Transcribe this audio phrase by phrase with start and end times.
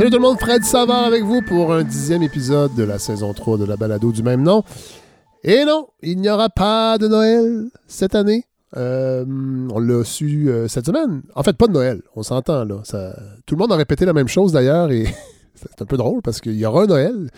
[0.00, 3.34] Salut tout le monde, Fred Savard avec vous pour un dixième épisode de la saison
[3.34, 4.62] 3 de la balado du même nom.
[5.44, 8.46] Et non, il n'y aura pas de Noël cette année.
[8.78, 9.26] Euh,
[9.70, 11.20] on l'a su euh, cette semaine.
[11.34, 12.80] En fait, pas de Noël, on s'entend là.
[13.44, 15.04] Tout le monde a répété la même chose d'ailleurs et
[15.54, 17.28] c'est un peu drôle parce qu'il y aura un Noël.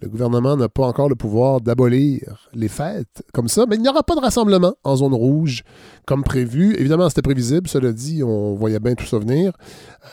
[0.00, 3.88] Le gouvernement n'a pas encore le pouvoir d'abolir les fêtes comme ça, mais il n'y
[3.88, 5.62] aura pas de rassemblement en zone rouge
[6.06, 6.74] comme prévu.
[6.78, 9.52] Évidemment, c'était prévisible, cela dit, on voyait bien tout ça venir.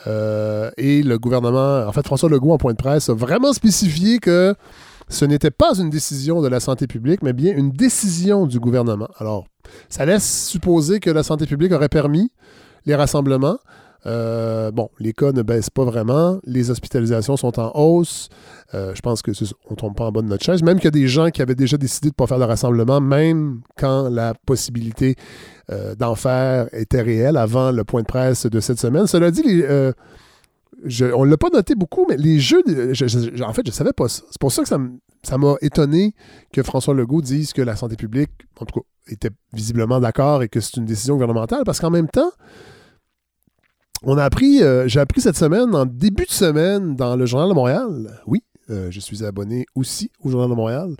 [0.06, 4.18] Euh, et le gouvernement, en fait, François Legault, en point de presse, a vraiment spécifié
[4.18, 4.54] que
[5.08, 9.08] ce n'était pas une décision de la santé publique, mais bien une décision du gouvernement.
[9.18, 9.46] Alors,
[9.88, 12.30] ça laisse supposer que la santé publique aurait permis
[12.84, 13.58] les rassemblements.
[14.08, 16.38] Euh, bon, les cas ne baissent pas vraiment.
[16.44, 18.28] Les hospitalisations sont en hausse.
[18.74, 19.32] Euh, je pense que
[19.68, 20.62] on tombe pas en bas de notre chaise.
[20.62, 22.44] Même qu'il y a des gens qui avaient déjà décidé de ne pas faire de
[22.44, 25.16] rassemblement, même quand la possibilité
[25.70, 29.06] euh, d'en faire était réelle avant le point de presse de cette semaine.
[29.06, 32.62] Cela dit, on ne l'a pas noté beaucoup, mais les jeux.
[32.66, 34.22] en fait, je ne savais pas ça.
[34.30, 36.14] C'est pour ça que ça m'a étonné
[36.52, 40.48] que François Legault dise que la santé publique, en tout cas, était visiblement d'accord et
[40.48, 42.30] que c'est une décision gouvernementale, parce qu'en même temps,
[44.02, 47.48] on a appris, euh, j'ai appris cette semaine, en début de semaine, dans le Journal
[47.48, 50.94] de Montréal, oui, euh, je suis abonné aussi au Journal de Montréal.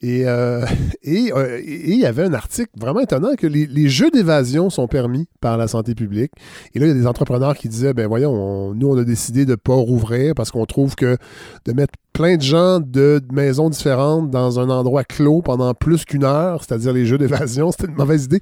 [0.00, 0.64] Et euh,
[1.02, 5.68] il y avait un article vraiment étonnant que les, jeux d'évasion sont permis par la
[5.68, 6.32] santé publique.
[6.74, 9.44] Et là, il y a des entrepreneurs qui disaient, ben voyons, nous, on a décidé
[9.44, 11.18] de ne pas rouvrir parce qu'on trouve que
[11.66, 16.24] de mettre plein de gens de maisons différentes dans un endroit clos pendant plus qu'une
[16.24, 18.40] heure, c'est-à-dire les jeux d'évasion, c'était une mauvaise idée.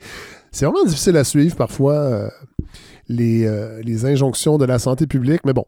[0.52, 2.30] C'est vraiment difficile à suivre parfois.
[3.10, 5.40] Euh, les, injonctions de la santé publique.
[5.44, 5.64] Mais bon,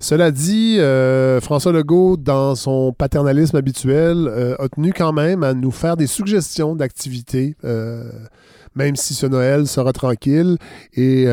[0.00, 5.54] cela dit, euh, François Legault, dans son paternalisme habituel, euh, a tenu quand même à
[5.54, 7.56] nous faire des suggestions d'activités,
[8.76, 10.56] même si ce Noël sera tranquille.
[10.94, 11.26] Et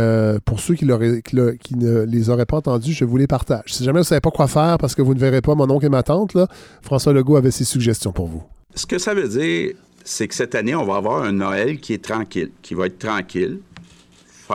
[0.45, 3.63] pour ceux qui, ne les auraient pas entendus, je vous les partage.
[3.67, 5.69] Si jamais vous ne savez pas quoi faire parce que vous ne verrez pas mon
[5.69, 6.37] oncle et ma tante,
[6.81, 8.43] François Legault avait ses suggestions pour vous.
[8.75, 11.93] Ce que ça veut dire, c'est que cette année, on va avoir un Noël qui
[11.93, 13.59] est tranquille, qui va être tranquille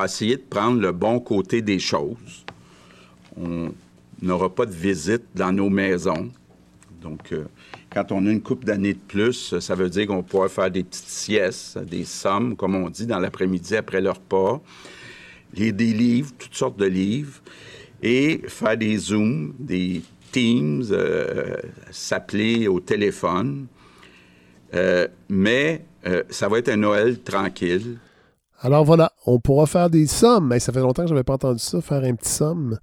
[0.04, 2.44] essayer de prendre le bon côté des choses.
[3.36, 3.72] On
[4.20, 6.30] n'aura pas de visite dans nos maisons.
[7.00, 7.44] Donc, euh,
[7.90, 10.82] quand on a une coupe d'années de plus, ça veut dire qu'on pourra faire des
[10.82, 14.60] petites siestes, des sommes, comme on dit, dans l'après-midi après leur repas,
[15.54, 17.40] lire des livres, toutes sortes de livres,
[18.02, 20.02] et faire des Zooms, des
[20.32, 21.56] Teams, euh,
[21.90, 23.66] s'appeler au téléphone.
[24.74, 25.84] Euh, mais
[26.30, 27.98] ça va être un Noël tranquille.
[28.60, 30.48] Alors voilà, on pourra faire des sommes.
[30.48, 32.78] Mais ça fait longtemps que je n'avais pas entendu ça, faire un petit somme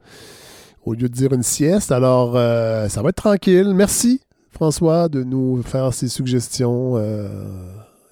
[0.85, 1.91] au lieu de dire une sieste.
[1.91, 3.73] Alors, euh, ça va être tranquille.
[3.73, 6.93] Merci, François, de nous faire ces suggestions.
[6.97, 7.27] Euh,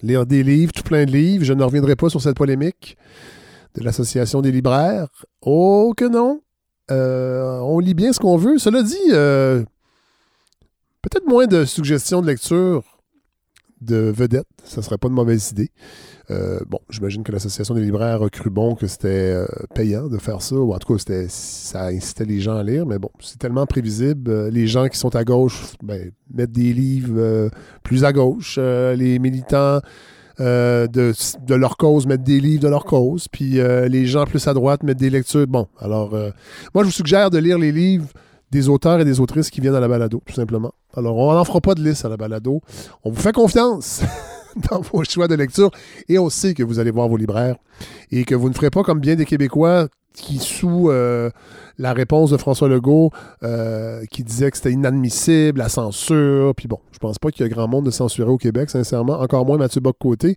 [0.02, 1.44] lire des livres, tout plein de livres.
[1.44, 2.98] Je ne reviendrai pas sur cette polémique
[3.76, 5.08] de l'Association des libraires.
[5.42, 6.42] Oh que non.
[6.90, 8.58] Euh, on lit bien ce qu'on veut.
[8.58, 8.98] Cela dit,
[11.02, 12.91] peut-être moins de suggestions de lecture
[13.82, 14.48] de vedettes.
[14.64, 15.72] Ça serait pas une mauvaise idée.
[16.30, 20.18] Euh, bon, j'imagine que l'Association des libraires a cru bon que c'était euh, payant de
[20.18, 23.38] faire ça, ou en tout cas, ça incitait les gens à lire, mais bon, c'est
[23.40, 24.32] tellement prévisible.
[24.32, 27.50] Euh, les gens qui sont à gauche ben, mettent des livres
[27.84, 28.58] plus à gauche.
[28.58, 29.80] les militants
[30.40, 33.60] de, de, leur cause mettent des livres de leur cause, puis
[33.90, 35.48] les gens plus à droite mettent des lectures.
[35.48, 36.12] Bon, alors,
[36.74, 38.08] moi, je vous suggère de lire les livres
[38.52, 40.74] des auteurs et des autrices qui viennent à la balado, tout simplement.
[40.96, 42.62] Alors, on n'en fera pas de liste à la balado.
[43.04, 44.02] On vous fait confiance.
[44.70, 45.72] dans vos choix de lecture.
[46.10, 47.56] Et on sait que vous allez voir vos libraires
[48.12, 51.30] et que vous ne ferez pas comme bien des Québécois qui, sous euh,
[51.78, 53.12] la réponse de François Legault,
[53.44, 56.54] euh, qui disait que c'était inadmissible, la censure.
[56.56, 59.20] Puis bon, je pense pas qu'il y a grand monde de censurer au Québec, sincèrement.
[59.20, 60.36] Encore moins Mathieu Bock-Côté.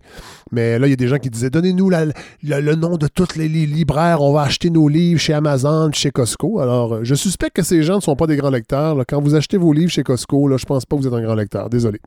[0.51, 3.47] Mais là, il y a des gens qui disaient Donnez-nous le nom de tous les,
[3.47, 6.59] libraires, on va acheter nos livres chez Amazon, chez Costco.
[6.59, 8.97] Alors, je suspecte que ces gens ne sont pas des grands lecteurs.
[9.07, 11.21] Quand vous achetez vos livres chez Costco, là, je pense pas que vous êtes un
[11.21, 11.69] grand lecteur.
[11.69, 11.99] Désolé.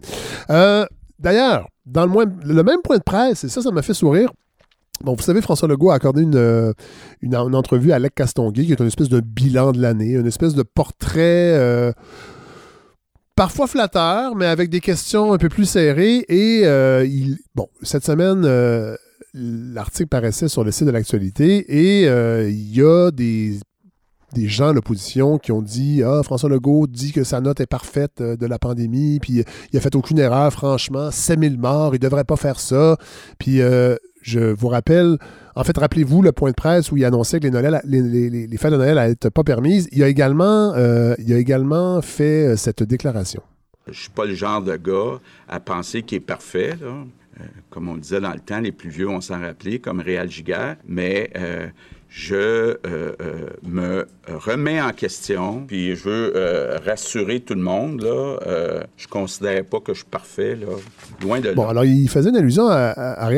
[0.51, 0.87] Euh,
[1.19, 4.31] D'ailleurs, dans le, même point de presse, et ça, ça m'a fait sourire.
[5.03, 6.73] Bon, vous savez, François Legault a accordé une, euh,
[7.33, 10.63] entrevue à Alec Castonguay, qui est une espèce de bilan de l'année, une espèce de
[10.63, 11.93] portrait euh,
[13.37, 16.25] parfois flatteur, mais avec des questions un peu plus serrées.
[16.29, 17.07] Et euh,
[17.55, 18.43] bon, cette semaine,
[19.35, 22.07] l'article paraissait sur le site de l'actualité et
[22.49, 23.59] il y a des
[24.35, 27.67] des gens de l'opposition qui ont dit Ah, François Legault dit que sa note est
[27.67, 31.99] parfaite euh, de la pandémie, puis il a fait aucune erreur, franchement, 7000 morts, il
[31.99, 32.97] devrait pas faire ça.
[33.39, 35.17] Puis euh, je vous rappelle,
[35.55, 39.09] en fait, rappelez-vous le point de presse où il annonçait que les, fêtes de Noël
[39.09, 39.89] n'étaient pas permises.
[39.93, 43.43] Il a également, euh, il a également fait cette déclaration.
[43.91, 46.75] Je suis pas le genre de gars à penser qu'il est parfait.
[47.71, 50.77] comme on disait dans le temps, les plus vieux, on s'en rappelait, comme Réal Giguère,
[50.87, 51.31] mais
[52.11, 53.13] je euh, euh,
[53.67, 58.01] me remets en question, puis je veux euh, rassurer tout le monde.
[58.01, 60.67] Je ne considère pas que je suis parfait, là,
[61.23, 61.55] loin de là.
[61.55, 63.29] Bon, alors il faisait une allusion à, à.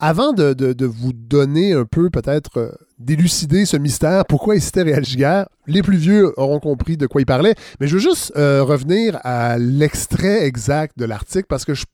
[0.00, 5.82] Avant de, vous donner un peu, peut-être, d'élucider ce mystère, pourquoi il citait Réal les
[5.82, 7.54] plus vieux auront compris de quoi il parlait.
[7.80, 11.84] Mais je veux juste revenir à l'extrait exact de l'article, parce que je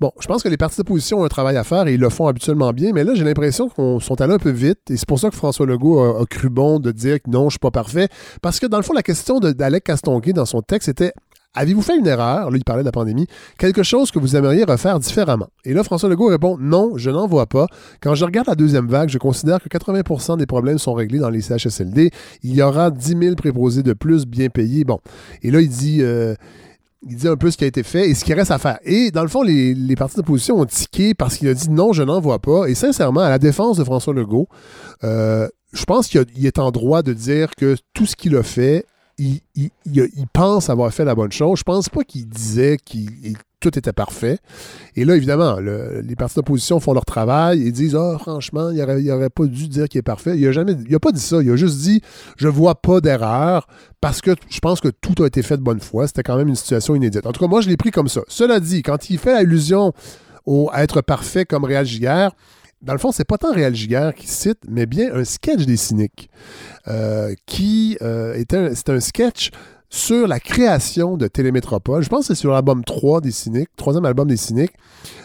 [0.00, 2.08] Bon, je pense que les partis d'opposition ont un travail à faire et ils le
[2.08, 5.08] font habituellement bien, mais là, j'ai l'impression qu'ils sont allés un peu vite et c'est
[5.08, 7.58] pour ça que François Legault a, cru bon de dire que non, je ne suis
[7.58, 8.08] pas parfait.
[8.40, 11.12] Parce que dans le fond, la question d'Alec Castonguay dans son texte était
[11.54, 12.50] Avez-vous fait une erreur?
[12.50, 13.26] Là, il parlait de la pandémie.
[13.58, 15.48] Quelque chose que vous aimeriez refaire différemment?
[15.64, 17.66] Et là, François Legault répond Non, je n'en vois pas.
[18.00, 21.30] Quand je regarde la deuxième vague, je considère que 80% des problèmes sont réglés dans
[21.30, 22.10] les CHSLD.
[22.44, 24.84] Il y aura 10 000 préposés de plus bien payés.
[24.84, 25.00] Bon.
[25.42, 25.98] Et là, il dit.
[26.02, 26.34] Euh,
[27.06, 28.78] il dit un peu ce qui a été fait et ce qui reste à faire.
[28.84, 32.02] Et dans le fond, les, partis d'opposition ont tiqué parce qu'il a dit non, je
[32.02, 32.68] n'en vois pas.
[32.68, 34.48] Et sincèrement, à la défense de François Legault,
[35.04, 38.84] euh, je pense qu'il est en droit de dire que tout ce qu'il a fait,
[39.18, 39.40] il,
[40.32, 41.58] pense avoir fait la bonne chose.
[41.58, 44.38] Je pense pas qu'il disait qu'il tout était parfait.
[44.94, 49.10] Et là, évidemment, les partis d'opposition font leur travail et disent Ah, franchement, il n'aurait
[49.10, 50.38] aurait pas dû dire qu'il est parfait.
[50.38, 51.42] Il n'a pas dit ça.
[51.42, 52.00] Il a juste dit
[52.36, 53.66] Je vois pas d'erreur
[54.00, 56.06] parce que je pense que tout a été fait de bonne foi.
[56.06, 57.26] C'était quand même une situation inédite.
[57.26, 58.20] En tout cas, moi, je l'ai pris comme ça.
[58.28, 59.92] Cela dit, quand il fait allusion
[60.46, 62.32] au être parfait comme Réal Giguère,
[62.80, 65.76] dans le fond, c'est pas tant Réal Giguère qui cite, mais bien un sketch des
[65.76, 66.30] cyniques,
[66.86, 69.50] euh, qui euh, un sketch
[69.90, 72.02] sur la création de Télémétropole.
[72.02, 74.74] Je pense que c'est sur l'album 3 des Cyniques, troisième album des Cyniques.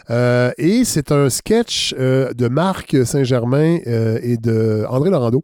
[0.10, 5.44] Euh, et c'est un sketch euh, de Marc Saint-Germain euh, et de André Laurando.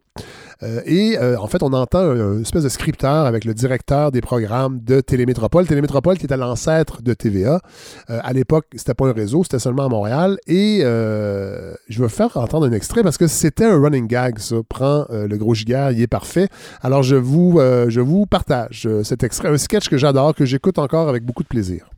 [0.63, 4.21] Euh, et euh, en fait, on entend un, espèce de scripteur avec le directeur des
[4.21, 5.67] programmes de Télémétropole.
[5.67, 7.61] Télémétropole qui était l'ancêtre de TVA.
[8.09, 10.37] Euh, à l'époque, c'était pas un réseau, c'était seulement à Montréal.
[10.47, 14.57] Et je vais faire entendre un extrait parce que c'était un running gag, ça.
[14.67, 16.47] Prends le gros giguère, il est parfait.
[16.81, 21.09] Alors, je vous, je vous partage cet extrait, un sketch que j'adore, que j'écoute encore
[21.09, 21.89] avec beaucoup de plaisir.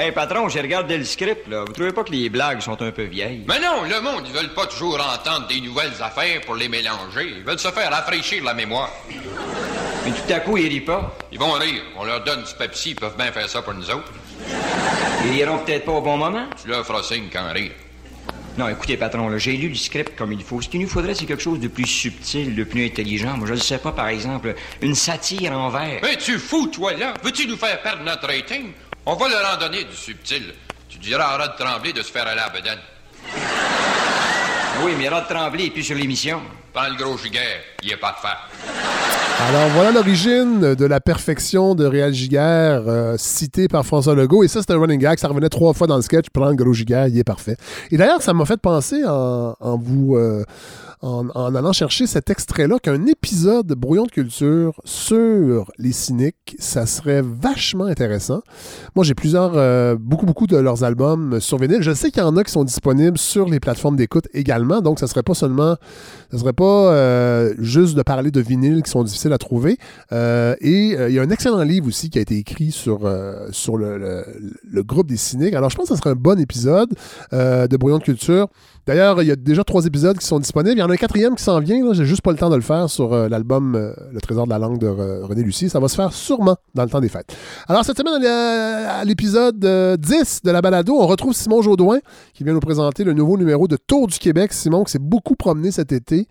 [0.00, 1.64] Hey patron, j'ai regardé le script, là.
[1.66, 3.44] Vous trouvez pas que les blagues sont un peu vieilles?
[3.48, 7.32] Mais non, le monde, ils veulent pas toujours entendre des nouvelles affaires pour les mélanger.
[7.38, 8.92] Ils veulent se faire rafraîchir la mémoire.
[10.04, 11.16] Mais tout à coup, ils rient pas.
[11.32, 11.82] Ils vont rire.
[11.96, 14.12] On leur donne du Pepsi, ils peuvent bien faire ça pour nous autres.
[15.24, 16.46] Ils riront peut-être pas au bon moment?
[16.62, 17.72] Tu leur feras signe quand rire.
[18.56, 20.60] Non, écoutez, patron, j'ai lu le script comme il faut.
[20.62, 23.36] Ce qu'il nous faudrait, c'est quelque chose de plus subtil, de plus intelligent.
[23.36, 25.98] Moi, je ne sais pas, par exemple, une satire en verre.
[26.04, 27.14] Mais tu fous, toi, là?
[27.24, 28.70] Veux-tu nous faire perdre notre rating?
[29.10, 30.52] On va leur en donner du subtil.
[30.86, 32.78] Tu diras à Rod Tremblay de se faire aller à Bedaine.
[34.84, 36.42] Oui, mais Rod Tremblay est plus sur l'émission.
[36.74, 38.46] Prends le gros giguère, il est pas de faire.
[39.48, 44.44] Alors voilà l'origine de la perfection de Réal Giguère, euh, cité par François Legault.
[44.44, 45.18] Et ça, c'était un running gag.
[45.18, 46.26] Ça revenait trois fois dans le sketch.
[46.30, 47.56] Prends le gros giguère, il est parfait.
[47.90, 50.16] Et d'ailleurs, ça m'a fait penser en, vous...
[50.16, 50.44] Euh,
[51.00, 56.86] en, allant chercher cet extrait-là qu'un épisode de Brouillon de culture sur les cyniques, ça
[56.86, 58.42] serait vachement intéressant.
[58.96, 61.82] Moi, j'ai plusieurs, euh, beaucoup, beaucoup de leurs albums sur vinyle.
[61.82, 64.98] Je sais qu'il y en a qui sont disponibles sur les plateformes d'écoute également, donc
[64.98, 65.76] ça serait pas seulement,
[66.32, 69.78] ça serait pas euh, juste de parler de vinyles qui sont difficiles à trouver.
[70.12, 74.82] Euh, et il y a un excellent livre aussi qui a été écrit sur, le,
[74.82, 75.54] groupe des cyniques.
[75.54, 76.90] Alors, je pense que ce serait un bon épisode
[77.32, 78.48] de Brouillon de culture.
[78.86, 80.80] D'ailleurs, il y a déjà trois épisodes qui sont disponibles.
[80.88, 81.92] A un quatrième qui s'en vient.
[81.92, 84.50] J'ai juste pas le temps de le faire sur euh, l'album euh, Le Trésor de
[84.50, 85.68] la langue de René Lucie.
[85.68, 87.36] Ça va se faire sûrement dans le temps des fêtes.
[87.68, 91.98] Alors, cette semaine, à l'épisode 10 euh, de la balado, on retrouve Simon Jaudoin
[92.34, 94.52] qui vient nous présenter le nouveau numéro de Tour du Québec.
[94.52, 96.28] Simon qui s'est beaucoup promené cet été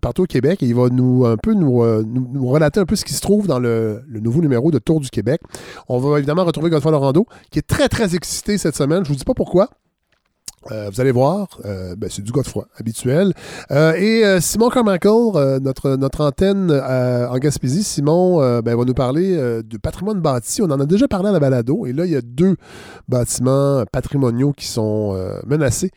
[0.00, 1.78] partout au Québec et il va nous un peu nous,
[2.48, 5.10] relater un peu ce qui se trouve dans le, le, nouveau numéro de Tour du
[5.10, 5.40] Québec.
[5.88, 9.04] On va évidemment retrouver Godfrey Lorando qui est très très excité cette semaine.
[9.04, 9.68] Je vous dis pas pourquoi.
[10.70, 13.32] Euh, vous allez voir, euh, ben, c'est du Godefroy habituel.
[13.70, 19.78] Euh, et Simon Carmichael, notre, notre antenne en Gaspésie, Simon ben, va nous parler du
[19.78, 20.60] patrimoine bâti.
[20.62, 21.86] On en a déjà parlé à la balado.
[21.86, 22.56] Et là, il y a deux
[23.08, 25.90] bâtiments patrimoniaux qui sont menacés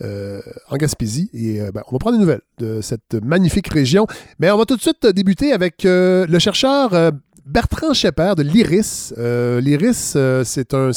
[0.00, 1.30] en Gaspésie.
[1.32, 4.06] Et ben, on va prendre des nouvelles de cette magnifique région.
[4.40, 6.90] Mais on va tout de suite débuter avec le chercheur
[7.48, 9.14] Bertrand Schepper de l'IRIS.
[9.16, 10.92] Euh, L'IRIS, euh, c'est un,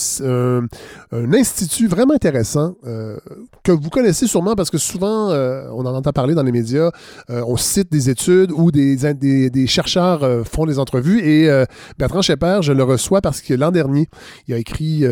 [1.34, 3.17] institut vraiment intéressant euh,
[3.63, 6.91] que vous connaissez sûrement parce que souvent, on en entend parler dans les médias.
[7.29, 11.22] on cite des études où des, des, chercheurs font des entrevues.
[11.22, 11.50] Et
[11.98, 14.10] Bertrand Schepper, je le reçois parce que l'an dernier,
[14.48, 15.05] il a écrit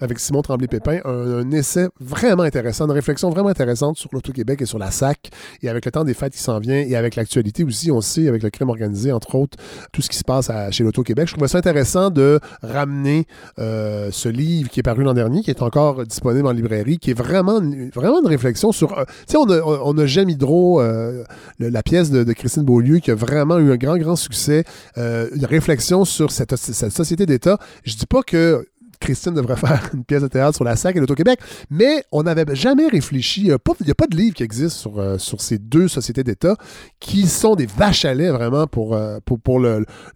[0.00, 4.66] avec Simon Tremblay-Pépin, un, un, essai vraiment intéressant, une réflexion vraiment intéressante sur l'Auto-Québec et
[4.66, 5.30] sur la SAC,
[5.62, 8.28] et avec le temps des fêtes qui s'en vient, et avec l'actualité aussi, on sait,
[8.28, 9.56] avec le crime organisé, entre autres,
[9.92, 11.28] tout ce qui se passe à, chez l'Auto-Québec.
[11.28, 13.26] Je trouvais ça intéressant de ramener
[13.58, 17.10] euh, ce livre qui est paru l'an dernier, qui est encore disponible en librairie, qui
[17.10, 17.60] est vraiment,
[17.94, 18.98] vraiment une réflexion sur...
[18.98, 21.24] Euh, tu sais, on a, on a Hydro, euh,
[21.58, 24.64] la pièce de, de, Christine Beaulieu, qui a vraiment eu un grand, grand succès,
[24.98, 27.58] euh, une réflexion sur cette, cette société d'État.
[27.84, 28.66] Je dis pas que
[29.04, 31.38] Christine devrait faire une pièce de théâtre sur la SAC et l'Auto-Québec,
[31.70, 33.42] mais on n'avait jamais réfléchi.
[33.42, 36.56] Il n'y a, pas de livre qui existe sur, euh, sur ces deux sociétés d'État
[37.00, 39.18] qui sont des vaches à lait vraiment pour, euh,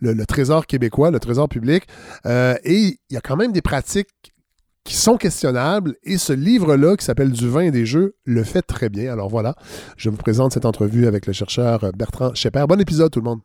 [0.00, 1.85] le, trésor québécois, le trésor public.
[2.25, 4.09] Euh, et il y a quand même des pratiques
[4.85, 8.62] qui sont questionnables et ce livre-là qui s'appelle Du vin et des jeux le fait
[8.62, 9.12] très bien.
[9.12, 9.54] Alors voilà,
[9.99, 12.64] je vous présente cette entrevue avec le chercheur Bertrand Schepper.
[12.66, 13.40] Bon épisode tout le monde.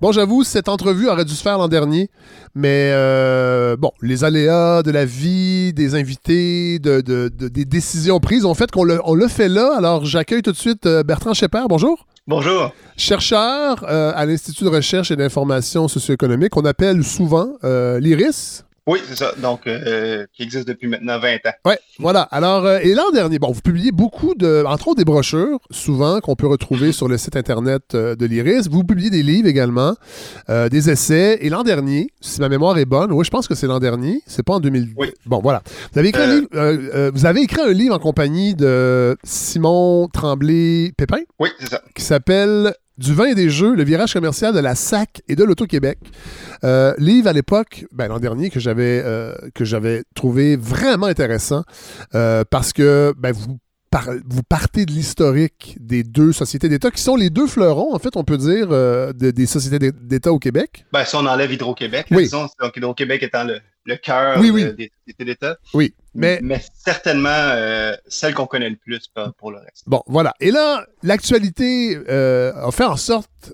[0.00, 2.10] Bon, j'avoue, cette entrevue aurait dû se faire l'an dernier,
[2.54, 8.20] mais euh, bon, les aléas de la vie, des invités, de, de, de des décisions
[8.20, 9.74] prises ont fait qu'on le, on le fait là.
[9.76, 11.64] Alors, j'accueille tout de suite euh, Bertrand Schepper.
[11.68, 12.06] Bonjour.
[12.26, 12.72] Bonjour.
[12.96, 18.64] Chercheur euh, à l'Institut de recherche et d'information socio-économique, qu'on appelle souvent euh, l'IRIS.
[18.88, 19.32] Oui, c'est ça.
[19.42, 21.52] Donc, euh, qui existe depuis maintenant 20 ans.
[21.64, 22.22] Oui, voilà.
[22.22, 26.20] Alors, euh, et l'an dernier, bon, vous publiez beaucoup de, entre autres des brochures, souvent,
[26.20, 28.68] qu'on peut retrouver sur le site Internet euh, de l'IRIS.
[28.70, 29.96] Vous publiez des livres également,
[30.50, 31.38] euh, des essais.
[31.40, 34.22] Et l'an dernier, si ma mémoire est bonne, oui, je pense que c'est l'an dernier,
[34.24, 34.90] c'est pas en 2000.
[34.96, 35.12] Oui.
[35.26, 35.62] Bon, voilà.
[35.92, 40.08] Vous avez, écrit un livre, euh, vous avez écrit un livre en compagnie de Simon
[40.12, 41.22] Tremblay-Pépin?
[41.40, 41.82] Oui, c'est ça.
[41.92, 45.44] Qui s'appelle du vin et des jeux, le virage commercial de la SAC et de
[45.44, 45.98] l'Auto-Québec.
[46.64, 51.64] Euh, livre à l'époque, ben, l'an dernier, que j'avais euh, que j'avais trouvé vraiment intéressant
[52.14, 53.58] euh, parce que ben, vous,
[53.90, 57.98] par, vous partez de l'historique des deux sociétés d'État qui sont les deux fleurons, en
[57.98, 60.86] fait, on peut dire, euh, de, des sociétés d'État au Québec.
[60.92, 62.24] Ben, si on enlève Hydro-Québec, oui.
[62.24, 64.64] disons, donc Hydro-Québec étant le, le cœur oui, oui.
[64.64, 65.56] de, des sociétés d'État.
[65.74, 65.94] Oui.
[66.16, 69.84] Mais, mais certainement euh, celle qu'on connaît le plus pour, pour le reste.
[69.86, 70.34] Bon, voilà.
[70.40, 73.52] Et là, l'actualité euh, a fait en sorte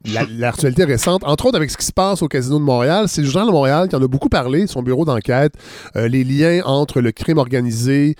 [0.38, 3.08] l'actualité récente, entre autres avec ce qui se passe au Casino de Montréal.
[3.08, 5.54] C'est le Journal de Montréal qui en a beaucoup parlé, son bureau d'enquête,
[5.96, 8.14] euh, les liens entre le crime organisé,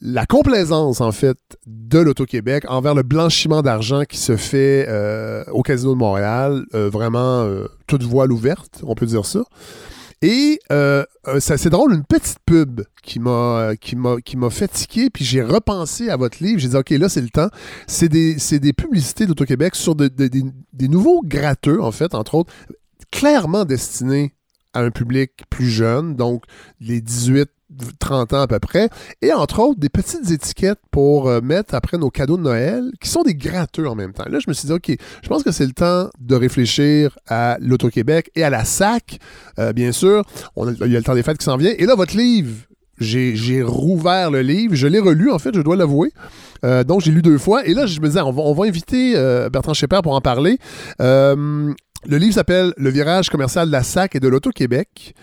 [0.00, 5.62] la complaisance, en fait, de l'Auto-Québec envers le blanchiment d'argent qui se fait euh, au
[5.62, 7.48] Casino de Montréal, euh, vraiment
[7.86, 9.42] toute voile ouverte, on peut dire ça.
[10.26, 11.04] Et euh,
[11.38, 16.42] c'est drôle, une petite pub qui m'a qui m'a qui puis j'ai repensé à votre
[16.42, 16.58] livre.
[16.58, 17.50] J'ai dit ok, là c'est le temps.
[17.86, 22.14] C'est des c'est des publicités d'Auto-Québec sur de, de, des, des nouveaux gratteux en fait,
[22.14, 22.54] entre autres,
[23.10, 24.32] clairement destinés
[24.74, 26.44] à un public plus jeune, donc
[26.80, 27.48] les 18
[27.98, 28.88] 30 ans à peu près,
[29.22, 33.08] et entre autres des petites étiquettes pour euh, mettre après nos cadeaux de Noël, qui
[33.08, 34.24] sont des gratteux en même temps.
[34.28, 37.56] Là, je me suis dit, OK, je pense que c'est le temps de réfléchir à
[37.60, 39.18] l'Auto-Québec et à la SAC,
[39.58, 40.24] euh, bien sûr.
[40.56, 41.72] On a, il y a le temps des fêtes qui s'en vient.
[41.76, 42.52] Et là, votre livre,
[42.98, 46.12] j'ai rouvert le livre, je l'ai relu, en fait, je dois l'avouer.
[46.64, 47.66] Euh, donc, j'ai lu deux fois.
[47.66, 49.14] Et là, je me disais, on va, inviter
[49.50, 50.58] Bertrand Schepper pour en parler.
[52.06, 55.14] Le livre s'appelle Le virage commercial de la SAC et de l'Auto-Québec.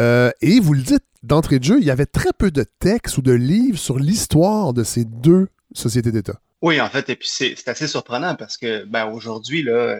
[0.00, 3.18] Euh, et vous le dites d'entrée de jeu, il y avait très peu de textes
[3.18, 6.40] ou de livres sur l'histoire de ces deux sociétés d'État.
[6.60, 9.98] Oui, en fait, et puis c'est assez surprenant parce que ben, aujourd'hui, là,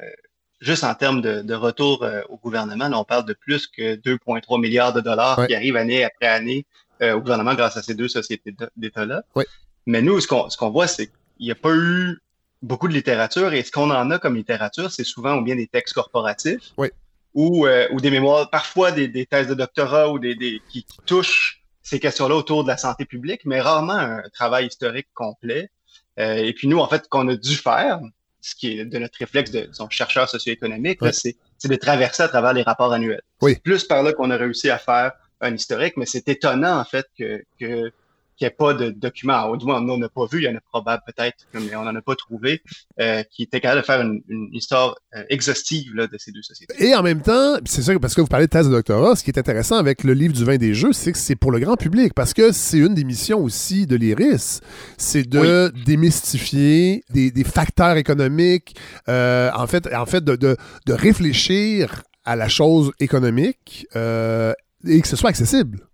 [0.60, 3.94] juste en termes de, de retour euh, au gouvernement, là, on parle de plus que
[3.96, 5.46] 2,3 milliards de dollars Ouais.
[5.46, 6.66] qui arrivent année après année
[7.02, 9.22] euh, au gouvernement grâce à ces deux sociétés d'État-là.
[9.36, 9.44] Oui.
[9.86, 12.18] Mais nous, ce qu'on ce qu'on voit, c'est qu'il n'y a pas eu
[12.64, 15.66] beaucoup de littérature et ce qu'on en a comme littérature, c'est souvent ou bien des
[15.66, 16.88] textes corporatifs Oui.
[17.34, 20.84] ou, euh, ou des mémoires, parfois des, des thèses de doctorat ou des, des qui,
[20.84, 25.70] qui touchent ces questions-là autour de la santé publique, mais rarement un travail historique complet.
[26.18, 28.00] Euh, et puis nous, en fait, qu'on a dû faire,
[28.40, 31.10] ce qui est de notre réflexe de son chercheur socio-économique, Oui.
[31.12, 33.22] c'est c'est de traverser à travers les rapports annuels.
[33.40, 33.52] Oui.
[33.54, 36.84] C'est plus par là qu'on a réussi à faire un historique, mais c'est étonnant en
[36.84, 37.90] fait que que
[38.36, 40.44] qu'il n'y ait pas de documents, ou du moins nous on n'a pas vu, il
[40.44, 42.62] y en a probable peut-être, mais on n'en a pas trouvé,
[43.00, 46.42] euh, qui était capable de faire une, une histoire euh, exhaustive là, de ces deux
[46.42, 46.74] sociétés.
[46.78, 49.24] Et en même temps, c'est ça, parce que vous parlez de thèse de doctorat, ce
[49.24, 51.58] qui est intéressant avec le livre du vin des jeux, c'est que c'est pour le
[51.58, 54.60] grand public, parce que c'est une des missions aussi de l'IRIS,
[54.98, 58.76] c'est de démystifier des, des facteurs économiques,
[59.08, 65.08] euh, en fait, en fait de, de, de réfléchir à la chose économique et que
[65.08, 65.86] ce soit accessible.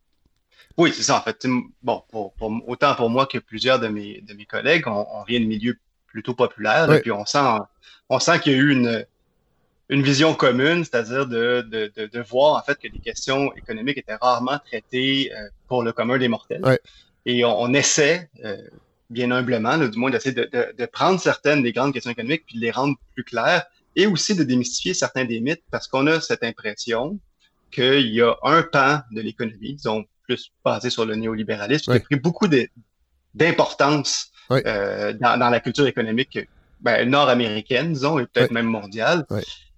[0.76, 1.46] Oui, c'est ça en fait.
[1.82, 5.22] Bon, pour, pour- autant pour moi que plusieurs de mes de mes collègues, on, on
[5.24, 7.00] vient de milieux plutôt populaires, là, Ouais.
[7.00, 7.38] puis on sent
[8.08, 9.04] on sent qu'il y a eu une
[9.88, 13.98] une vision commune, c'est-à-dire de, de, de, de voir en fait que les questions économiques
[13.98, 16.64] étaient rarement traitées euh, pour le commun des mortels.
[16.64, 16.78] Ouais.
[17.26, 18.56] Et on, on essaie, euh,
[19.10, 22.44] bien humblement, là, du moins, d'essayer de, de, de prendre certaines des grandes questions économiques
[22.46, 23.64] puis de les rendre plus claires
[23.96, 27.18] et aussi de démystifier certains des mythes parce qu'on a cette impression
[27.72, 32.00] qu'il y a un pan de l'économie, disons plus basé sur le néolibéralisme, qui a
[32.00, 32.46] pris beaucoup
[33.34, 36.38] d'importance euh, dans, dans, la culture économique
[36.80, 39.26] ben, nord-américaine, disons, et peut-être même mondiale.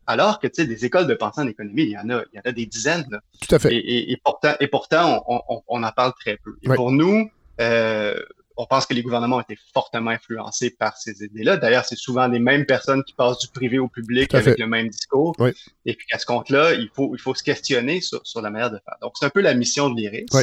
[0.07, 2.37] Alors que, tu sais, des écoles de pensée en économie, il y en a, il
[2.37, 3.07] y en a des dizaines.
[3.11, 3.21] Là.
[3.41, 3.75] Tout à fait.
[3.75, 6.55] Et, et, pourtant, et pourtant on, on, on, en parle très peu.
[6.63, 7.31] Et pour nous,
[7.61, 8.15] euh,
[8.57, 11.57] on pense que les gouvernements ont été fortement influencés par ces idées-là.
[11.57, 14.89] D'ailleurs, c'est souvent les mêmes personnes qui passent du privé au public avec le même
[14.89, 15.35] discours.
[15.39, 15.51] Oui.
[15.87, 18.71] Et puis, à ce compte-là, il faut, il faut se questionner sur, sur la manière
[18.71, 18.97] de faire.
[19.01, 20.27] Donc, c'est un peu la mission de l'IRIS.
[20.33, 20.43] Oui.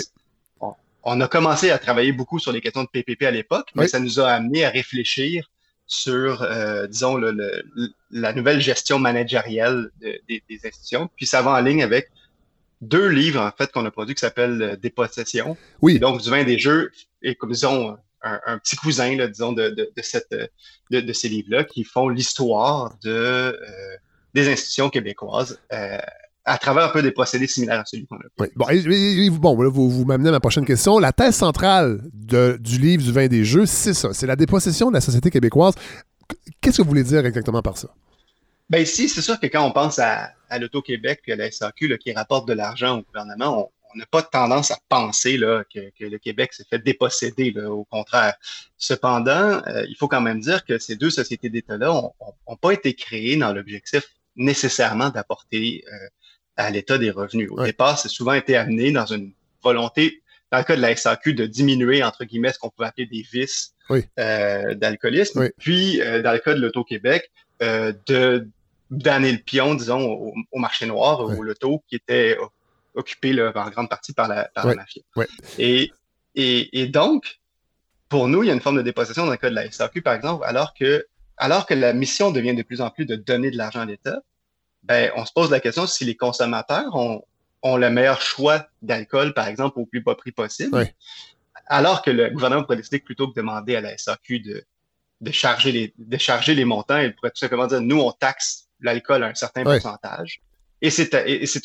[0.61, 0.73] On,
[1.03, 3.99] on, a commencé à travailler beaucoup sur les questions de PPP à l'époque, mais ça
[3.99, 5.49] nous a amené à réfléchir
[5.85, 7.63] sur, euh, disons, le, le,
[8.11, 11.09] la nouvelle gestion de, des, des, institutions.
[11.15, 12.11] Puis ça va en ligne avec
[12.81, 15.57] deux livres, en fait, qu'on a produits qui s'appellent Dépossession.
[15.81, 15.99] Oui.
[15.99, 19.69] Donc, du vin des jeux, et comme disons, un, un petit cousin, là, disons, de,
[19.69, 20.33] de, de cette,
[20.91, 23.53] de, de, ces livres-là, qui font l'histoire de, euh,
[24.33, 25.59] des institutions québécoises.
[25.73, 25.97] Euh,
[26.45, 28.21] à travers un peu des procédés similaires à celui qu'on a.
[28.39, 28.47] Oui.
[28.55, 30.97] Bon, et, et, bon vous, vous m'amenez à ma prochaine question.
[30.97, 34.13] La thèse centrale de, du livre du vin des jeux, c'est ça.
[34.13, 35.75] C'est la dépossession de la société québécoise.
[36.59, 37.89] Qu'est-ce que vous voulez dire exactement par ça?
[38.69, 41.87] Ben ici, c'est sûr que quand on pense à, à l'Auto-Québec et à la SAQ
[41.87, 45.89] là, qui rapporte de l'argent au gouvernement, on n'a pas tendance à penser là, que,
[45.97, 48.35] que le Québec s'est fait déposséder, là, au contraire.
[48.77, 51.87] Cependant, euh, il faut quand même dire que ces deux sociétés d'État-là
[52.47, 54.03] n'ont pas été créées dans l'objectif
[54.35, 56.07] nécessairement d'apporter euh,
[56.55, 57.49] à l'État des revenus.
[57.51, 57.65] Au Ouais.
[57.65, 59.31] départ, c'est souvent été amené dans une
[59.63, 63.07] volonté, dans le cas de la SAQ, de diminuer, entre guillemets, ce qu'on pouvait appeler
[63.07, 64.01] des vices Oui.
[64.19, 65.39] euh, d'alcoolisme.
[65.41, 65.47] Oui.
[65.57, 68.47] Puis, dans le cas de l'Auto-Québec, de
[68.89, 71.37] donner le pion, disons, au, au marché noir, Ouais.
[71.37, 72.37] au loto, qui était
[72.95, 74.71] occupé là, en grande partie par la, par Ouais.
[74.75, 75.03] la mafia.
[75.15, 75.27] Ouais.
[75.57, 75.91] Et,
[76.35, 77.39] et, et donc,
[78.09, 80.01] pour nous, il y a une forme de dépossession dans le cas de la SAQ,
[80.01, 81.05] par exemple, alors que,
[81.37, 84.19] alors que la mission devient de plus en plus de donner de l'argent à l'État,
[84.83, 87.23] ben, on se pose la question si les consommateurs ont,
[87.61, 90.87] ont le meilleur choix d'alcool, par exemple, au plus bas prix possible.
[91.67, 94.63] Alors que le gouvernement pourrait décider que plutôt que de demander à la SAQ de,
[95.21, 98.68] de charger les, de charger les montants, il pourrait tout simplement dire, nous, on taxe
[98.81, 100.41] l'alcool à un certain pourcentage.
[100.81, 101.13] Et c'est,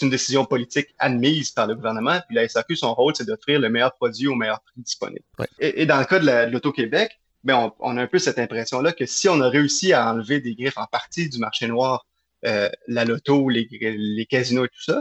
[0.03, 2.19] une décision politique admise par le gouvernement.
[2.27, 5.23] Puis la SAQ, son rôle, c'est d'offrir le meilleur produit au meilleur prix disponible.
[5.61, 8.19] Et, et dans le cas de, la- de l'Auto-Québec, ben on, on a un peu
[8.19, 11.69] cette impression-là que si on a réussi à enlever des griffes en partie du marché
[11.69, 12.07] noir,
[12.45, 15.01] euh, la loto, les, les casinos et tout ça,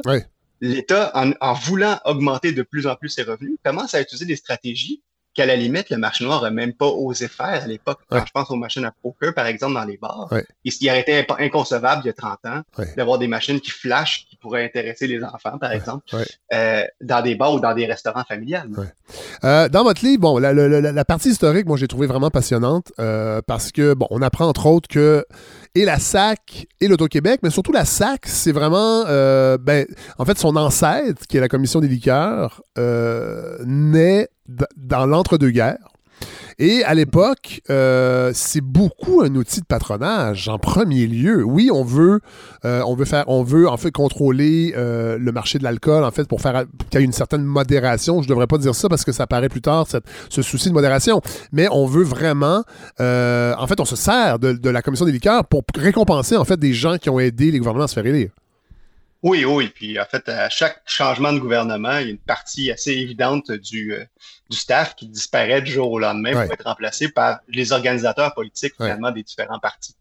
[0.61, 4.35] l'État, en, en voulant augmenter de plus en plus ses revenus, commence à utiliser des
[4.35, 5.01] stratégies
[5.33, 7.99] qu'à la limite, le marché noir n'a même pas osé faire à l'époque.
[8.09, 8.23] Quand Ouais.
[8.27, 10.45] je pense aux machines à poker, par exemple, dans les bars, Ouais.
[10.63, 12.93] il, aurait été inconcevable il y a 30 ans Ouais.
[12.95, 16.03] d'avoir des machines qui flashent, qui pourraient intéresser les enfants, par exemple,
[16.53, 18.69] euh, dans des bars ou dans des restaurants familiales.
[19.43, 22.29] Euh, dans votre livre, bon, la, la- la- la partie historique, moi, j'ai trouvé vraiment
[22.29, 25.25] passionnante euh, parce que, bon, on apprend entre autres que
[25.75, 30.37] et la SAC et l'Auto-Québec, mais surtout la SAC, c'est vraiment, euh, ben, en fait,
[30.37, 34.29] son ancêtre, qui est la Commission des liqueurs, euh, naît
[34.77, 35.92] dans l'entre-deux-guerres.
[36.59, 41.43] Et à l'époque, euh, c'est beaucoup un outil de patronage en premier lieu.
[41.43, 42.19] Oui, on veut,
[42.65, 46.11] euh, on veut faire, on veut en fait contrôler euh, le marché de l'alcool en
[46.11, 48.21] fait pour faire qu'il y ait une certaine modération.
[48.21, 49.87] Je devrais pas dire ça parce que ça paraît plus tard
[50.29, 51.21] ce souci de modération.
[51.51, 52.63] Mais on veut vraiment,
[52.99, 56.59] en fait, on se sert de, de la commission des liqueurs pour récompenser en fait
[56.59, 58.31] des gens qui ont aidé les gouvernements à se faire élire.
[59.23, 59.69] Oui, oui.
[59.73, 63.51] Puis en fait, à chaque changement de gouvernement, il y a une partie assez évidente
[63.51, 64.03] du, euh,
[64.49, 66.43] du staff qui disparaît du jour au lendemain Ouais.
[66.45, 68.87] pour être remplacé par les organisateurs politiques Ouais.
[68.87, 69.95] finalement des différents partis.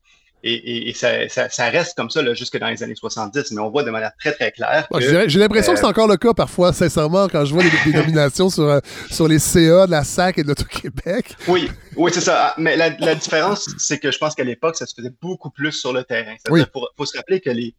[0.44, 3.52] Et, et, et ça, ça, ça reste comme ça là, jusque dans les années 70,
[3.52, 4.88] mais on voit de manière très très claire
[5.28, 8.50] J'ai l'impression que c'est euh, encore le cas parfois, sincèrement, quand je vois des nominations
[8.50, 11.36] sur, euh, sur les CA de la SAC et de l'Auto-Québec.
[11.46, 12.46] Oui, oui, c'est ça.
[12.48, 15.50] Ah, Mais la, la différence, c'est que je pense qu'à l'époque, ça se faisait beaucoup
[15.50, 16.34] plus sur le terrain.
[16.44, 16.80] C'est-à-dire, Oui.
[16.80, 17.76] faut, faut se rappeler que les,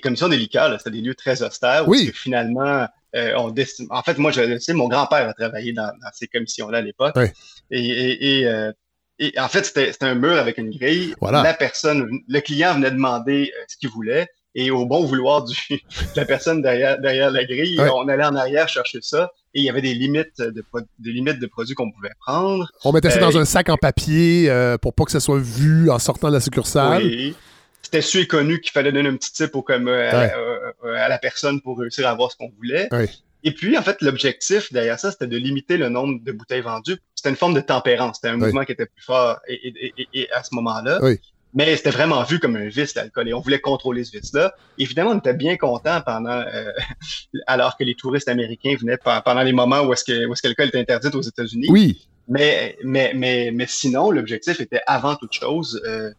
[0.00, 1.86] commissions des liqueurs, là, c'était des lieux très austères.
[1.88, 2.06] où Oui.
[2.10, 5.86] que finalement, euh, on décide- En fait, moi, je sais, mon grand-père a travaillé dans,
[5.86, 7.14] dans ces commissions-là à l'époque.
[7.16, 7.26] Oui.
[7.70, 8.72] Et, et, et, euh,
[9.18, 11.14] et en fait, c'était un mur avec une grille.
[11.20, 11.42] Voilà.
[11.42, 14.26] La personne, le client venait demander euh, ce qu'il voulait.
[14.56, 15.78] Et au bon vouloir du, de
[16.14, 19.32] la personne derrière, derrière la grille, on allait en arrière chercher ça.
[19.52, 22.68] Et il y avait des limites de, pro- des limites de produits qu'on pouvait prendre.
[22.84, 24.48] On mettait ça Euh, dans un sac en papier
[24.80, 27.02] pour pas que ça soit vu en sortant de la succursale.
[27.02, 27.34] Oui.
[27.94, 30.26] C'était su et connu qu'il fallait donner un petit tip au, comme, euh, à, Ouais.
[30.26, 32.88] la- euh, euh, à la personne pour réussir à avoir ce qu'on voulait.
[32.92, 33.08] Ouais.
[33.44, 36.96] Et puis, en fait, l'objectif derrière ça, c'était de limiter le nombre de bouteilles vendues.
[37.14, 38.16] C'était une forme de tempérance.
[38.16, 40.98] C'était un mouvement qui était plus fort et, et- et- et à ce moment-là.
[41.02, 41.20] Oui.
[41.56, 43.28] Mais c'était vraiment vu comme un vice, l'alcool.
[43.28, 44.54] Et on voulait contrôler ce vice-là.
[44.76, 46.72] Évidemment, on était bien contents pendant, euh,
[47.46, 50.42] alors que les touristes américains venaient pe- pendant les moments où est-ce que, où est-ce
[50.42, 51.68] que l'alcool était interdit aux États-Unis.
[51.70, 56.10] Oui, Mais, mais, mais, mais sinon, l'objectif était avant toute chose euh,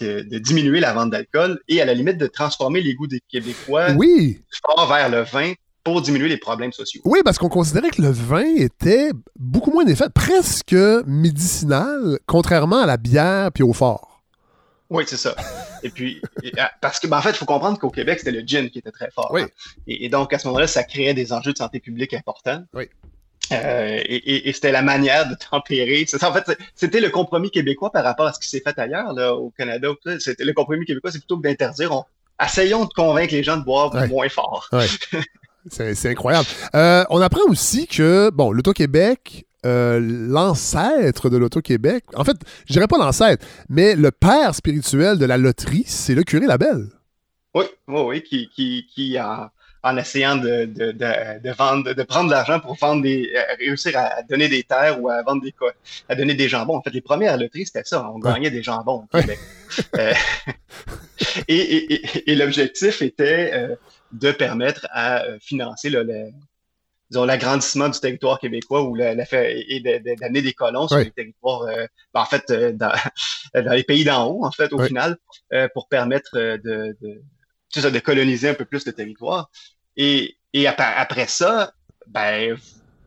[0.00, 3.92] de, diminuer la vente d'alcool et à la limite de transformer les goûts des Québécois
[3.96, 4.40] oui.
[4.88, 5.52] vers le vin
[5.84, 7.00] pour diminuer les problèmes sociaux.
[7.04, 12.86] Oui, parce qu'on considérait que le vin était beaucoup moins effet, presque médicinal, contrairement à
[12.86, 14.22] la bière puis au fort.
[14.90, 15.34] Oui, c'est ça.
[15.82, 16.20] et puis,
[16.58, 18.78] ah, parce que, ben, en fait, il faut comprendre qu'au Québec, c'était le gin qui
[18.78, 19.30] était très fort.
[19.32, 19.42] Oui.
[19.42, 19.48] Hein.
[19.86, 22.64] Et, donc, à ce moment-là, ça créait des enjeux de santé publique importants.
[22.72, 22.88] Oui.
[23.52, 26.06] Euh, et, c'était la manière de tempérer.
[26.22, 29.34] En fait, c'était le compromis québécois par rapport à ce qui s'est fait ailleurs, là,
[29.34, 29.88] au Canada.
[30.18, 32.04] C'était le compromis québécois, c'est plutôt que d'interdire,
[32.42, 34.68] essayons de convaincre les gens de boire moins fort.
[35.70, 36.46] c'est incroyable.
[36.74, 42.86] Euh, on apprend aussi que, bon, l'Auto-Québec, euh, l'ancêtre de l'Auto-Québec, en fait, je dirais
[42.86, 46.86] pas l'ancêtre, mais le père spirituel de la loterie, c'est le curé Labelle.
[47.54, 49.50] Oui, oui, oui, qui, qui, qui a
[49.82, 54.22] en essayant de, de, de, vendre, de prendre de l'argent pour vendre des, réussir à
[54.22, 55.54] donner des terres ou à vendre des
[56.08, 56.76] à donner des jambons.
[56.76, 58.08] En fait, les premières loteries, c'était ça.
[58.10, 59.38] On gagnait des jambons au Québec.
[59.96, 60.12] Euh,
[61.48, 63.76] et, et, et, l'objectif était euh,
[64.12, 66.04] de permettre à euh, financer le,
[67.10, 71.66] disons, l'agrandissement du territoire québécois ou la, et d'amener des colons sur les territoires,
[72.14, 72.92] ben, en fait, dans,
[73.54, 75.16] dans, les pays d'en haut, en fait, au final,
[75.74, 77.22] pour permettre de, de,
[77.74, 79.50] de coloniser un peu plus le territoire.
[79.96, 81.72] Et, après, ça,
[82.06, 82.56] ben,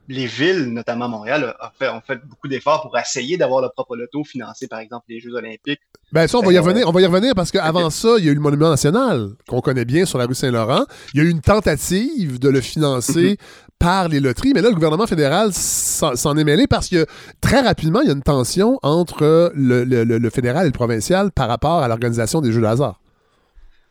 [0.07, 4.67] les villes, notamment Montréal, ont fait, beaucoup d'efforts pour essayer d'avoir leur propre loto, financer
[4.67, 5.81] par exemple les Jeux olympiques.
[6.11, 8.27] Ben ça, on va y revenir, on va y revenir parce qu'avant ça, il y
[8.27, 10.85] a eu le Monument national, qu'on connaît bien sur la rue Saint-Laurent.
[11.13, 13.35] Il y a eu une tentative de le financer mhm.
[13.79, 17.05] par les loteries, mais là, le gouvernement fédéral s'en est mêlé parce que
[17.39, 21.47] très rapidement, il y a une tension entre le, le fédéral et le provincial par
[21.47, 23.00] rapport à l'organisation des Jeux de hasard.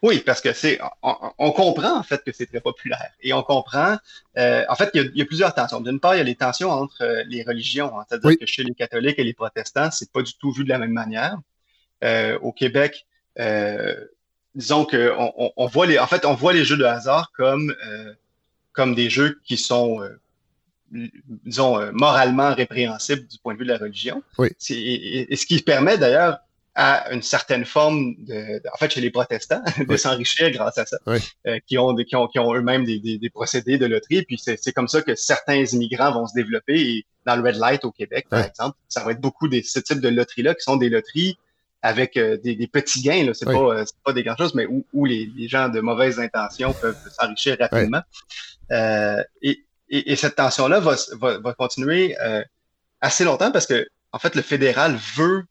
[0.02, 3.98] Oui, parce que c'est, on, comprend en fait que c'est très populaire et on comprend,
[4.38, 5.80] euh, en fait, il y, a, plusieurs tensions.
[5.80, 8.06] D'une part, il y a les tensions entre euh, les religions, hein.
[8.08, 10.78] c'est-à-dire que chez les catholiques et les protestants, c'est pas du tout vu de la
[10.78, 11.36] même manière.
[12.02, 13.06] Euh, au Québec,
[14.54, 17.74] disons que on, voit les, en fait, on voit les jeux de hasard comme
[18.72, 20.00] comme des jeux qui sont
[20.90, 24.22] disons, moralement répréhensibles du point de vue de la religion.
[24.38, 24.48] Oui.
[24.70, 26.40] et, ce qui permet d'ailleurs
[26.82, 30.96] à une certaine forme de, en fait, chez les protestants, de s'enrichir grâce à ça,
[31.06, 34.22] euh, qui ont, qui ont, qui ont eux-mêmes des, des, des, procédés de loterie.
[34.22, 36.80] Puis c'est comme ça que certains immigrants vont se développer.
[36.80, 39.78] Et dans le Red Light au Québec, par exemple, ça va être beaucoup de ce
[39.78, 41.36] type de loteries-là qui sont des loteries
[41.82, 43.24] avec euh, des, des, petits gains.
[43.24, 45.80] Là, c'est pas, euh, pas des grandes choses, mais où, où les, les, gens de
[45.80, 48.00] mauvaises intentions peuvent s'enrichir rapidement.
[48.70, 52.16] et, et, et, cette tension-là va, va, va, continuer
[53.02, 55.44] assez longtemps parce que en fait, le fédéral veut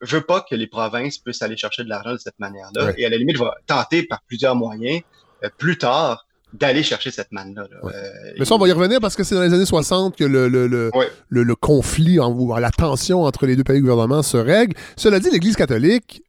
[0.00, 2.92] veux pas que les provinces puissent aller chercher de l'argent de cette manière-là.
[2.98, 5.02] Et à la limite, va tenter par plusieurs moyens,
[5.44, 7.66] euh, plus tard, d'aller chercher cette manne-là.
[7.84, 7.90] Euh,
[8.38, 10.48] Mais ça, on va y revenir parce que c'est dans les années 60 que le,
[10.48, 10.90] le, le,
[11.28, 14.76] le, conflit, en, la tension entre les deux pays gouvernements se règle.
[14.96, 16.22] Cela dit, l'Église catholique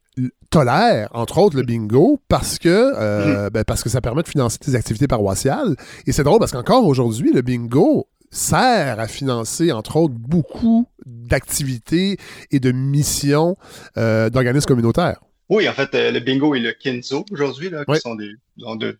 [0.50, 3.50] tolère, entre autres, le bingo parce que, euh, mm-hmm.
[3.50, 5.74] ben, parce que ça permet de financer des activités paroissiales.
[6.06, 12.16] Et c'est drôle parce qu'encore aujourd'hui, le bingo sert à financer, entre autres, beaucoup d'activités
[12.50, 13.56] et de missions
[13.96, 15.20] euh, d'organismes communautaires.
[15.48, 18.98] Oui, en fait, euh, le bingo et le Kinzo aujourd'hui, qui sont des, deux,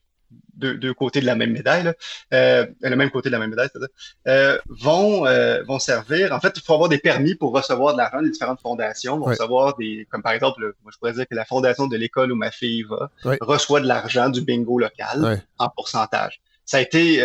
[0.54, 1.94] deux, côtés de la même médaille, là,
[2.34, 5.24] euh, le même côté de la même médaille, c'est-à-dire, vont,
[5.66, 6.32] vont servir.
[6.32, 8.18] En fait, il faut avoir des permis pour recevoir de l'argent.
[8.18, 11.46] Les différentes fondations vont recevoir des, comme par exemple, moi je pourrais dire que la
[11.46, 16.42] fondation de l'école où ma fille va reçoit de l'argent du bingo local en pourcentage.
[16.64, 17.22] Ça a été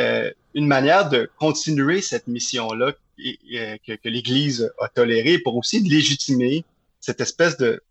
[0.53, 6.65] une manière de continuer cette mission-là que, que l'Église a tolérée pour aussi légitimer
[6.99, 7.81] cette espèce de,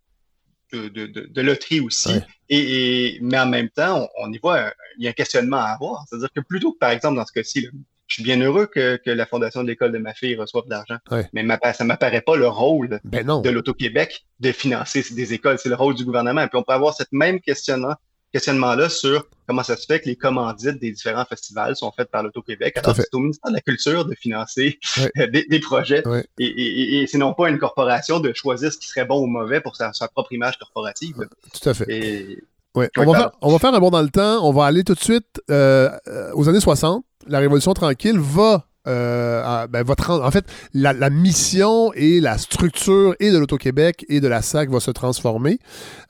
[0.73, 2.11] de, de, de loterie aussi.
[2.49, 6.05] Et, mais en même temps, on, y voit, il y a un questionnement à avoir.
[6.09, 7.69] C'est-à-dire que plutôt que, par exemple, dans ce cas-ci,
[8.07, 10.71] je suis bien heureux que, que, la fondation de l'école de ma fille reçoive de
[10.71, 10.99] l'argent.
[11.33, 15.59] Mais ça ne m'apparaît pas le rôle ben de l'Auto-Québec de financer des écoles.
[15.59, 16.43] C'est le rôle du gouvernement.
[16.43, 17.95] Et puis on peut avoir cette même questionnement
[18.37, 22.23] questionnement-là sur comment ça se fait que les commandites des différents festivals sont faites par
[22.23, 22.77] l'Auto-Québec.
[22.77, 24.79] Alors, c'est au ministère de la Culture de financer
[25.17, 26.03] des, projets.
[26.39, 29.61] Et, et, c'est non pas une corporation de choisir ce qui serait bon ou mauvais
[29.61, 31.29] pour sa, propre image corporative.
[31.53, 32.39] Tout à fait.
[32.75, 34.47] On, va faire, on, va faire, un bond dans le temps.
[34.47, 37.05] On va aller tout de suite euh, euh, aux années 60.
[37.27, 40.45] La Révolution tranquille va euh, ben, votre, en fait,
[40.75, 45.59] la, mission et la structure et de l'Auto-Québec et de la SAC va se transformer.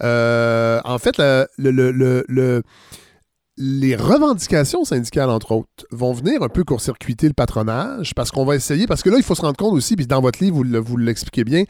[0.03, 2.62] Euh, en fait, le, le,
[3.59, 8.55] les revendications syndicales, entre autres, vont venir un peu court-circuiter le patronage parce qu'on va
[8.55, 10.97] essayer, parce que là, il faut se rendre compte aussi, puis dans votre livre, vous,
[10.97, 11.65] l'expliquez bien,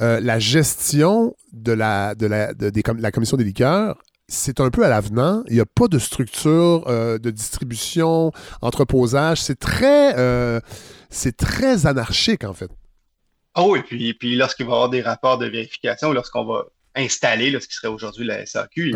[0.00, 4.84] euh, la gestion de la, de la, de, la commission des liqueurs c'est un peu
[4.84, 5.42] à l'avenant.
[5.48, 8.32] Il n'y a pas de structure euh, de distribution,
[8.62, 9.40] entreposage.
[9.42, 10.60] C'est très, euh,
[11.10, 12.70] c'est très anarchique, en fait.
[13.54, 17.52] Ah oui, puis, puis lorsqu'il va y avoir des rapports de vérification, lorsqu'on va installer
[17.60, 18.92] ce qui serait aujourd'hui la SAQ,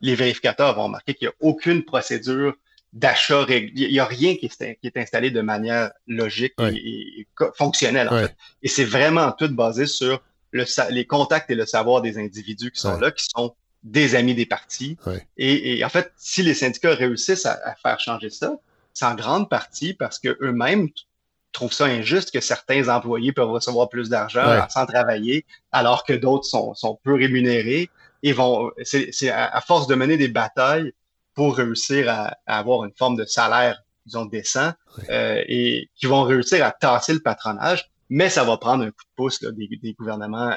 [0.00, 2.54] les, vérificateurs vont remarquer qu'il n'y a aucune procédure
[2.92, 3.44] d'achat.
[3.48, 8.08] Il n'y a rien qui est, installé de manière logique et, fonctionnelle.
[8.08, 8.36] En fait.
[8.62, 12.80] Et c'est vraiment tout basé sur le, les contacts et le savoir des individus qui
[12.80, 14.96] sont là, qui sont des amis des partis.
[15.36, 18.56] Et, en fait, si les syndicats réussissent à, faire changer ça,
[18.92, 20.88] c'est en grande partie parce que eux-mêmes
[21.52, 26.46] trouvent ça injuste que certains employés peuvent recevoir plus d'argent sans travailler, alors que d'autres
[26.46, 27.90] sont, sont peu rémunérés.
[28.22, 30.92] Et vont, c'est à, force de mener des batailles
[31.34, 34.72] pour réussir à, avoir une forme de salaire, disons, décent,
[35.10, 39.02] euh, et qui vont réussir à tasser le patronage, mais ça va prendre un coup
[39.02, 40.50] de pouce là, des, des, gouvernements.
[40.50, 40.56] Euh,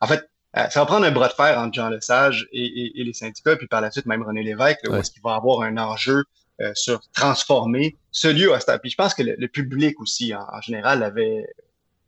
[0.00, 3.00] en fait, euh, ça va prendre un bras de fer entre Jean Lesage et, et,
[3.00, 5.34] et les syndicats, puis par la suite même René Lévesque, là, où est-ce qu'il va
[5.34, 6.24] avoir un enjeu
[6.62, 11.02] euh, sur transformer ce lieu à Puis je pense que le, public aussi, en, général,
[11.02, 11.46] avait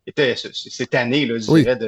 [0.06, 1.78] était cette année, là, je dirais,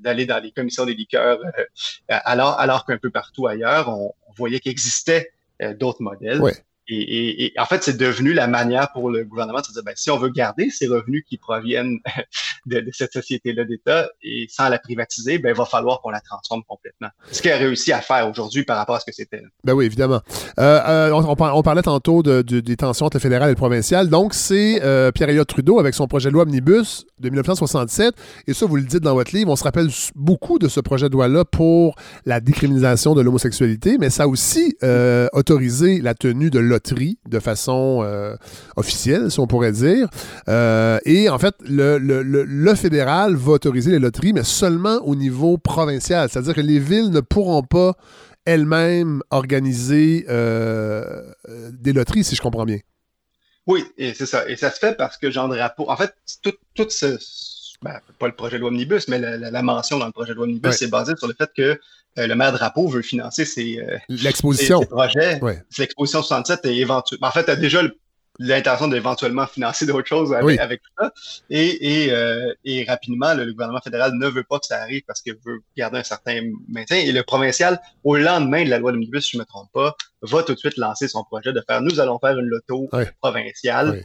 [0.00, 1.64] d'aller dans les commissions des liqueurs, euh,
[2.08, 6.40] alors, alors qu'un peu partout ailleurs, on, voyait qu'il existait euh, d'autres modèles.
[6.88, 10.10] Et, en fait, c'est devenu la manière pour le gouvernement de se dire, ben, si
[10.10, 11.98] on veut garder ces revenus qui proviennent
[12.66, 16.62] de, cette société-là d'État et sans la privatiser, ben, il va falloir qu'on la transforme
[16.68, 17.08] complètement.
[17.32, 19.42] Ce qu'elle a réussi à faire aujourd'hui par rapport à ce que c'était.
[19.64, 20.20] Ben oui, évidemment.
[20.58, 24.08] Euh, euh, on, parlait tantôt de, des tensions entre le fédéral et le provincial.
[24.08, 28.14] Donc, c'est euh, Pierre-Éliott Trudeau avec son projet de loi Omnibus de 1967.
[28.46, 31.08] Et ça, vous le dites dans votre livre, on se rappelle beaucoup de ce projet
[31.08, 34.76] de loi-là pour la décriminalisation de l'homosexualité, mais ça a aussi
[35.32, 38.36] autorisé la tenue de loterie de façon euh,
[38.76, 40.08] officielle, si on pourrait dire.
[40.48, 45.16] Euh, et en fait, le, le, le, fédéral va autoriser les loteries, mais seulement au
[45.16, 46.28] niveau provincial.
[46.28, 47.94] C'est-à-dire que les villes ne pourront pas
[48.44, 51.22] elles-mêmes organiser euh,
[51.72, 52.78] des loteries, si je comprends bien.
[53.66, 54.48] Oui, et c'est ça.
[54.48, 57.18] Et ça se fait parce que Jean Drapeau, en fait, tout, tout ce,
[57.82, 60.44] ben, pas le projet de loi Omnibus, mais la, mention dans le projet de loi
[60.44, 61.80] Omnibus, c'est basé sur le fait que
[62.16, 64.80] le maire Drapeau veut financer ses, euh, l'exposition.
[64.80, 65.40] projets.
[65.78, 67.28] L'exposition 67 est éventuellement.
[67.28, 67.82] En fait, a déjà
[68.38, 71.10] l'intention d'éventuellement financer d'autres choses avec, ça.
[71.48, 75.22] Et, et, euh, et rapidement, le, gouvernement fédéral ne veut pas que ça arrive parce
[75.22, 76.98] qu'il veut garder un certain maintien.
[76.98, 79.96] Et le provincial, au lendemain de la loi Omnibus, si je ne me trompe pas,
[80.22, 84.04] va tout de suite lancer son projet de faire, nous allons faire une loto provinciale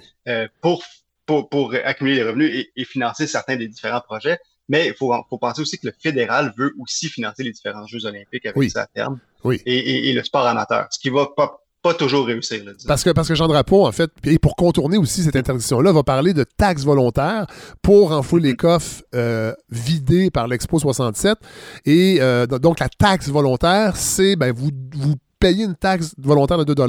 [0.61, 0.83] pour
[1.25, 4.39] pour, accumuler les revenus et, financer certains des différents projets.
[4.71, 8.05] Mais il faut, faut, penser aussi que le fédéral veut aussi financer les différents Jeux
[8.05, 9.19] olympiques avec ça à terme.
[9.43, 9.61] Oui.
[9.65, 12.63] Et, le sport amateur, ce qui va pas, pas toujours réussir.
[12.87, 16.03] parce que, parce que Jean Drapeau, en fait, et pour contourner aussi cette interdiction-là, va
[16.03, 17.47] parler de taxes volontaires
[17.81, 21.37] pour enfouir les coffres euh, vidés par l'Expo 67.
[21.83, 26.73] Et euh, donc, la taxe volontaire, c'est, ben, vous, vous payez une taxe volontaire de
[26.73, 26.83] 2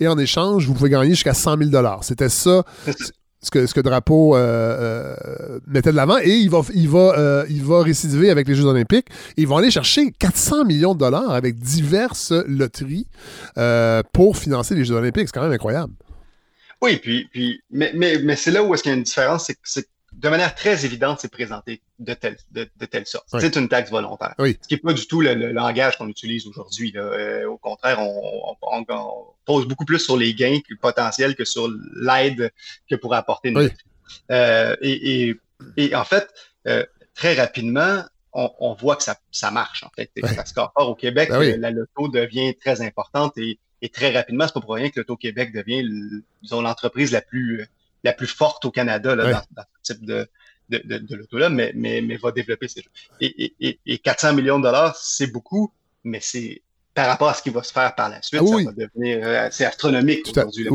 [0.00, 2.64] et en échange, vous pouvez gagner jusqu'à 100 000 C'était ça
[3.40, 7.18] ce que, ce que Drapeau euh, euh, mettait de l'avant et il va, il, va,
[7.18, 9.06] euh, il va récidiver avec les Jeux olympiques.
[9.36, 13.06] Ils vont aller chercher 400 millions de dollars avec diverses loteries
[14.12, 15.28] pour financer les Jeux olympiques.
[15.28, 15.92] C'est quand même incroyable.
[16.80, 19.46] Oui, puis, puis mais, mais, mais c'est là où est-ce qu'il y a une différence,
[19.46, 23.26] c'est que de manière très évidente, c'est présenté de telle, de, de telle sorte.
[23.38, 24.34] C'est une taxe volontaire.
[24.38, 26.92] Ce qui n'est pas du tout le, langage qu'on utilise aujourd'hui.
[26.96, 31.70] Euh, au contraire, on, on, on, pose beaucoup plus sur les gains potentiels que sur
[31.94, 32.52] l'aide
[32.90, 33.70] que pourrait apporter une
[34.30, 35.40] euh, et, et,
[35.76, 36.28] et, en fait,
[36.66, 38.02] euh, très rapidement,
[38.32, 40.10] on, on, voit que ça, ça marche, en fait.
[40.34, 41.28] Ça score fort au Québec.
[41.30, 44.98] Ben la loto devient très importante et, et très rapidement, c'est pas pour rien que
[44.98, 45.88] l'Auto-Québec devient,
[46.42, 47.68] disons, l'entreprise la plus
[48.04, 50.28] la plus forte au Canada là, dans, ce type de,
[50.68, 52.90] de, de, de l'auto-là, mais, mais, mais va développer ces jeux.
[53.20, 55.72] Et, et, et 400 millions de dollars, c'est beaucoup,
[56.04, 56.62] mais c'est
[56.94, 59.20] par rapport à ce qui va se faire par la suite, ah ça va devenir
[59.22, 60.68] euh, c'est astronomique aujourd'hui.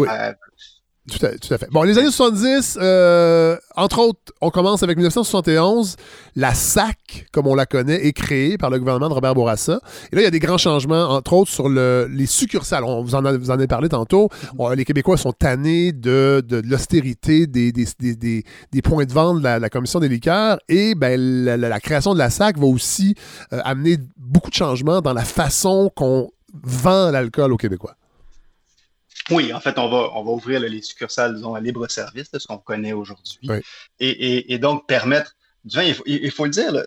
[1.12, 1.68] Tout à, fait.
[1.70, 5.98] Bon, les années 70, euh, entre autres, on commence avec 1971.
[6.38, 9.82] La SAC, comme on la connaît, est créée par le gouvernement de Robert Bourassa.
[10.14, 12.86] Et là, il y a des grands changements, entre autres, sur le, les succursales.
[12.86, 14.30] On vous en, a, parlé tantôt.
[14.78, 17.74] les Québécois sont tannés de, l'austérité des,
[18.82, 20.58] points de vente de la, Commission des liqueurs.
[20.70, 23.14] Et ben, la, création de la SAC va aussi
[23.52, 26.30] euh, amener beaucoup de changements dans la façon qu'on
[26.64, 27.96] vend l'alcool aux Québécois.
[29.30, 32.48] Oui, en fait, on va, on va ouvrir les succursales, disons, à libre service, ce
[32.48, 33.50] qu'on connaît aujourd'hui,
[34.00, 36.86] et, et, donc permettre, du il, faut, il faut le dire,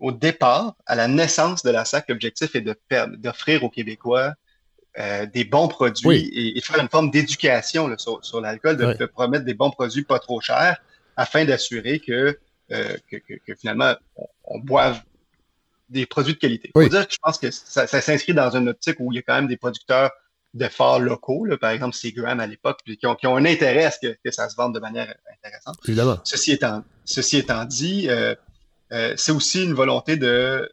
[0.00, 4.34] au départ, à la naissance de la SAC, l'objectif est d'offrir aux Québécois
[4.98, 9.54] euh, des bons produits et, faire une forme d'éducation sur, sur l'alcool, de, promettre des
[9.54, 10.80] bons produits pas trop chers
[11.16, 12.38] afin d'assurer que,
[12.72, 13.94] euh, que, que, finalement,
[14.44, 15.02] on, boive
[15.88, 16.70] des produits de qualité.
[16.74, 19.18] Faut dire que je pense que ça, ça s'inscrit dans une optique où il y
[19.18, 20.10] a quand même des producteurs
[20.56, 23.90] de forts locaux, par exemple Seagram à l'époque, qui ont, qui ont un intérêt à
[23.90, 25.76] ce que, que, ça se vende de manière intéressante.
[25.86, 26.18] Évidemment.
[26.24, 28.34] Ceci étant, ceci étant dit, euh,
[28.92, 30.70] euh, c'est aussi une volonté de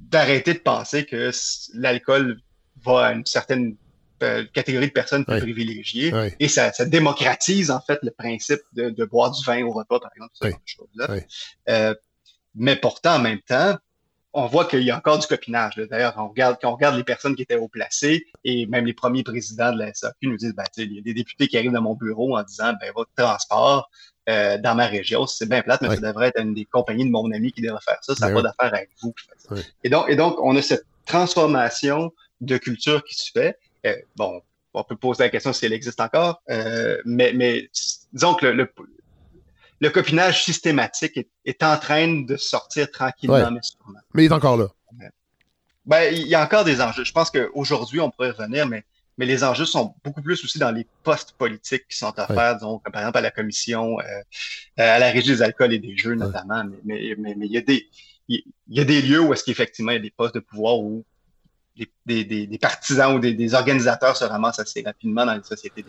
[0.00, 1.30] d'arrêter de penser que
[1.74, 2.38] l'alcool
[2.84, 3.76] va à une certaine
[4.22, 6.12] euh, catégorie de personnes plus privilégiées.
[6.38, 10.32] Et ça, démocratise en fait le principe de, boire du vin au repas, par exemple,
[10.34, 10.48] ce
[10.98, 11.18] genre
[11.68, 11.94] euh,
[12.54, 13.76] mais pourtant, en même temps,
[14.34, 15.76] on voit qu'il y a encore du copinage.
[15.76, 18.92] D'ailleurs, on regarde, quand on regarde les personnes qui étaient haut placées, et même les
[18.92, 21.72] premiers présidents de la SAQ nous disent, ben, il y a des députés qui arrivent
[21.72, 23.88] dans mon bureau en disant, ben, votre transport
[24.28, 27.10] euh, dans ma région, c'est bien plate, mais ça devrait être une des compagnies de
[27.10, 28.14] mon ami qui devrait faire ça.
[28.16, 29.14] Ça n'a ben pas d'affaire avec vous.
[29.84, 33.56] Et donc, et donc, on a cette transformation de culture qui se fait.
[33.86, 34.42] Euh, bon,
[34.72, 37.70] on peut poser la question si elle existe encore, euh, mais, mais
[38.12, 38.72] disons que le, le
[39.88, 43.98] copinage systématique est, en train de sortir tranquillement, mais sûrement.
[44.12, 44.68] Mais il est encore là.
[45.86, 47.04] Ben, il y a encore des enjeux.
[47.04, 48.84] Je pense qu'aujourd'hui, on pourrait revenir, mais,
[49.18, 52.56] mais les enjeux sont beaucoup plus aussi dans les postes politiques qui sont à faire,
[52.56, 56.14] disons, par exemple à la commission, euh, à la régie des alcools et des jeux
[56.14, 56.64] notamment.
[56.84, 57.86] Mais, mais, mais, il, y a des,
[58.28, 60.78] il y a des lieux où est-ce qu'effectivement il y a des postes de pouvoir
[60.78, 61.04] où
[62.06, 65.84] des, des, des, partisans ou des, des, organisateurs se ramassent assez rapidement dans les sociétés.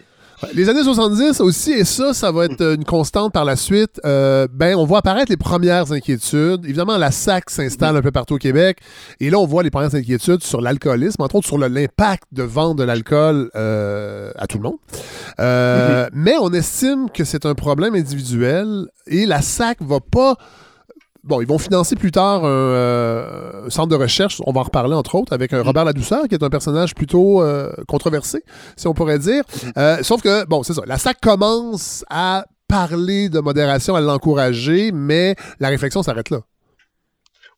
[0.54, 4.48] Les années 70 aussi, et ça, ça va être une constante par la suite, euh,
[4.52, 6.66] ben, on voit apparaître les premières inquiétudes.
[6.66, 8.80] Évidemment, la SAC s'installe un peu partout au Québec,
[9.20, 12.76] et là, on voit les premières inquiétudes sur l'alcoolisme, entre autres sur l'impact de vendre
[12.76, 14.78] de l'alcool euh, à tout le monde.
[15.40, 16.10] Euh, mm-hmm.
[16.14, 20.36] Mais on estime que c'est un problème individuel, et la SAC va pas
[21.26, 25.16] bon, ils vont financer plus tard un, centre de recherche, on va en reparler entre
[25.16, 25.66] autres, avec un mm.
[25.66, 28.44] Robert Ladouceur, qui est un personnage plutôt euh, controversé,
[28.78, 29.44] si on pourrait dire.
[29.44, 29.70] Mm.
[29.78, 34.92] Euh, sauf que, bon, c'est ça, la SAC commence à parler de modération, à l'encourager,
[34.92, 36.40] mais la réflexion s'arrête là.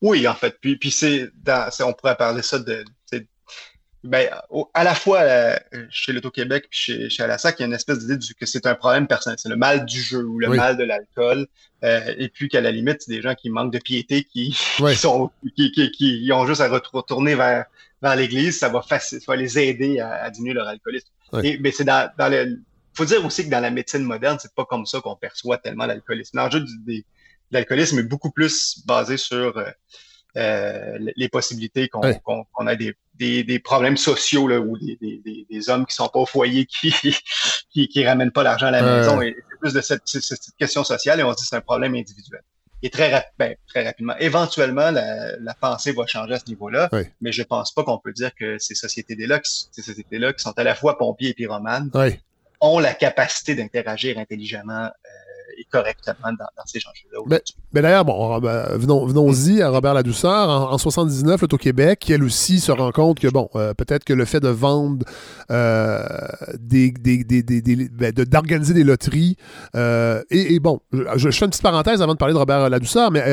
[0.01, 0.55] Oui, en fait.
[0.61, 1.31] Puis, puis c'est,
[1.83, 2.83] on pourrait parler ça de,
[4.07, 4.29] ben,
[4.73, 5.55] à la fois euh,
[5.89, 8.75] chez l'Auto-Québec et chez, chez Alassac, il y a une espèce d'idée que c'est un
[8.75, 9.37] problème personnel.
[9.37, 11.47] C'est le mal du jeu ou le mal de l'alcool.
[11.83, 14.95] Euh, et puis qu'à la limite, c'est des gens qui manquent de piété, qui, qui
[14.95, 17.65] sont, qui, qui, qui, ont juste à retourner vers,
[18.01, 18.57] vers l'Église.
[18.57, 21.09] Ça va, facile, ça va les aider à, à diminuer leur alcoolisme.
[21.43, 22.61] Et, mais c'est dans, dans le.
[22.93, 25.85] faut dire aussi que dans la médecine moderne, c'est pas comme ça qu'on perçoit tellement
[25.85, 26.37] l'alcoolisme.
[26.37, 27.03] L'enjeu de
[27.51, 29.69] l'alcoolisme est beaucoup plus basé sur euh,
[30.37, 35.69] euh, les possibilités qu'on a des, des, des, problèmes sociaux là, ou des, des, des,
[35.69, 36.93] hommes qui sont pas au foyer qui
[37.71, 39.21] qui, qui ramènent pas l'argent à la maison.
[39.21, 41.95] Et c'est plus de cette, cette, question sociale et on se dit c'est un problème
[41.95, 42.41] individuel.
[42.83, 46.89] Et très, ben, très rapidement, éventuellement, la, la, pensée va changer à ce niveau-là,
[47.21, 50.63] mais je pense pas qu'on peut dire que ces sociétés-là, ces sociétés-là qui sont à
[50.63, 51.89] la fois pompiers et pyromanes,
[52.61, 55.26] ont la capacité d'interagir intelligemment euh,
[55.57, 57.19] et correctement dans, ces enjeux-là.
[57.27, 57.41] Mais,
[57.73, 60.49] mais d'ailleurs, bon, ben, venons, venons-y à Robert Ladouceur.
[60.49, 64.25] En, en 79, l'Auto-Québec, elle aussi se rend compte que, bon, euh, peut-être que le
[64.25, 65.05] fait de vendre,
[65.51, 65.99] euh,
[66.59, 69.37] des, des, des, des ben, d'organiser des loteries,
[69.75, 73.23] euh, et, bon, je, fais une petite parenthèse avant de parler de Robert Ladouceur, mais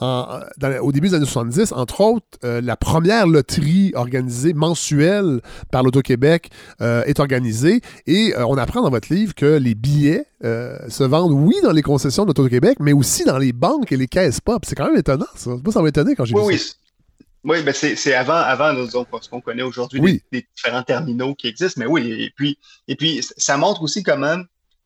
[0.00, 0.40] en,
[0.82, 7.20] au début des années 70, entre autres, la première loterie organisée mensuelle par l'Auto-Québec est
[7.20, 11.82] organisée, et on apprend dans votre livre que les billets se vendent, oui, dans les
[11.82, 14.64] concessions d'Auto-Québec, mais aussi dans les banques et les caisses pop.
[14.66, 15.50] C'est quand même étonnant, ça.
[15.50, 16.58] Moi, ça m'a étonné quand j'ai oui, vu oui.
[16.58, 16.74] ça.
[17.44, 20.22] Oui, ben c'est avant, avant ce qu'on connaît aujourd'hui, oui.
[20.30, 21.80] des, différents terminaux qui existent.
[21.80, 24.36] Mais oui, et puis, et puis ça montre aussi comment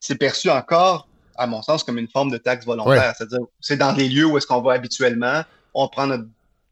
[0.00, 3.12] c'est perçu encore, à mon sens, comme une forme de taxe volontaire.
[3.16, 5.42] C'est-à-dire, c'est dans les lieux où est-ce qu'on va habituellement,
[5.74, 6.24] on prend notre,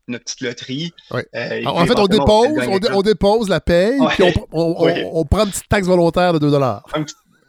[0.06, 0.94] petite loterie.
[1.12, 5.68] Euh, en fait, on dépose, on, dépose la paye, puis on, on, prend une petite
[5.68, 6.54] taxe volontaire de 2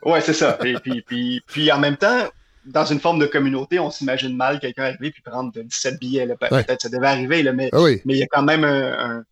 [0.05, 0.57] oui, c'est ça.
[0.63, 2.29] Et puis, puis, puis en même temps,
[2.65, 6.27] dans une forme de communauté, on s'imagine mal quelqu'un arriver puis prendre 17 billets.
[6.39, 9.23] Peut-être ça devait arriver, là, mais, ah mais il y a quand même un,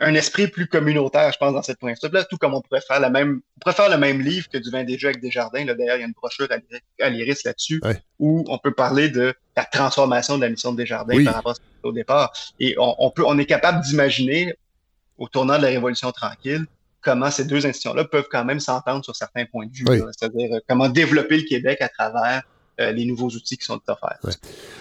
[0.00, 3.10] un, esprit plus communautaire, je pense, dans cette principe-là, tout comme on pourrait faire la
[3.10, 5.64] même, on pourrait faire le même livre que du vin des jeux avec des jardins.
[5.64, 6.48] Là, d'ailleurs, il y a une brochure
[7.00, 7.80] à l'Iris là-dessus
[8.18, 11.92] où on peut parler de la transformation de la mission de Desjardins par rapport au
[11.92, 12.32] départ.
[12.60, 14.54] Et on, on peut, on est capable d'imaginer,
[15.16, 16.66] au tournant de la Révolution tranquille,
[17.02, 19.84] comment ces deux institutions-là peuvent quand même s'entendre sur certains points de vue.
[19.86, 22.42] C'est-à-dire euh, comment développer le Québec à travers
[22.80, 24.18] euh, les nouveaux outils qui sont offerts.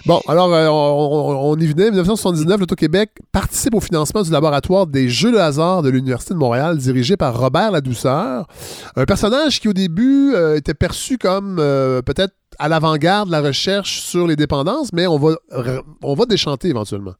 [0.06, 1.88] Bon, alors, euh, on, y venait.
[1.88, 6.40] En 1979, l'Auto-Québec participe au financement du laboratoire des Jeux de hasard de l'Université de
[6.40, 8.48] Montréal, dirigé par Robert Ladouceur.
[8.96, 14.28] Un personnage qui, au début, était perçu comme peut-être à l'avant-garde de la recherche sur
[14.28, 15.36] les dépendances, mais on va,
[16.04, 17.14] on va déchanter éventuellement.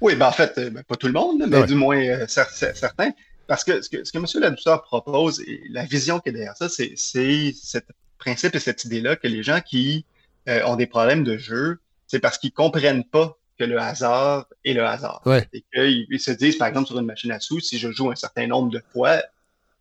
[0.00, 3.12] Oui, ben en fait, ben, pas tout le monde, mais du moins certains.
[3.52, 4.24] Parce que ce que, ce que M.
[4.40, 7.78] Ladouceur propose, et la vision qui est derrière ça, c'est ce
[8.16, 10.06] principe et cette idée-là que les gens qui
[10.48, 14.72] euh, ont des problèmes de jeu, c'est parce qu'ils comprennent pas que le hasard est
[14.72, 15.20] le hasard.
[15.52, 18.14] Et qu'ils se disent, par exemple, sur une machine à sous, si je joue un
[18.14, 19.22] certain nombre de fois,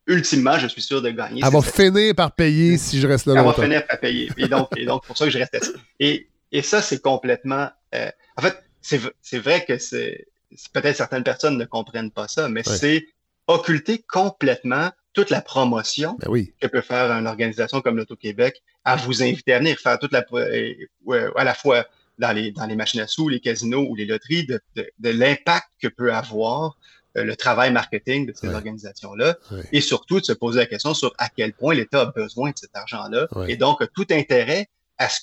[0.05, 1.41] ultimement, je suis sûr de gagner.
[1.41, 4.29] Elle va finir par payer si je reste là Elle va finir par payer.
[4.35, 5.79] Et donc, et donc pour ça que je reste là.
[6.01, 7.69] Et, et ça, c'est complètement...
[7.95, 10.27] Euh, en fait, c'est vrai que c'est
[10.73, 13.05] peut-être certaines personnes ne comprennent pas ça, mais c'est
[13.53, 19.23] occulter complètement toute la promotion ben que peut faire une organisation comme l'Auto-Québec à vous
[19.23, 21.85] inviter à venir faire toute la, euh, à la fois
[22.17, 25.67] dans les, dans les machines à sous, les casinos ou les loteries, de, de, l'impact
[25.81, 26.77] que peut avoir
[27.17, 29.35] euh, le travail marketing de ces organisations-là
[29.71, 32.57] et surtout de se poser la question sur à quel point l'État a besoin de
[32.57, 35.19] cet argent-là et donc tout intérêt à ce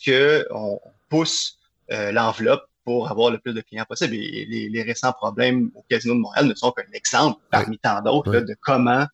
[0.51, 1.59] qu'on pousse
[1.91, 4.15] euh, l'enveloppe pour avoir le plus de clients possible.
[4.15, 8.41] Et les, récents problèmes au Casino de Montréal ne sont qu'un exemple parmi tant d'autres
[8.41, 9.05] de comment,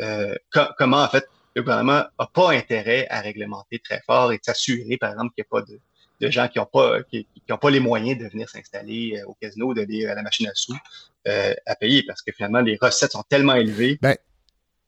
[0.00, 0.34] euh,
[0.78, 4.96] comment, en fait, le gouvernement n'a pas intérêt à réglementer très fort et de s'assurer,
[4.96, 5.78] par exemple, qu'il n'y a pas de,
[6.26, 9.26] de gens qui n'ont pas, qui, qui ont pas les moyens de venir s'installer euh,
[9.26, 10.74] au casino, d'aller à la machine à sous
[11.26, 13.98] euh, à payer parce que finalement, les recettes sont tellement élevées.
[14.00, 14.16] Ben,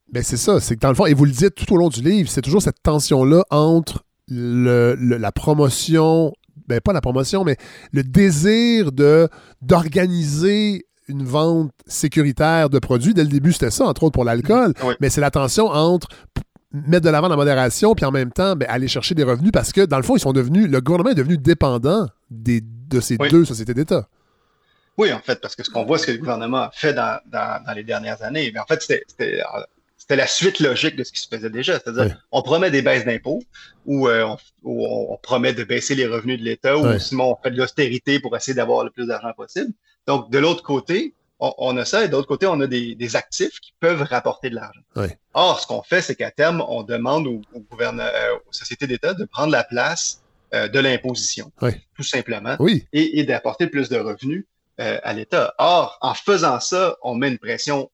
[0.09, 0.61] ben c'est ça.
[0.61, 2.41] C'est que dans le fond, et vous le dites tout au long du livre, c'est
[2.41, 6.33] toujours cette tension-là entre le, la promotion
[6.71, 7.57] ben pas la promotion, mais
[7.93, 9.29] le désir de
[9.61, 13.15] d'organiser une vente sécuritaire de produits.
[13.15, 14.73] Dès le début, c'était ça, entre autres pour l'alcool.
[15.01, 16.09] Mais c'est la tension entre
[16.73, 19.73] mettre de l'avant la modération, puis en même temps, ben, aller chercher des revenus parce
[19.73, 23.17] que, dans le fond, ils sont devenus, le gouvernement est devenu dépendant des, de ces
[23.17, 24.09] deux sociétés d'État.
[24.97, 27.19] Oui, en fait, parce que ce qu'on voit, ce que le gouvernement a fait dans,
[27.27, 29.41] dans, les dernières années, ben, en fait, c'était
[30.11, 31.79] c'était la suite logique de ce qui se faisait déjà.
[31.79, 33.45] C'est-à-dire, on promet des baisses d'impôts
[33.87, 34.27] ou, euh,
[34.65, 38.37] on, promet de baisser les revenus de l'État ou sinon on fait de l'austérité pour
[38.37, 39.71] essayer d'avoir le plus d'argent possible.
[40.09, 43.61] Donc, de l'autre côté, on, a ça et de l'autre côté, on a des, actifs
[43.61, 44.81] qui peuvent rapporter de l'argent.
[45.33, 48.89] Or, ce qu'on fait, c'est qu'à terme, on demande au, au gouvernement, euh, aux sociétés
[48.89, 50.23] d'État de prendre la place
[50.55, 51.53] euh, de l'imposition,
[51.97, 52.57] tout simplement,
[52.93, 54.45] et, d'apporter plus de revenus
[54.79, 55.55] à l'État.
[55.59, 57.91] Or, en faisant ça, on met une pression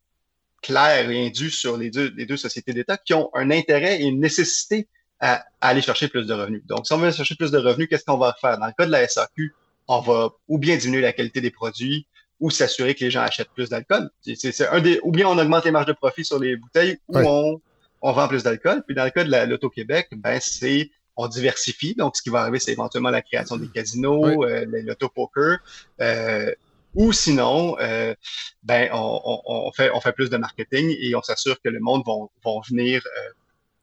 [0.67, 4.07] clair et indu sur les deux, les deux sociétés d'État qui ont un intérêt et
[4.07, 4.89] une nécessité
[5.21, 6.62] à, aller chercher plus de revenus.
[6.67, 8.59] Donc, si on veut chercher plus de revenus, qu'est-ce qu'on va faire?
[8.59, 9.55] Dans le cas de la SAQ,
[9.87, 12.07] on va ou bien diminuer la qualité des produits
[12.41, 14.11] ou s'assurer que les gens achètent plus d'alcool.
[14.23, 17.19] C'est un des, ou bien on augmente les marges de profit sur les bouteilles ou
[17.19, 17.61] on,
[18.03, 18.83] on vend plus d'alcool.
[18.87, 21.95] Puis dans le cas de l'Auto-Québec, ben c'est on diversifie.
[21.95, 25.59] Donc, ce qui va arriver, c'est éventuellement la création des casinos, euh, l'auto-poker.
[26.01, 26.53] Euh,
[26.97, 28.14] ou sinon, euh,
[28.62, 32.51] ben, on, fait, on fait plus de marketing et on s'assure que le monde va,
[32.68, 33.30] venir euh,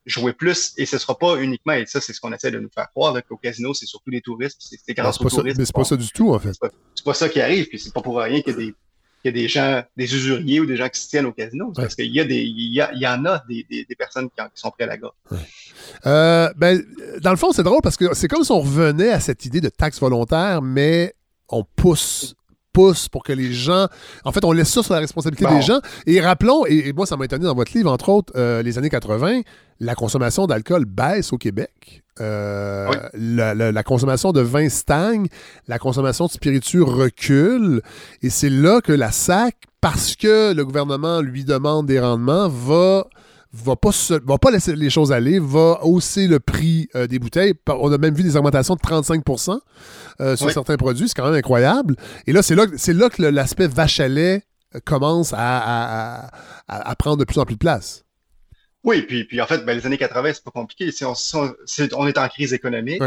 [0.05, 0.73] jouer plus.
[0.77, 3.15] Et ce sera pas uniquement, et ça, c'est ce qu'on essaie de nous faire croire,
[3.23, 4.59] qu'au casino, c'est surtout les touristes.
[4.61, 5.57] C'est grâce aux touristes.
[5.57, 6.53] Mais c'est pas ça du tout, en fait.
[6.95, 7.67] C'est pas, ça qui arrive.
[7.67, 8.75] Puis c'est pas pour rien qu'il y a des
[9.25, 11.71] y a des gens, des usuriers ou des gens qui se tiennent au casino.
[11.75, 14.91] Parce qu'il y a des, il y, en a des, personnes qui, sont prêtes à
[14.91, 15.13] la gorge.
[16.05, 16.83] Euh, ben,
[17.21, 19.61] dans le fond, c'est drôle parce que c'est comme si on revenait à cette idée
[19.61, 21.13] de taxe volontaire, mais
[21.49, 22.35] on pousse
[22.73, 23.87] pousse pour que les gens.
[24.25, 25.79] En fait, on laisse ça sur la responsabilité des gens.
[26.05, 28.89] Et rappelons, et, moi, ça m'a étonné dans votre livre, entre autres, euh, les années
[28.89, 29.41] 80,
[29.79, 32.03] la consommation d'alcool baisse au Québec.
[32.21, 35.27] Euh, la, consommation de vin stagne,
[35.67, 37.81] la consommation de spiritueux recule,
[38.21, 43.07] et c'est là que la SAC, parce que le gouvernement lui demande des rendements, va
[43.53, 43.91] va pas,
[44.25, 47.53] va pas laisser les choses aller, va hausser le prix euh, des bouteilles.
[47.67, 49.59] On a même vu des augmentations de 35%
[50.21, 51.07] euh, sur certains produits.
[51.07, 51.95] C'est quand même incroyable.
[52.25, 54.43] Et là, c'est là, là que l'aspect vache à lait
[54.75, 56.29] euh, commence à,
[56.67, 58.03] à, prendre de plus en plus de place.
[58.83, 60.91] Oui, puis, puis en fait, ben, les années 80, c'est pas compliqué.
[60.91, 61.13] Si on,
[61.93, 63.01] on, est en crise économique,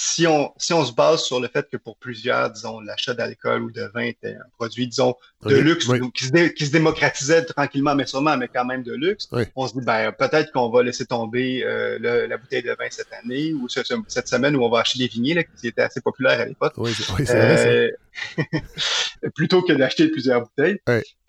[0.00, 3.64] si on, si on se base sur le fait que pour plusieurs, disons, l'achat d'alcool
[3.64, 7.96] ou de vin était un produit, disons, de luxe, qui, se qui, se démocratisait tranquillement,
[7.96, 11.04] mais sûrement, mais quand même de luxe, on se dit, ben, peut-être qu'on va laisser
[11.04, 15.00] tomber euh, la bouteille de vin cette année ou cette semaine où on va acheter
[15.00, 16.74] des vignes, là, qui étaient assez populaires à l'époque.
[16.76, 17.92] Oui, c'est vrai.
[18.38, 20.78] Euh, plutôt que d'acheter plusieurs bouteilles.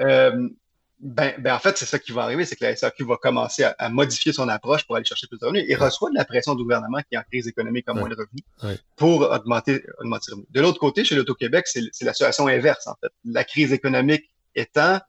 [0.01, 0.47] Euh,
[0.99, 3.63] ben, ben, en fait, c'est ça qui va arriver, c'est que la SAQ va commencer
[3.63, 6.55] à, modifier son approche pour aller chercher plus de revenus et reçoit de la pression
[6.55, 10.33] du gouvernement qui est en crise économique comme moins de revenus pour augmenter, augmenter les
[10.33, 10.51] revenus.
[10.51, 13.11] De l'autre côté, chez l'Auto-Québec, c'est la situation inverse, en fait.
[13.23, 14.99] La crise économique étant,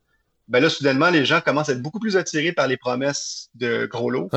[0.47, 3.87] ben là, soudainement, les gens commencent à être beaucoup plus attirés par les promesses de
[3.87, 4.29] gros lots.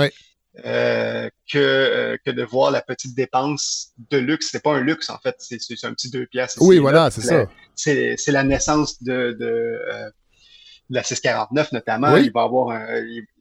[0.65, 4.49] Euh, que, euh, que de voir la petite dépense de luxe.
[4.51, 5.35] C'est pas un luxe, en fait.
[5.39, 6.57] C'est un petit deux pièces.
[6.61, 7.47] Oui, voilà, c'est ça.
[7.75, 10.11] C'est la naissance de, de euh,
[10.89, 12.85] la 649 notamment, il va avoir un,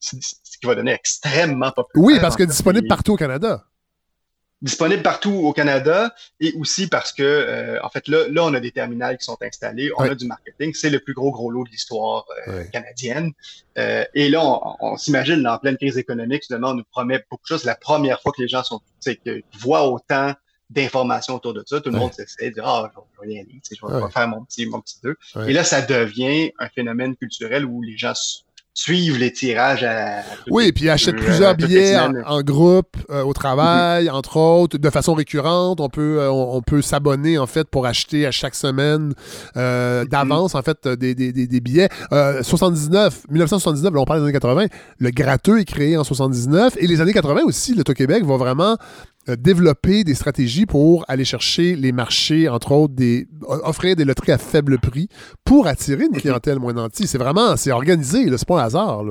[0.00, 2.06] ce qui va donner extrêmement populaire.
[2.06, 3.64] Oui, parce que disponible partout au Canada.
[4.62, 8.60] Disponible partout au Canada et aussi parce que, euh, en fait, là, là, on a
[8.60, 11.64] des terminales qui sont installés, on a du marketing, c'est le plus gros gros lot
[11.64, 13.32] de l'histoire euh, canadienne.
[13.76, 14.40] Euh, et là,
[14.80, 17.62] on, s'imagine, en pleine crise économique, finalement, on nous promet beaucoup de choses.
[17.62, 20.32] C'est la première fois que les gens sont, que, voient autant
[20.72, 21.80] d'informations autour de ça.
[21.80, 24.44] Tout le monde s'essaie de dire, ah, je vais y aller, je vais faire mon
[24.44, 25.16] petit, mon petit deux.
[25.46, 28.14] Et là, ça devient un phénomène culturel où les gens
[28.74, 30.22] suivent les tirages à.
[30.48, 34.12] oui, puis ils achètent plusieurs billets en, groupe, euh, au travail, mm-hmm.
[34.12, 35.80] entre autres, de façon récurrente.
[35.80, 39.12] On peut, euh, on, peut s'abonner, en fait, pour acheter à chaque semaine
[39.56, 40.08] euh, mm-hmm.
[40.08, 41.88] d'avance, en fait, des, des, des, billets.
[42.10, 44.66] 79, 1979, là, on parle des années 80.
[44.98, 46.74] Le gratteux est créé en 79.
[46.78, 48.76] Et les années 80 aussi, l'Auto-Québec va vraiment
[49.28, 54.38] développer des stratégies pour aller chercher les marchés, entre autres, des, offrir des loteries à
[54.38, 55.08] faible prix
[55.44, 57.06] pour attirer une clientèle moins nantie.
[57.06, 59.04] C'est vraiment, c'est organisé, c'est pas un hasard.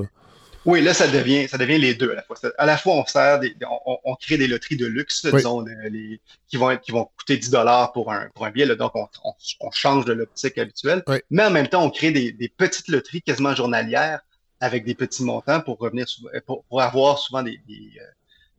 [0.65, 2.37] Oui, là, ça devient, ça devient les deux à la fois.
[2.57, 3.55] À la fois, on sert des,
[4.03, 7.91] on, crée des loteries de luxe, disons, les, qui vont qui vont coûter 10 dollars
[7.93, 11.03] pour un, pour un billet, donc on, on, change de l'optique habituelle.
[11.31, 14.21] Mais en même temps, on crée des, des, petites loteries quasiment journalières
[14.59, 16.05] avec des petits montants pour revenir,
[16.45, 18.05] pour, pour avoir souvent des, des, euh,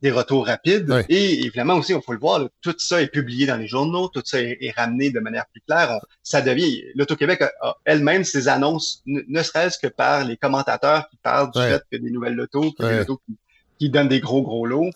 [0.03, 1.05] des retours rapides.
[1.07, 4.21] Et évidemment aussi, il faut le voir, tout ça est publié dans les journaux, tout
[4.23, 5.97] ça est, ramené de manière plus claire.
[6.21, 11.51] ça devient, l'Auto-Québec a, elle-même ses annonces, ne, serait-ce que par les commentateurs qui parlent
[11.51, 13.21] du fait que des nouvelles lotos, que des lotos
[13.79, 14.89] qui, donnent des gros, gros lots.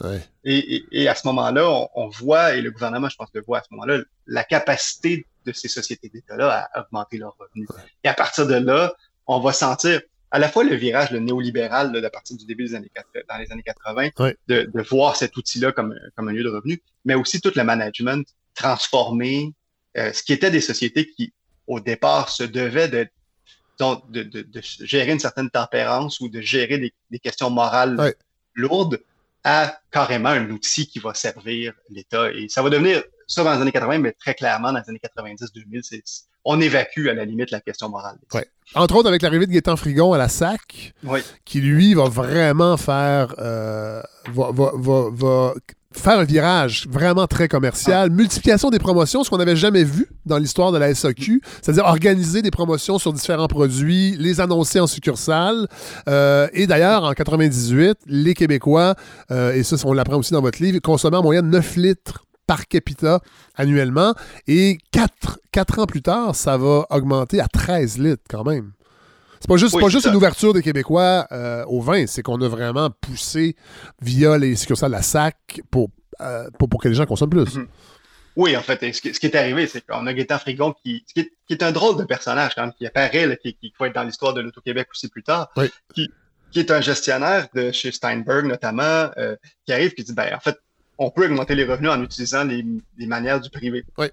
[0.44, 3.70] Et, à ce moment-là, on, voit, et le gouvernement, je pense, le voit à ce
[3.72, 7.70] moment-là, la capacité de ces sociétés d'État-là à augmenter leurs revenus.
[8.04, 8.94] Et à partir de là,
[9.26, 10.02] on va sentir,
[10.32, 12.92] à la fois le virage le néolibéral là, à partir du début des années
[13.30, 16.82] dans les années 80, de, de, voir cet outil-là comme, comme un lieu de revenu,
[17.06, 19.54] mais aussi tout le management transformé,
[19.98, 21.34] euh, ce qui était des sociétés qui,
[21.68, 23.08] au départ, se devaient de,
[23.80, 28.16] de, de, de gérer une certaine tempérance ou de gérer des, des questions morales
[28.56, 29.00] lourdes,
[29.44, 32.32] à carrément un outil qui va servir l'État.
[32.34, 35.02] Et ça va devenir ça dans les années 80, mais très clairement dans les années
[35.04, 38.18] 90-2000, on évacue à la limite la question morale.
[38.34, 38.48] Ouais.
[38.74, 40.94] Entre autres avec l'arrivée de Gaétan Frigon à la SAC,
[41.46, 44.02] qui lui va vraiment faire euh,
[44.34, 44.72] va, va,
[45.12, 45.54] va,
[45.98, 50.38] faire un virage vraiment très commercial, multiplication des promotions, ce qu'on n'avait jamais vu dans
[50.38, 55.68] l'histoire de la SAQ, c'est-à-dire organiser des promotions sur différents produits, les annoncer en succursale.
[56.08, 58.96] Euh, et d'ailleurs, en 98, les Québécois,
[59.32, 62.68] euh, et ça, on l'apprend aussi dans votre livre, consommaient en moyenne 9 litres par
[62.68, 63.22] capita
[63.56, 64.16] annuellement.
[64.48, 68.72] Et quatre, ans plus tard, ça va augmenter à 13 litres quand même.
[69.40, 72.48] C'est pas juste, pas juste une ouverture des Québécois euh, au vin, c'est qu'on a
[72.48, 73.56] vraiment poussé
[74.02, 75.90] via les succursales la SAC pour,
[76.22, 77.58] euh, pour, que les gens consomment plus.
[77.58, 77.68] Mm-hmm.
[78.38, 81.64] Oui, en fait, ce qui, est arrivé, c'est qu'on a Gaétan Frigon qui, qui, est,
[81.64, 84.42] un drôle de personnage quand même, qui apparaît, qui, qui, va être dans l'histoire de
[84.42, 85.52] l'Auto-Québec aussi plus tard,
[85.94, 86.12] qui,
[86.52, 89.36] qui est un gestionnaire de chez Steinberg notamment, euh,
[89.66, 90.58] qui arrive qui dit, ben en fait,
[90.98, 92.64] on peut augmenter les revenus en utilisant les,
[93.06, 93.84] manières du privé.
[93.98, 94.08] Oui.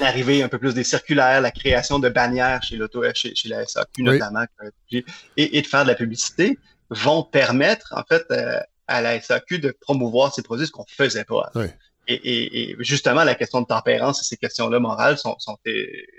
[0.00, 4.02] L'arrivée un peu plus des circulaires, la création de bannières chez l'auto, chez, la SAQ
[4.02, 4.44] notamment,
[4.90, 5.04] et,
[5.36, 6.58] et, de faire de la publicité
[6.90, 11.24] vont permettre en fait euh, à la SAQ de promouvoir ses produits, ce qu'on faisait
[11.24, 11.50] pas.
[11.54, 11.66] Oui.
[12.08, 15.58] Et, et, justement, la question de tempérance et ces questions-là morales sont, sont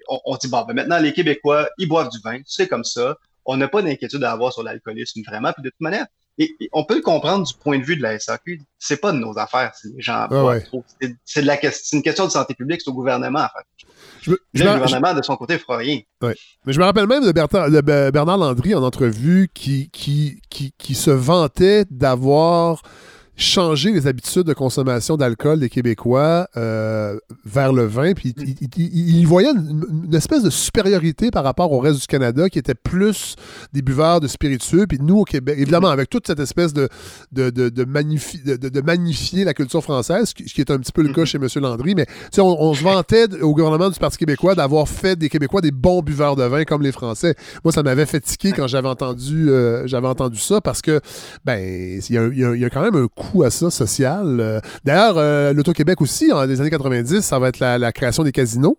[0.08, 3.18] on, dit bon, ben maintenant les Québécois, ils boivent du vin, c'est comme ça.
[3.46, 5.54] On n'a pas d'inquiétude à avoir sur l'alcoolisme vraiment.
[5.54, 6.06] Puis de toute manière,
[6.38, 8.62] et, on peut le comprendre du point de vue de la SAQ.
[8.78, 10.56] C'est pas de nos affaires si les gens ah
[11.26, 11.58] C'est de la
[11.94, 14.36] une question de santé publique, c'est au gouvernement à faire.
[14.54, 16.00] le gouvernement, de son côté, fera rien.
[16.22, 16.36] Ouais.
[16.66, 20.96] Mais je me rappelle même de, de Bernard Landry en entrevue qui, qui, qui, qui
[20.96, 22.84] se vantait d'avoir
[23.38, 28.14] changer les habitudes de consommation d'alcool des Québécois euh, vers le vin.
[28.14, 28.34] Puis
[28.76, 33.36] il, voyait une, espèce de supériorité par rapport au reste du Canada qui était plus
[33.74, 34.88] des buveurs de spiritueux.
[34.88, 36.90] Puis nous, au Québec, évidemment, avec toute cette espèce de,
[37.32, 41.26] de, de, de, magnifier la culture française, ce qui est un petit peu le cas
[41.26, 41.48] chez M.
[41.62, 42.08] Landry, mais
[42.40, 46.02] on, on se vantait au gouvernement du Parti québécois d'avoir fait des Québécois des bons
[46.02, 47.36] buveurs de vin comme les Français.
[47.64, 51.02] Moi, ça m'avait fatigué quand j'avais entendu, euh, entendu ça parce que,
[51.46, 54.40] ben, il y, y, a quand même un coup à ça, social.
[54.40, 58.32] Euh, d'ailleurs, euh, l'Auto-Québec aussi, en les années 90, ça va être la, création des
[58.32, 58.78] casinos,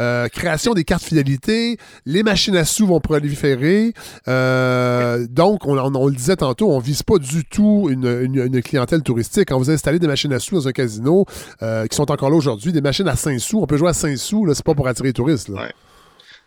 [0.00, 3.92] euh, création des cartes fidélité, les machines à sous vont proliférer.
[4.26, 9.48] donc, on, le disait tantôt, on vise pas du tout une, clientèle touristique.
[9.48, 11.24] Quand vous installez des machines à sous dans un casino,
[11.60, 14.16] qui sont encore là aujourd'hui, des machines à 5 sous, on peut jouer à 5
[14.16, 15.50] sous, c'est pas pour attirer les touristes.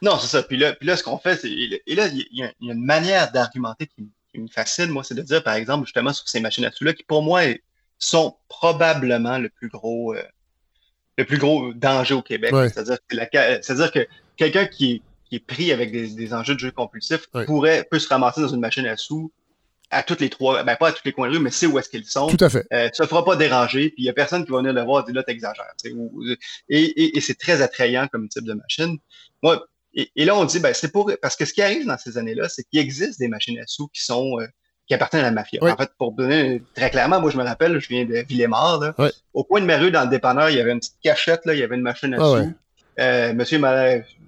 [0.01, 0.43] Non, c'est ça.
[0.43, 1.51] Puis là, ce qu'on fait, c'est.
[1.51, 5.21] Et là, il y, a une manière d'argumenter qui, qui me fascine, moi, c'est de
[5.21, 7.41] dire, par exemple, justement, sur ces machines à sous-là, qui pour moi
[7.97, 10.23] sont probablement le plus gros, euh,
[11.17, 12.53] le plus gros danger au Québec.
[12.73, 14.07] C'est-à-dire que,
[14.37, 15.01] quelqu'un qui,
[15.31, 18.85] est pris avec des, enjeux de jeu compulsifs pourrait, peut se ramasser dans une machine
[18.87, 19.31] à sous
[19.91, 21.79] à toutes les trois, ben pas à tous les coins de rue, mais c'est où
[21.79, 22.27] est-ce qu'ils sont.
[22.27, 22.65] Tout à fait.
[22.71, 24.83] Euh, tu ne fera pas déranger, puis il n'y a personne qui va venir le
[24.83, 25.73] voir et dire là, t'exagères.
[26.69, 28.99] Et, et c'est très attrayant comme type de machine.
[29.41, 31.11] Moi, et, là, on dit, ben, c'est pour.
[31.21, 33.87] Parce que ce qui arrive dans ces années-là, c'est qu'il existe des machines à sous
[33.87, 34.39] qui sont.
[34.39, 34.45] Euh,
[34.87, 35.59] qui appartiennent à la mafia.
[35.61, 38.79] En fait, pour donner très clairement, moi, je me rappelle, je viens de Villemort.
[38.81, 38.95] Là.
[39.35, 41.53] Au coin de ma rue, dans le dépanneur, il y avait une petite cachette, là,
[41.53, 42.53] il y avait une machine à sous.
[42.99, 43.59] Euh, monsieur,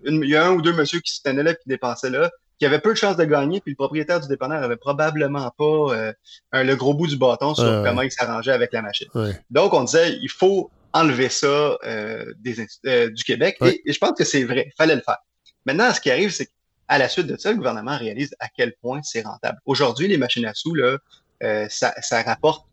[0.06, 2.68] il y a un ou deux monsieur qui se tenaient là, qui dépensaient là, qui
[2.68, 5.64] avait peu de chances de gagner, puis le propriétaire du dépanneur avait probablement pas
[5.96, 6.14] euh,
[6.52, 7.82] un- le gros bout du bâton sur ouais.
[7.84, 9.08] comment il s'arrangeait avec la machine.
[9.50, 13.98] Donc, on disait, il faut enlever ça euh, des, euh, du Québec, et, et je
[13.98, 15.18] pense que c'est vrai, fallait le faire.
[15.66, 18.74] Maintenant, ce qui arrive, c'est qu'à la suite de ça, le gouvernement réalise à quel
[18.82, 19.60] point c'est rentable.
[19.66, 20.98] Aujourd'hui, les machines à sous, là,
[21.44, 22.66] euh, ça, ça rapporte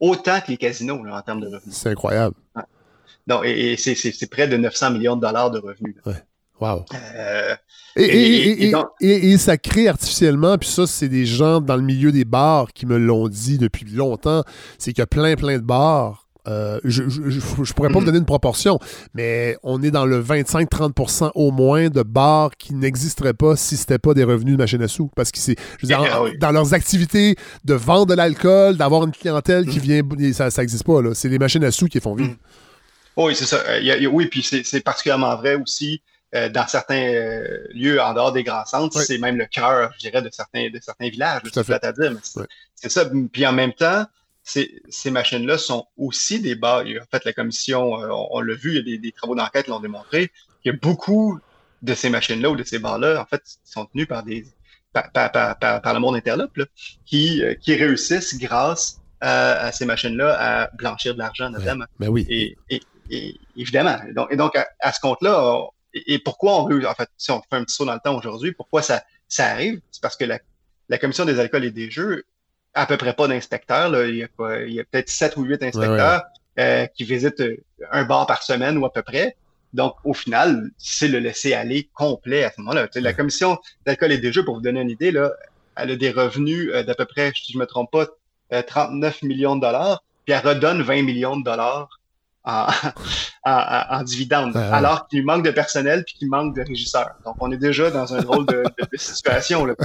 [0.00, 1.74] autant que les casinos là, en termes de revenus.
[1.74, 2.34] C'est incroyable.
[3.26, 5.96] Donc, et, et c'est- près de 900 millions de dollars de revenus.
[6.04, 6.12] là.
[6.58, 6.84] Wow.
[6.94, 7.54] Euh,
[8.70, 12.72] donc- et ça crée artificiellement, puis ça, c'est des gens dans le milieu des bars
[12.72, 14.42] qui me l'ont dit depuis longtemps,
[14.78, 16.25] c'est qu'il y a plein, plein de bars.
[16.48, 18.78] Euh, je, je pourrais pas vous donner une proportion,
[19.14, 23.98] mais on est dans le 25-30% au moins de bars qui n'existeraient pas si c'était
[23.98, 25.08] pas des revenus de machine à sous.
[25.16, 28.76] Parce que c'est, je veux dire, Ah en- dans leurs activités de vendre de l'alcool,
[28.76, 31.14] d'avoir une clientèle qui vient, ça, ça existe pas, là.
[31.14, 32.30] C'est les machines à sous qui font vivre.
[32.30, 32.36] Mhm.
[33.18, 33.62] Oui, c'est ça.
[33.68, 36.02] Euh, il y a- il y a- oui, puis c'est c'est particulièrement vrai aussi
[36.34, 38.98] euh, dans certains euh, lieux en dehors des grands centres.
[38.98, 39.04] Oui.
[39.06, 41.40] C'est même le cœur, je dirais, de certains, de certains villages.
[41.42, 42.42] Tout à C'est mais
[42.74, 43.04] c'est ça.
[43.32, 44.04] Puis en même temps,
[44.46, 46.84] ces, ces machines-là sont aussi des bars.
[46.86, 48.82] Il y a- En fait, la commission, euh, on, on l'a vu, il y a
[48.82, 50.30] des, des travaux d'enquête l'ont démontré,
[50.66, 51.38] a beaucoup
[51.82, 54.46] de ces machines-là ou de ces bars-là, en fait, qui sont tenus par des
[54.92, 56.64] par, par, par, le monde interlope, là,
[57.04, 61.84] qui, euh, qui réussissent grâce à, à ces machines-là à blanchir de l'argent, notamment.
[61.98, 62.24] Mais oui.
[62.30, 62.80] Et, et,
[63.10, 63.98] et évidemment.
[64.08, 67.30] Et donc, et donc à, à ce compte-là, et, pourquoi on veut, en fait, si
[67.30, 69.80] on fait un petit saut dans le temps aujourd'hui, pourquoi ça, ça arrive?
[69.90, 70.38] C'est parce que la,
[70.88, 72.24] la Commission des alcools et des jeux
[72.76, 73.88] à peu près pas d'inspecteurs.
[73.90, 74.06] là.
[74.06, 76.22] Il y a, quoi, il y a peut-être sept ou huit inspecteurs
[76.58, 77.56] euh, qui visitent euh,
[77.90, 79.36] un bar par semaine ou à peu près.
[79.72, 82.88] Donc, au final, c'est le laisser-aller complet à ce moment-là.
[82.94, 85.32] La Commission d'alcool et des jeux, pour vous donner une idée, là,
[85.76, 88.06] elle a des revenus euh, d'à peu près, si je me trompe pas,
[88.54, 91.88] euh, 39 millions de dollars, puis elle redonne 20 millions de dollars
[92.44, 92.68] en,
[93.44, 94.62] en, en, en dividendes, ouais.
[94.62, 97.10] alors qu'il manque de personnel puis qu'il manque de régisseurs.
[97.26, 99.64] Donc, on est déjà dans un drôle de, de- de situation.
[99.66, 99.74] Là.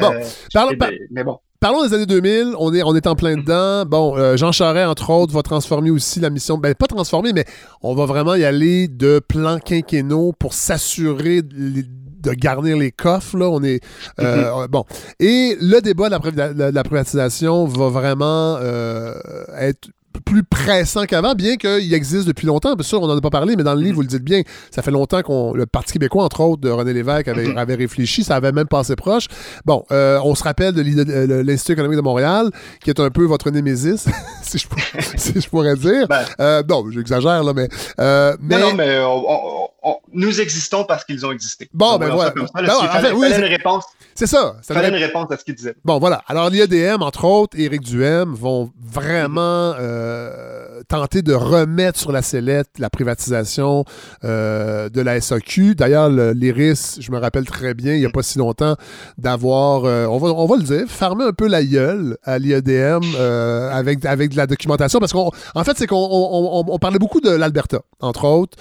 [0.00, 0.14] Bon,
[0.52, 3.14] Parlons- et par- ben, mais bon, Parlons des années 2000, on est, on est en
[3.14, 3.86] plein dedans.
[3.86, 6.58] Bon, euh, Jean Charest, entre autres, va transformer aussi la mission.
[6.58, 7.44] Ben, pas transformer, mais
[7.82, 13.36] on va vraiment y aller de plans quinquennaux pour s'assurer de, garnir les coffres.
[13.36, 13.48] Là.
[13.48, 13.78] On est,
[14.18, 14.84] euh, Bon.
[15.20, 19.14] Et le débat de la, priva- de la privatisation va vraiment euh,
[19.56, 19.88] être
[20.20, 22.74] plus pressant qu'avant, bien qu'il existe depuis longtemps.
[22.74, 24.42] Bien sûr, on n'en a pas parlé, mais dans le livre, vous le dites bien,
[24.70, 27.58] ça fait longtemps qu'on le Parti québécois, entre autres, de René Lévesque, avait, Mhm.
[27.58, 29.26] avait réfléchi, ça avait même passé proche.
[29.64, 32.50] Bon, euh, on se rappelle de l'I- euh, l'Institut économique de Montréal,
[32.82, 34.06] qui est un peu votre némésis,
[34.42, 34.78] si, je, pour-
[35.16, 36.06] si je pourrais dire.
[36.08, 36.24] Ben.
[36.40, 37.68] Euh, non, j'exagère, là, mais...
[38.00, 38.58] euh, mais...
[38.58, 41.68] non, non, mais on- on- on- nous existons parce qu'ils ont existé.
[41.72, 42.32] Bon, Donc, ben voilà.
[42.36, 43.84] c'est- une réponse,
[44.14, 44.56] C'est ça.
[44.62, 45.74] ça fallait une réponse à ce qu'ils disaient.
[45.84, 46.22] Bon, voilà.
[46.28, 49.72] Alors, l'IADM, entre autres, Éric Duhem, vont vraiment
[50.02, 53.84] euh, tenter de remettre sur la sellette la privatisation
[54.24, 55.74] euh, de la SAQ.
[55.74, 58.76] D'ailleurs, le- l'IRIS, je me rappelle très bien, il n'y a pas si longtemps,
[59.18, 63.00] d'avoir, euh, on, va, on va le dire, fermé un peu la gueule à l'IADM
[63.16, 64.98] euh, avec, avec de la documentation.
[64.98, 65.30] Parce qu'en
[65.64, 68.56] fait, c'est qu'on on, on- on parlait beaucoup de l'Alberta, entre autres,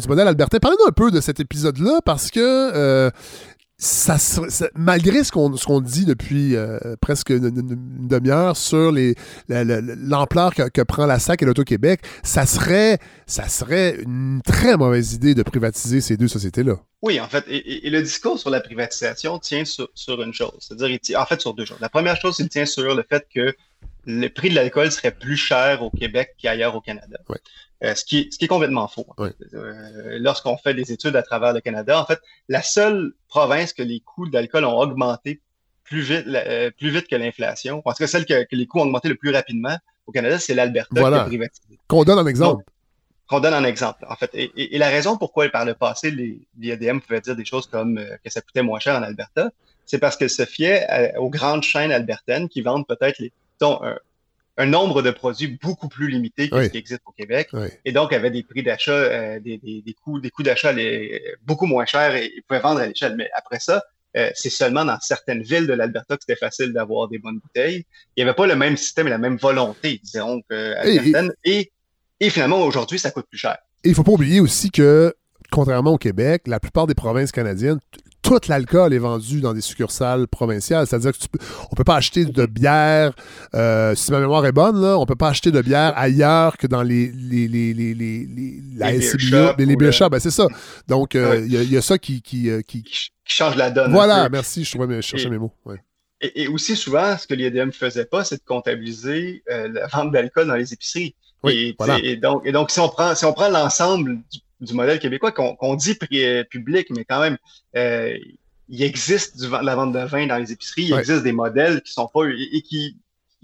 [0.00, 0.58] du modèle albertain.
[0.58, 3.10] Parlez-nous un peu de cet épisode-là parce que...
[4.74, 7.50] malgré ce qu'on dit depuis euh, presque une,
[8.08, 8.90] demi-heure sur
[9.48, 15.12] l'ampleur que, que prend la SAC et l'Auto-Québec, ça serait ça serait une très mauvaise
[15.12, 16.76] idée de privatiser ces deux sociétés-là.
[17.02, 20.98] Oui, en fait, et, le discours sur la privatisation tient sur, sur une chose, c'est-à-dire,
[21.20, 21.78] en fait, sur deux choses.
[21.80, 23.54] La première chose, il tient sur le fait que
[24.06, 27.18] le prix de l'alcool serait plus cher au Québec qu'ailleurs au Canada.
[27.28, 27.38] Ouais.
[27.84, 29.06] Euh, ce, qui est, ce qui est complètement faux.
[29.18, 29.32] Ouais.
[29.52, 33.82] Euh, Lorsqu'on fait des études à travers le Canada, en fait, la seule province que
[33.82, 35.40] les coûts d'alcool ont augmenté
[35.84, 38.78] plus vite, euh, plus vite que l'inflation, en tout cas celle que, que les coûts
[38.80, 39.76] ont augmenté le plus rapidement
[40.06, 41.18] au Canada, c'est l'Alberta Voilà.
[41.18, 42.64] qui a privatisé Qu'on donne un exemple.
[43.28, 44.30] qu'on donne un exemple, en fait.
[44.34, 47.44] Et, et- et la raison pourquoi, par le passé, les, les ADM pouvaient dire des
[47.44, 49.50] choses comme que ça coûtait moins cher en Alberta,
[49.84, 53.82] c'est parce qu'elles se fiaient à- aux grandes chaînes albertaines qui vendent peut-être les, disons,
[53.82, 53.96] un,
[54.58, 56.64] un nombre de produits beaucoup plus limité que Oui.
[56.64, 57.48] ce qui existe au Québec.
[57.52, 57.68] Oui.
[57.84, 60.72] Et donc, avaient des prix d'achat, euh, des, des, des coûts, des coûts d'achat
[61.44, 63.16] beaucoup moins chers et ils pouvaient vendre à l'échelle.
[63.16, 63.84] Mais après ça,
[64.16, 67.84] euh, c'est seulement dans certaines villes de l'Alberta que c'était facile d'avoir des bonnes bouteilles.
[68.16, 71.32] Il n'y avait pas le même système et la même volonté, disons, qu'albertaine.
[71.44, 71.70] Et,
[72.20, 73.58] et finalement, aujourd'hui, ça coûte plus cher.
[73.84, 75.14] Et il faut pas oublier aussi que,
[75.52, 77.78] contrairement au Québec, la plupart des provinces canadiennes,
[78.28, 80.86] tout l'alcool est vendu dans des succursales provinciales.
[80.86, 81.38] C'est-à-dire que tu peux,
[81.70, 83.12] on peut pas acheter de bière,
[83.54, 86.66] euh, si ma mémoire est bonne, là, on peut pas acheter de bière ailleurs que
[86.66, 89.18] dans les, les, les, les, les, les- la Les beer SCBA,
[89.48, 90.46] shops les, les ou beer le- shops, ben, c'est ça.
[90.88, 92.20] Donc, euh, il y, a- il y a ça qui...
[92.22, 93.92] qui, euh, qui- qui, ch- qui change la donne.
[93.92, 95.52] Voilà, merci, je trouvais je cherchais Et- mes mots.
[95.64, 95.80] ouais.
[96.20, 100.12] Et, et aussi, souvent, ce que l'IADM faisait pas, c'est de comptabiliser euh, la vente
[100.12, 101.14] d'alcool dans les épiceries.
[101.42, 101.98] Oui, et, voilà.
[102.02, 105.32] et donc, et donc, si on prend, si on prend l'ensemble du, du modèle québécois
[105.32, 105.94] qu'on qu'on dit
[106.50, 107.36] public, mais quand même,
[107.76, 108.16] euh,
[108.68, 111.00] il existe du, la vente de vin dans les épiceries, il Ouais.
[111.00, 112.96] existe des modèles qui sont pas et, et qui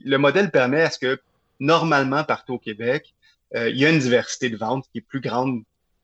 [0.05, 1.21] le modèle permet à ce que
[1.61, 3.15] normalement partout au Québec,
[3.55, 5.63] euh, il y a une diversité de vente qui est plus grande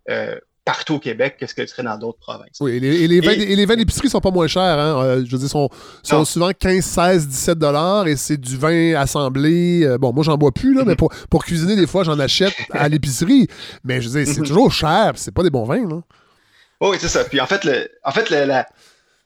[0.09, 0.39] euh,
[0.69, 2.59] partout au Québec que ce que serait dans d'autres provinces.
[2.61, 4.63] Oui, et les, et les vins, Et- et les vins d'épicerie sont pas moins chers.
[4.79, 5.03] Hein?
[5.03, 5.71] Euh, je veux dire, sont,
[6.03, 9.83] sont souvent 15, 16, 17 dollars et c'est du vin assemblé.
[9.85, 12.53] Euh, bon, moi, j'en bois plus, là, mais pour, pour cuisiner, des fois, j'en achète
[12.73, 13.49] à l'épicerie.
[13.83, 14.47] Mais je veux dire, c'est Mhm.
[14.47, 15.89] toujours cher, c'est pas des bons vins.
[15.89, 16.03] Là.
[16.81, 17.25] Oh, oui, c'est ça.
[17.25, 18.67] Puis en fait, le, en fait, la-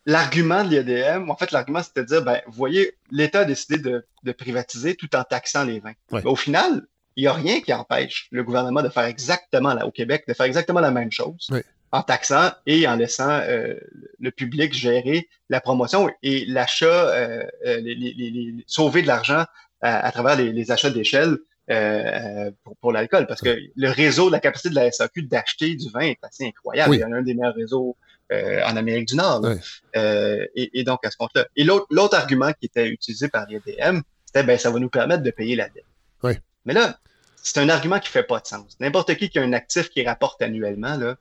[0.07, 3.79] l'argument de l'IADM, en fait, l'argument, c'était de dire, ben, vous voyez, l'État a décidé
[3.79, 5.93] de, de privatiser tout en taxant les vins.
[6.13, 6.23] Ouais.
[6.25, 6.83] Au final,
[7.17, 10.35] il n'y a rien qui empêche le gouvernement de faire exactement, là, au Québec, de
[10.35, 11.47] faire exactement la même chose.
[11.51, 11.65] Ouais.
[11.95, 13.75] En taxant et en laissant euh,
[14.19, 19.45] le public gérer la promotion et l'achat, euh, euh, les, les- les- sauver de l'argent
[19.83, 21.37] à, à travers les, les achats d'échelle
[21.71, 23.27] euh, euh, pour, pour l'alcool.
[23.27, 26.91] Parce que le réseau, la capacité de la SAQ d'acheter du vin est assez incroyable.
[26.93, 26.97] Oui.
[26.97, 27.95] Il y en a un des meilleurs réseaux
[28.33, 29.43] euh, en Amérique du Nord.
[29.43, 29.57] Ouais.
[29.97, 31.47] Euh, et, et donc, à ce compte-là.
[31.57, 35.31] Et l'autre argument qui était utilisé par l'IDM, c'était ben ça va nous permettre de
[35.31, 35.85] payer la dette.
[36.23, 36.41] Ouais.
[36.65, 36.99] Mais là,
[37.37, 38.77] c'est un argument qui fait pas de sens.
[38.81, 41.17] N'importe qui qui a un actif qui rapporte annuellement là,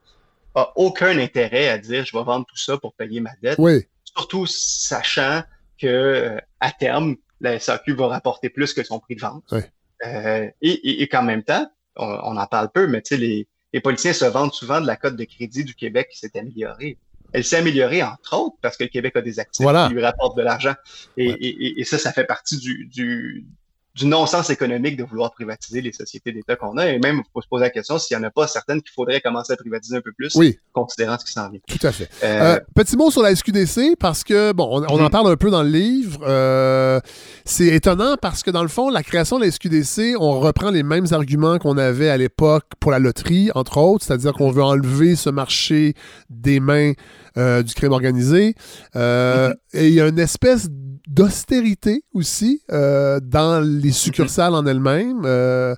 [0.55, 3.85] a aucun intérêt à dire je vais vendre tout ça pour payer ma dette, Oui,
[4.03, 5.43] surtout sachant
[5.79, 9.43] que euh, à terme, la SAQ va rapporter plus que son prix de vente.
[9.51, 9.71] Ouais.
[10.05, 13.17] Euh, et, et, et qu'en même temps, on, on en parle peu, mais tu sais,
[13.21, 16.37] les, les politiciens se vendent souvent de la cote de crédit du Québec qui s'est
[16.37, 16.97] améliorée.
[17.33, 19.87] Elle s'est améliorée, entre autres, parce que le Québec a des actifs Voilà.
[19.87, 20.75] qui lui rapportent de l'argent.
[21.17, 21.37] Et, Ouais.
[21.39, 23.45] et, et- et ça, ça fait partie du, du,
[23.93, 26.87] du non-sens économique de vouloir privatiser les sociétés d'État qu'on a.
[26.87, 28.91] Et même, il faut se poser la question s'il n'y en a pas certaines qu'il
[28.93, 31.59] faudrait commencer à privatiser un peu plus, oui, considérant ce qui s'en vient.
[31.67, 32.09] tout à fait.
[32.23, 35.09] Euh, Euh, petit mot sur la SQDC, parce que, bon, on, on en Mhm.
[35.09, 36.19] parle un peu dans le livre.
[36.25, 36.99] Euh,
[37.43, 40.83] c'est étonnant parce que, dans le fond, la création de la SQDC, on reprend les
[40.83, 45.15] mêmes arguments qu'on avait à l'époque pour la loterie, entre autres, c'est-à-dire qu'on veut enlever
[45.17, 45.95] ce marché
[46.29, 46.93] des mains
[47.35, 48.55] du crime organisé.
[48.95, 49.53] Mhm.
[49.73, 50.67] Et il y a une espèce
[51.11, 55.21] d'austérité aussi euh, dans les succursales en elles-mêmes.
[55.25, 55.75] Euh,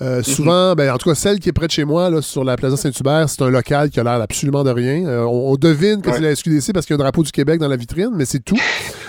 [0.00, 2.44] euh, souvent, ben, en tout cas, celle qui est près de chez moi, là, sur
[2.44, 5.00] la Plaza Saint-Hubert, c'est un local qui a l'air absolument de rien.
[5.26, 6.14] On, on devine que Ouais.
[6.16, 8.24] c'est la SQDC parce qu'il y a un drapeau du Québec dans la vitrine, mais
[8.24, 8.58] c'est tout.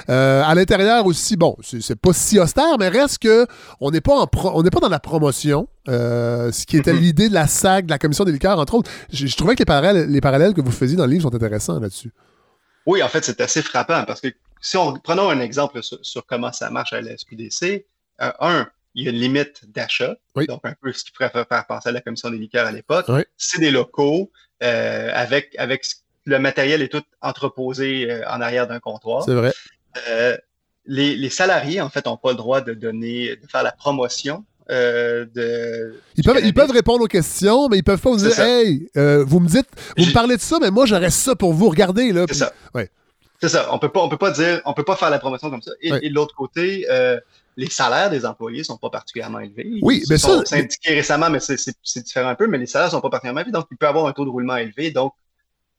[0.10, 3.46] À l'intérieur aussi, bon, c'est pas si austère, mais reste que
[3.82, 6.94] on n'est pas, en pro- on n'est pas dans la promotion, euh, ce qui était
[6.94, 7.00] Mhm.
[7.00, 8.90] l'idée de la SAC, de la Commission des liqueurs, entre autres.
[9.12, 11.36] Je, je trouvais que les parallèles, les parallèles que vous faisiez dans le livre sont
[11.36, 12.12] intéressants là-dessus.
[12.86, 14.30] Oui, en fait, c'est assez frappant parce que
[14.62, 17.86] si on prenons un exemple sur, sur comment ça marche à la SQDC,
[18.22, 20.48] euh, un, il y a une limite d'achat, Oui.
[20.48, 23.06] donc un peu ce qui pourrait faire penser à la commission des liqueurs à l'époque.
[23.10, 23.22] Oui.
[23.38, 24.32] C'est des locaux
[24.64, 25.86] euh, avec avec
[26.26, 29.24] le matériel est tout entreposé euh, en arrière d'un comptoir.
[29.24, 29.54] C'est vrai.
[30.90, 34.46] Les, les salariés en fait n'ont pas le droit de donner de faire la promotion
[34.70, 38.40] euh, de Ils peuvent, ils peuvent répondre aux questions, mais ils peuvent pas vous dire.
[38.40, 41.54] Hey, euh, vous me dites, vous me parlez de ça, mais moi j'aurais ça pour
[41.54, 41.70] vous.
[41.70, 42.26] Regardez, là.
[42.30, 42.54] C'est ça.
[42.74, 42.90] ouais.
[43.40, 43.68] C'est ça.
[43.72, 45.72] On peut pas, on peut pas dire, on peut pas faire la promotion comme ça.
[45.82, 47.20] Et, de l'autre côté, euh,
[47.56, 49.80] les salaires des employés sont pas particulièrement élevés.
[49.82, 52.48] Oui, mais ça- syndiqués récemment, mais c'est- c'est c'est différent un peu.
[52.48, 54.56] Mais les salaires sont pas particulièrement élevés, donc il peut avoir un taux de roulement
[54.58, 55.14] élevé, donc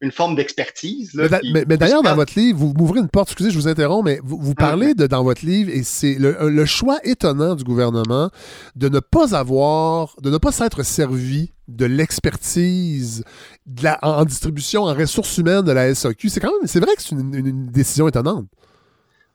[0.01, 1.13] une forme d'expertise.
[1.15, 3.67] là, Mais, d'a- mais- d'ailleurs, dans votre livre, vous m'ouvrez une porte, excusez, je vous
[3.67, 7.55] interromps, mais vous, vous parlez de, dans votre livre, et c'est le, le choix étonnant
[7.57, 8.31] du gouvernement
[8.77, 13.25] de ne pas avoir, de ne pas s'être servi de l'expertise
[13.67, 16.29] de la- en, en distribution, en ressources humaines de la SAQ.
[16.29, 18.47] C'est quand même, c'est vrai que c'est une, une- une décision étonnante.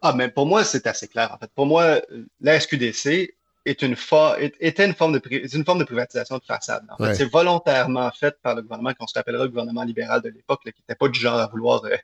[0.01, 1.31] Ah, mais pour moi, c'est assez clair.
[1.33, 2.01] En fait, pour moi,
[2.41, 3.35] la SQDC
[3.65, 3.95] est une,
[4.39, 6.83] est- était une forme de, c'est une forme de privatisation de façade.
[6.89, 7.15] En fait, Ouais.
[7.15, 10.69] c'est volontairement fait par le gouvernement qu'on se rappellera le gouvernement libéral de l'époque, qui
[10.81, 11.95] n'était pas du genre à vouloir, euh,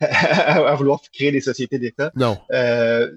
[0.00, 2.10] à vouloir créer des sociétés d'État.
[2.16, 2.38] Non.
[2.52, 3.12] Euh,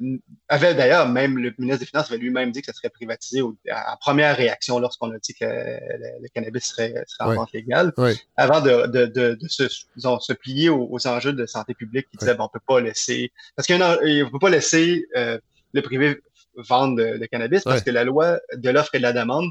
[0.47, 3.55] avait d'ailleurs, même le ministre des Finances avait lui-même dit que ça serait privatisé au-
[3.71, 7.35] à, première réaction lorsqu'on a dit que le, cannabis serait, serait en Ouais.
[7.35, 8.15] vente légale, Ouais.
[8.35, 9.63] avant de, de, de, de se,
[9.95, 12.79] disons, se plier aux, aux enjeux de santé publique qui disaient bon, on peut pas
[12.79, 15.39] laisser parce qu'on ne peut pas laisser euh,
[15.73, 16.21] le privé
[16.57, 17.83] vendre de, de cannabis parce Ouais.
[17.83, 19.49] que la loi de l'offre et de la demande,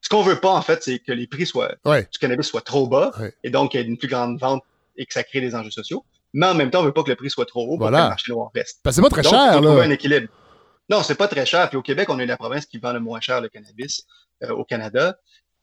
[0.00, 2.08] ce qu'on veut pas en fait, c'est que les prix soient Ouais.
[2.12, 3.32] du cannabis soient trop bas Ouais.
[3.44, 4.62] et donc qu'il y ait une plus grande vente
[4.96, 6.04] et que ça crée des enjeux sociaux.
[6.34, 7.98] Mais en même temps, on veut pas que le prix soit trop haut pour Voilà.
[7.98, 8.80] que le marché noir reste.
[8.82, 9.82] Parce que c'est pas très Donc, cher, trouver là.
[9.84, 10.28] un équilibre.
[10.90, 11.68] Non, c'est pas très cher.
[11.68, 14.04] Puis au Québec, on est la province qui vend le moins cher le cannabis
[14.42, 15.16] euh, au Canada.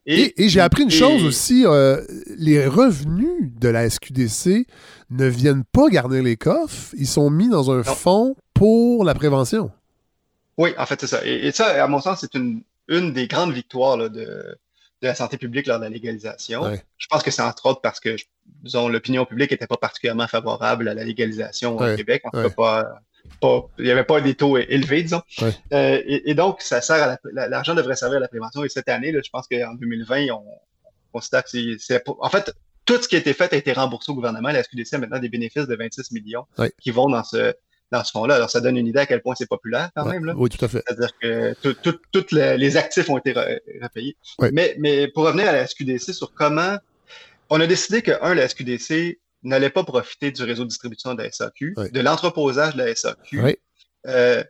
[0.06, 2.00] Et, et j'ai appris une et- chose aussi, euh,
[2.38, 4.66] les revenus de la SQDC
[5.10, 7.82] ne viennent pas garnir les coffres, ils sont mis dans un Non.
[7.84, 9.70] fonds pour la prévention.
[10.58, 11.24] Oui, en fait, c'est ça.
[11.24, 14.56] Et, et ça, à mon sens, c'est une, une des grandes victoires là, de, de
[15.06, 16.62] la santé publique lors de la légalisation.
[16.62, 16.82] Ouais.
[16.98, 18.16] Je pense que c'est entre autres parce que,
[18.62, 22.22] disons, l'opinion publique n'était pas particulièrement favorable à la légalisation Ouais, au Québec.
[22.24, 22.50] En tout cas,
[23.40, 25.22] pas, il n'y avait pas des taux élevés, disons.
[25.40, 25.54] Ouais.
[25.72, 28.64] Euh, et, et donc, ça sert à la- l'argent devrait servir à la prévention.
[28.64, 30.44] Et cette année, là, je pense qu'en 2020, on
[31.12, 32.52] considère que c'est, en fait,
[32.86, 34.48] tout ce qui a été fait a été remboursé au gouvernement.
[34.50, 36.44] La SQDC a maintenant des bénéfices de 26 millions
[36.80, 37.54] qui vont dans ce,
[37.92, 38.36] dans ce fonds-là.
[38.36, 40.12] Alors, ça donne une idée à quel point c'est populaire quand Ouais.
[40.12, 40.24] même.
[40.26, 40.34] Là.
[40.36, 40.82] Oui, tout à fait.
[40.86, 41.54] C'est-à-dire que
[42.12, 44.16] tous les, les actifs ont été re- repayés.
[44.38, 44.50] Ouais.
[44.52, 46.76] Mais, mais pour revenir à la SQDC sur comment
[47.48, 51.22] on a décidé que, un, la SQDC n'allait pas profiter du réseau de distribution de
[51.22, 53.40] la SAQ, de l'entreposage de la SAQ.
[53.42, 53.56] Oui.
[54.06, 54.44] Euh,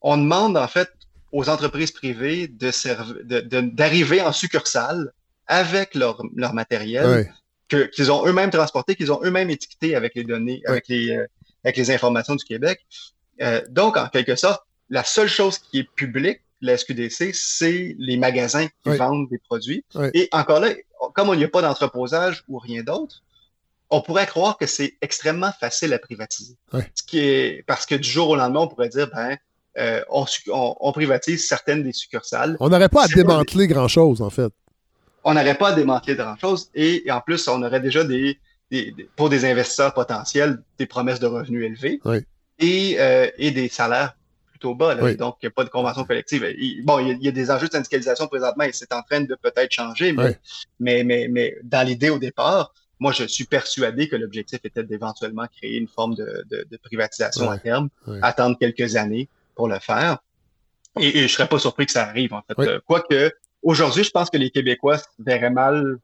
[0.00, 0.88] on demande en fait
[1.32, 5.12] aux entreprises privées de serv- de- de- d'arriver en succursale
[5.46, 7.30] avec leur, leur matériel
[7.68, 11.26] qu'ils ont eux-mêmes transporté, qu'ils ont eux-mêmes étiqueté avec les données, avec les, euh,
[11.64, 12.84] avec les informations du Québec.
[13.40, 18.16] Euh, donc, en quelque sorte, la seule chose qui est publique, la SQDC, c'est les
[18.16, 19.84] magasins qui vendent des produits.
[20.14, 20.70] Et encore là,
[21.14, 23.22] comme il n'y a pas d'entreposage ou rien d'autre,
[23.90, 26.56] on pourrait croire que c'est extrêmement facile à privatiser.
[26.94, 29.36] Ce qui est parce que du jour au lendemain, on pourrait dire, ben,
[29.78, 34.30] euh, on, on- on privatise certaines des succursales On n'aurait pas à démanteler grand-chose, en
[34.30, 34.52] fait.
[35.24, 38.38] on n'aurait pas à démanteler grand-chose et, et en plus, on aurait déjà des,
[38.70, 42.18] des- pour des investisseurs potentiels des promesses de revenus élevées Oui.
[42.58, 44.14] et, euh, et des salaires
[44.50, 44.94] plutôt bas.
[44.94, 45.02] là.
[45.04, 45.16] Oui.
[45.16, 46.44] Donc, il n'y a pas de convention collective.
[46.58, 48.92] Il- bon, il y, a, il y a des enjeux de syndicalisation présentement et c'est
[48.92, 50.30] en train de peut-être changer, mais, Oui.
[50.80, 55.46] mais, mais, mais dans l'idée au départ, moi, je suis persuadé que l'objectif était d'éventuellement
[55.46, 57.88] créer une forme de, de, de privatisation à terme,
[58.22, 60.18] attendre quelques années pour le faire.
[61.00, 62.58] Et, et je serais pas surpris que ça arrive, en fait.
[62.58, 63.30] Euh, Quoique,
[63.62, 65.98] aujourd'hui, je pense que les Québécois verraient mal,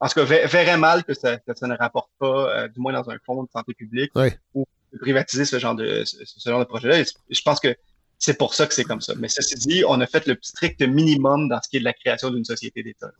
[0.00, 3.08] en tout cas, mal que ça, que ça ne rapporte pas, euh, du moins dans
[3.10, 4.28] un fonds de santé publique, Oui.
[4.54, 7.00] ou de privatiser ce genre de, ce, ce genre de projet-là.
[7.00, 7.74] Et je pense que
[8.18, 9.14] c'est pour ça que c'est comme ça.
[9.18, 11.92] Mais ceci dit, on a fait le strict minimum dans ce qui est de la
[11.94, 13.10] création d'une société d'État.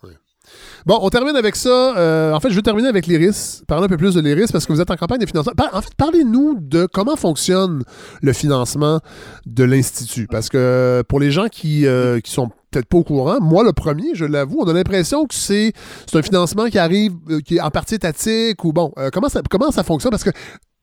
[0.86, 1.96] Bon, on termine avec ça.
[1.98, 3.62] Euh, en fait, je veux terminer avec l'IRIS.
[3.68, 5.52] Parler un peu plus de l'IRIS parce que vous êtes en campagne de financement.
[5.54, 7.82] Par- en fait, parlez-nous de comment fonctionne
[8.22, 9.00] le financement
[9.46, 10.26] de l'Institut.
[10.26, 13.72] Parce que pour les gens qui, euh, qui sont peut-être pas au courant, moi, le
[13.72, 15.72] premier, je l'avoue, on a l'impression que c'est
[16.12, 18.92] un financement qui arrive, euh, qui est en partie étatique ou bon.
[18.98, 20.10] euh, comment, ça, comment ça fonctionne?
[20.10, 20.30] Parce que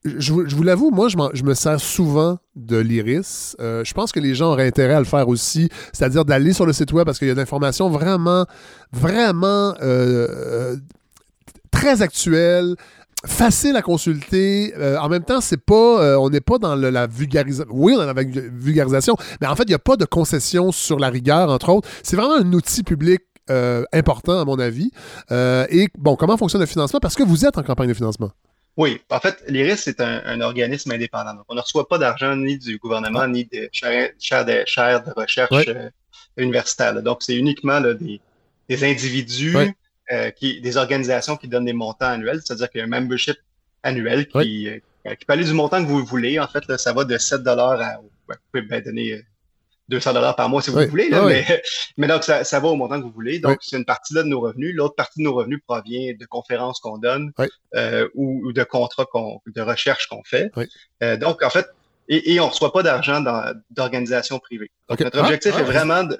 [0.05, 3.55] je, je vous l'avoue, moi, je, je me sers souvent de l'IRIS.
[3.59, 6.65] Euh, je pense que les gens auraient intérêt à le faire aussi, c'est-à-dire d'aller sur
[6.65, 8.45] le site web parce qu'il y a de l'information vraiment,
[8.91, 9.73] vraiment
[11.71, 12.75] très actuelle,
[13.25, 14.73] facile à consulter.
[14.77, 17.71] Euh, en même temps, c'est pas, euh, on n'est pas dans le- la vulgarisation.
[17.73, 20.05] Oui, on est dans la vulg- vulgarisation, mais en fait, il n'y a pas de
[20.05, 21.89] concession sur la rigueur, entre autres.
[22.03, 23.21] C'est vraiment un outil public.
[23.49, 24.91] euh, important à mon avis.
[25.31, 26.99] Et bon, comment fonctionne le financement?
[26.99, 28.29] Parce que vous êtes en campagne de financement.
[28.75, 31.33] Oui, en fait, l'IRIS, c'est un, un organisme indépendant.
[31.33, 34.11] Donc, on ne reçoit pas d'argent ni du gouvernement, ni de chaires
[34.45, 35.65] de, de recherche
[36.35, 36.93] universitaire.
[36.93, 37.01] là.
[37.01, 38.19] Donc, c'est uniquement là, des,
[38.67, 39.53] des individus.
[40.11, 43.37] Euh, qui, des organisations qui donnent des montants annuels, c'est-à-dire qu'il y a un membership
[43.83, 46.39] annuel qui, euh, qui peut aller du montant que vous voulez.
[46.39, 47.77] En fait, là, ça va de 7 à...
[47.77, 47.85] ouais,
[48.29, 49.21] vous pouvez ben, donner euh,
[49.89, 51.45] 200 dollars par mois si vous voulez, là, Ah mais,
[51.97, 53.39] mais donc ça, ça va au montant que vous voulez.
[53.39, 54.75] Donc c'est une partie là de nos revenus.
[54.75, 57.31] L'autre partie de nos revenus provient de conférences qu'on donne
[57.75, 60.51] euh, ou, ou de contrats qu'on, de recherche qu'on fait.
[61.03, 61.67] Euh, donc en fait,
[62.09, 64.71] et, et on reçoit pas d'argent dans- d'organisations privées.
[64.89, 66.19] Donc notre Ah, objectif ah, est vraiment de,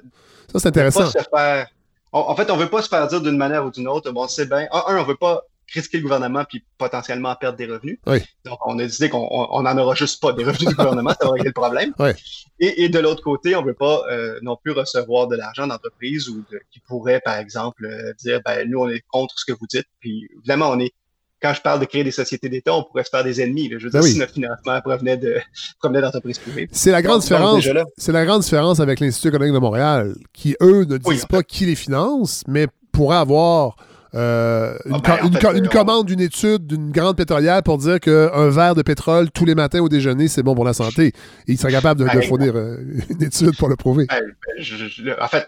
[0.52, 1.00] Ça, c'est de intéressant.
[1.00, 1.66] pas se faire.
[2.12, 4.10] En, en fait, on veut pas se faire dire d'une manière ou d'une autre.
[4.10, 4.66] Bon, c'est bien.
[4.72, 7.98] Un, un, on veut pas critiquer le gouvernement puis potentiellement perdre des revenus.
[8.06, 8.20] Oui.
[8.46, 11.10] Donc, on a décidé qu'on on, on en aura juste pas des revenus du gouvernement,
[11.10, 11.92] ça va régler le problème.
[11.98, 12.10] Oui.
[12.58, 16.30] Et, et de l'autre côté, on veut pas euh, non plus recevoir de l'argent d'entreprise
[16.30, 19.52] ou de, qui pourrait, par exemple, euh, dire, ben nous, on est contre ce que
[19.52, 19.86] vous dites.
[20.00, 20.94] Puis, évidemment, on est
[21.40, 23.68] quand je parle de créer des sociétés d'État, on pourrait se faire des ennemis.
[23.68, 23.76] là.
[23.78, 24.12] Je veux Ben dire, oui.
[24.14, 25.36] si notre financement provenait de
[25.78, 26.68] provenait d'entreprises privées.
[26.72, 27.66] C'est la grande différence.
[27.96, 31.26] C'est la grande différence avec l'Institut économique de Montréal, qui, eux, ne disent Oui, en
[31.26, 33.76] pas qui les finance, mais pourraient avoir
[34.14, 36.90] euh, une, Ah ben, co- en une fait, co- une on- commande d'une étude d'une
[36.90, 40.54] grande pétrolière pour dire qu'un verre de pétrole tous les matins au déjeuner, c'est bon
[40.54, 41.08] pour la santé.
[41.08, 41.12] Et
[41.52, 42.78] ils seraient capables de, de Ben, fournir euh,
[43.10, 44.06] une étude pour le prouver.
[44.08, 45.46] Ben, ben, je- je- en fait,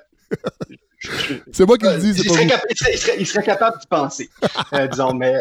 [1.53, 2.51] C'est moi qui le Euh, dis, il, pas serait vous.
[2.51, 4.29] cap- il, serait, il serait- il serait capable d'y penser,
[4.75, 5.41] euh, disons, mais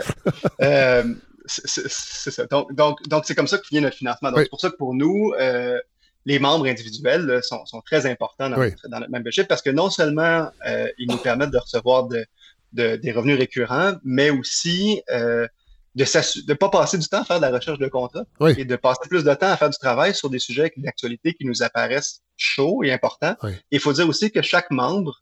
[0.62, 1.04] euh,
[1.46, 2.46] c'est ça.
[2.46, 4.30] Donc, donc, donc c'est comme ça que vient notre financement.
[4.30, 4.44] Donc, Oui.
[4.46, 5.80] c'est pour ça que pour nous, euh,
[6.26, 8.70] les membres individuels là, sont, sont très importants dans, Oui.
[8.70, 12.26] notre, dans notre membership parce que non seulement euh, ils nous permettent de recevoir de,
[12.74, 15.48] de- des revenus récurrents, mais aussi euh,
[15.96, 16.04] de
[16.48, 18.54] ne pas passer du temps à faire de la recherche de contrats Oui.
[18.58, 21.46] et de passer plus de temps à faire du travail sur des sujets d'actualité qui
[21.46, 23.36] nous apparaissent chauds et importants.
[23.44, 23.52] Oui.
[23.72, 25.20] Il faut dire aussi que chaque membre,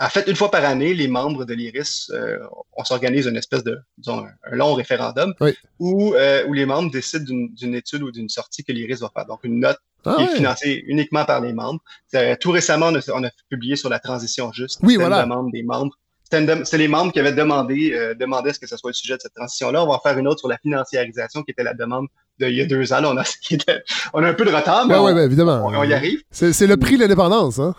[0.00, 2.38] en fait, une fois par année, les membres de l'IRIS, euh,
[2.76, 5.54] on s'organise une espèce de, disons, un, un long référendum Oui.
[5.78, 9.26] où, euh, où les membres décident d'une étude ou d'une sortie que l'IRIS va faire.
[9.26, 11.80] Donc, une note Ah qui est financée uniquement par les membres.
[12.14, 14.78] Euh, tout récemment, on a, on a publié sur la transition juste.
[14.82, 15.26] Oui, voilà.
[15.52, 15.94] des membres.
[16.32, 18.94] C'était C'était les membres qui avaient demandé, euh, demandé à ce que ce soit le
[18.94, 19.82] sujet de cette transition-là.
[19.82, 22.06] On va en faire une autre sur la financiarisation, qui était la demande
[22.38, 23.00] d'il y a deux ans.
[23.00, 23.24] Là, on, a,
[24.14, 25.66] on a un peu de retard, mais Ouais, on, ouais, évidemment.
[25.66, 26.22] on- on y arrive.
[26.30, 27.58] C'est c'est le prix de l'indépendance.
[27.58, 27.74] Hein?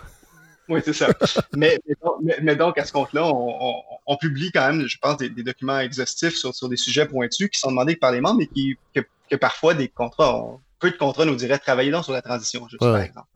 [0.70, 1.10] Oui, c'est ça.
[1.56, 4.88] mais, mais, donc, mais- mais donc, à ce compte-là, on, on- on publie quand même,
[4.88, 8.22] je pense, des, documents exhaustifs sur, sur, des sujets pointus qui sont demandés par les
[8.22, 10.44] membres, mais qui, que, parfois des contrats,
[10.80, 13.28] peu de contrats nous diraient travailler donc sur la transition, juste, par exemple.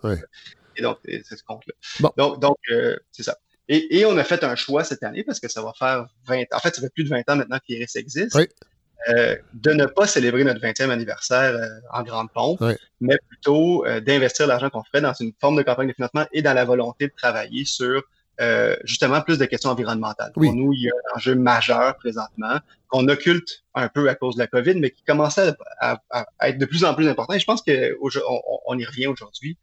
[0.78, 1.74] Et donc, c'est ce compte-là.
[2.18, 2.58] Donc, donc
[3.12, 3.38] c'est ça.
[3.68, 6.44] Et, et, on a fait un choix cette année parce que ça va faire 20
[6.54, 8.36] En fait, ça fait plus de 20 ans maintenant qu'Iris existe.
[9.10, 12.64] Euh, de ne pas célébrer notre 20e anniversaire euh, en grande pompe,
[13.00, 16.42] mais plutôt euh, d'investir l'argent qu'on ferait dans une forme de campagne de financement et
[16.42, 18.04] dans la volonté de travailler sur
[18.84, 20.34] justement plus de questions environnementales.
[20.34, 24.36] Pour nous, il y a un enjeu majeur présentement qu'on occulte un peu à cause
[24.36, 26.02] de la COVID, mais qui commençait à,
[26.42, 27.34] être de plus en plus important.
[27.34, 29.58] Et je pense qu'on on y revient aujourd'hui,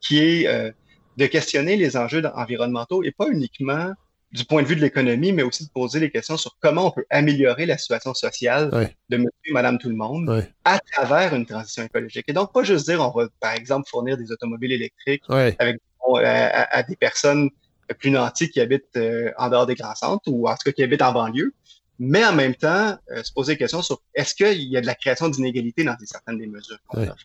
[0.00, 0.74] qui est
[1.18, 3.92] de questionner les enjeux environnementaux et pas uniquement
[4.32, 6.90] du point de vue de l'économie, mais aussi de poser des questions sur comment on
[6.90, 8.70] peut améliorer la situation sociale
[9.08, 12.26] de monsieur et madame tout le monde à travers une transition écologique.
[12.28, 15.80] Et donc, pas juste dire on va, par exemple, fournir des automobiles électriques avec,
[16.24, 17.50] à, des personnes
[17.98, 20.82] plus nantis qui habitent euh, en dehors des grands centres ou en tout cas qui
[20.82, 21.54] habitent en banlieue,
[21.98, 24.86] mais en même temps, euh, se poser des questions sur est-ce qu'il y a de
[24.86, 27.16] la création d'inégalités dans certaines des mesures qu'on offre?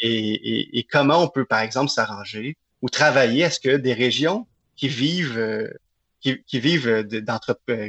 [0.00, 3.44] Et, et, comment on peut, par exemple, s'arranger ou travailler?
[3.44, 4.46] À ce que des régions
[4.76, 5.68] qui vivent euh,
[6.20, 7.20] qui, vivent euh,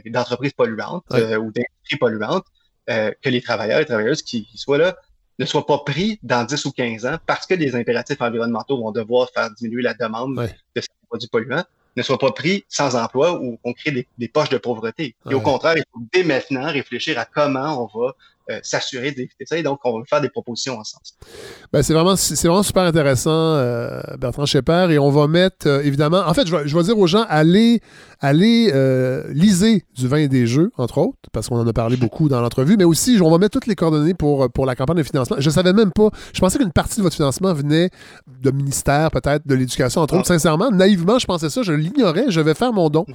[0.05, 2.45] d'entreprises polluantes euh, ou d'industries polluantes,
[2.89, 4.95] euh, que les travailleurs et travailleuses qui, soient là
[5.39, 8.91] ne soient pas pris dans 10 ou 15 ans parce que les impératifs environnementaux vont
[8.91, 11.63] devoir faire diminuer la demande de ces produits polluants,
[11.97, 15.15] ne soient pas pris sans emploi ou qu'on crée des, poches de pauvreté.
[15.29, 18.13] Et au contraire, il faut dès maintenant réfléchir à comment on va
[18.49, 19.57] euh, s'assurer d'éviter ça.
[19.57, 21.13] Et donc, on va faire des propositions en ce sens.
[21.71, 24.87] Ben, c'est vraiment, c'est vraiment super intéressant, euh, Bertrand Schepper.
[24.89, 27.25] Et on va mettre, euh, évidemment, en fait, je vais, je vais, dire aux gens,
[27.29, 27.81] allez,
[28.21, 28.71] allez
[29.33, 32.41] liser du vin et des jeux, entre autres, parce qu'on en a parlé beaucoup dans
[32.41, 35.37] l'entrevue, mais aussi, on va mettre toutes les coordonnées pour, pour la campagne de financement.
[35.39, 37.89] Je ne savais même pas, je pensais qu'une partie de votre financement venait
[38.41, 40.23] de ministère, peut-être, de l'éducation, entre autres.
[40.25, 40.33] Ah.
[40.33, 43.05] Sincèrement, naïvement, je pensais ça, je l'ignorais, je vais faire mon don.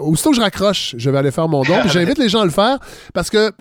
[0.00, 1.74] aussitôt que je raccroche, je vais aller faire mon don.
[1.86, 2.78] J'invite les gens à le faire
[3.14, 3.52] parce que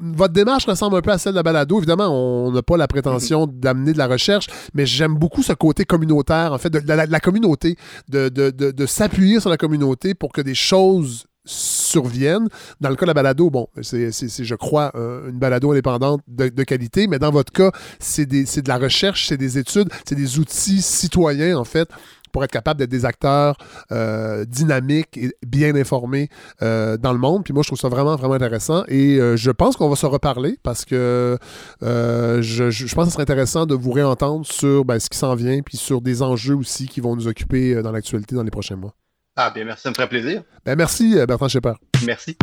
[0.00, 1.78] votre démarche ressemble un peu à celle de la balado.
[1.78, 3.60] Évidemment, on n'a pas la prétention mhm.
[3.60, 7.76] d'amener de la recherche, mais j'aime beaucoup ce côté communautaire, en fait, de, la, communauté,
[8.08, 12.48] de, s'appuyer sur la communauté pour que des choses surviennent.
[12.80, 17.06] Dans le cas de la balado, bon, c'est, je crois, une balado indépendante de, qualité,
[17.06, 20.82] mais dans votre cas, c'est, c'est de la recherche, c'est des études, c'est des outils
[20.82, 21.88] citoyens, en fait,
[22.30, 23.56] pour être capable d'être des acteurs
[23.92, 26.28] euh, dynamiques et bien informés
[26.62, 27.44] euh, dans le monde.
[27.44, 28.84] Puis moi, je trouve ça vraiment, vraiment intéressant.
[28.88, 31.38] Et euh, je pense qu'on va se reparler parce que
[31.80, 35.60] je, pense que ce serait intéressant de vous réentendre sur ben, ce qui s'en vient,
[35.62, 38.94] puis sur des enjeux aussi qui vont nous occuper dans l'actualité dans les prochains mois.
[39.36, 40.42] Ah bien, merci, ça me ferait plaisir.
[40.64, 41.74] Ben, merci, Bertrand Schepper.
[42.04, 42.36] Merci.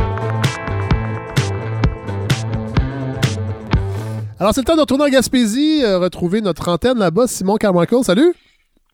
[4.39, 7.27] Alors, c'est le temps de retourner en Gaspésie, retrouver notre antenne là-bas.
[7.27, 8.35] Simon Carmichael, salut!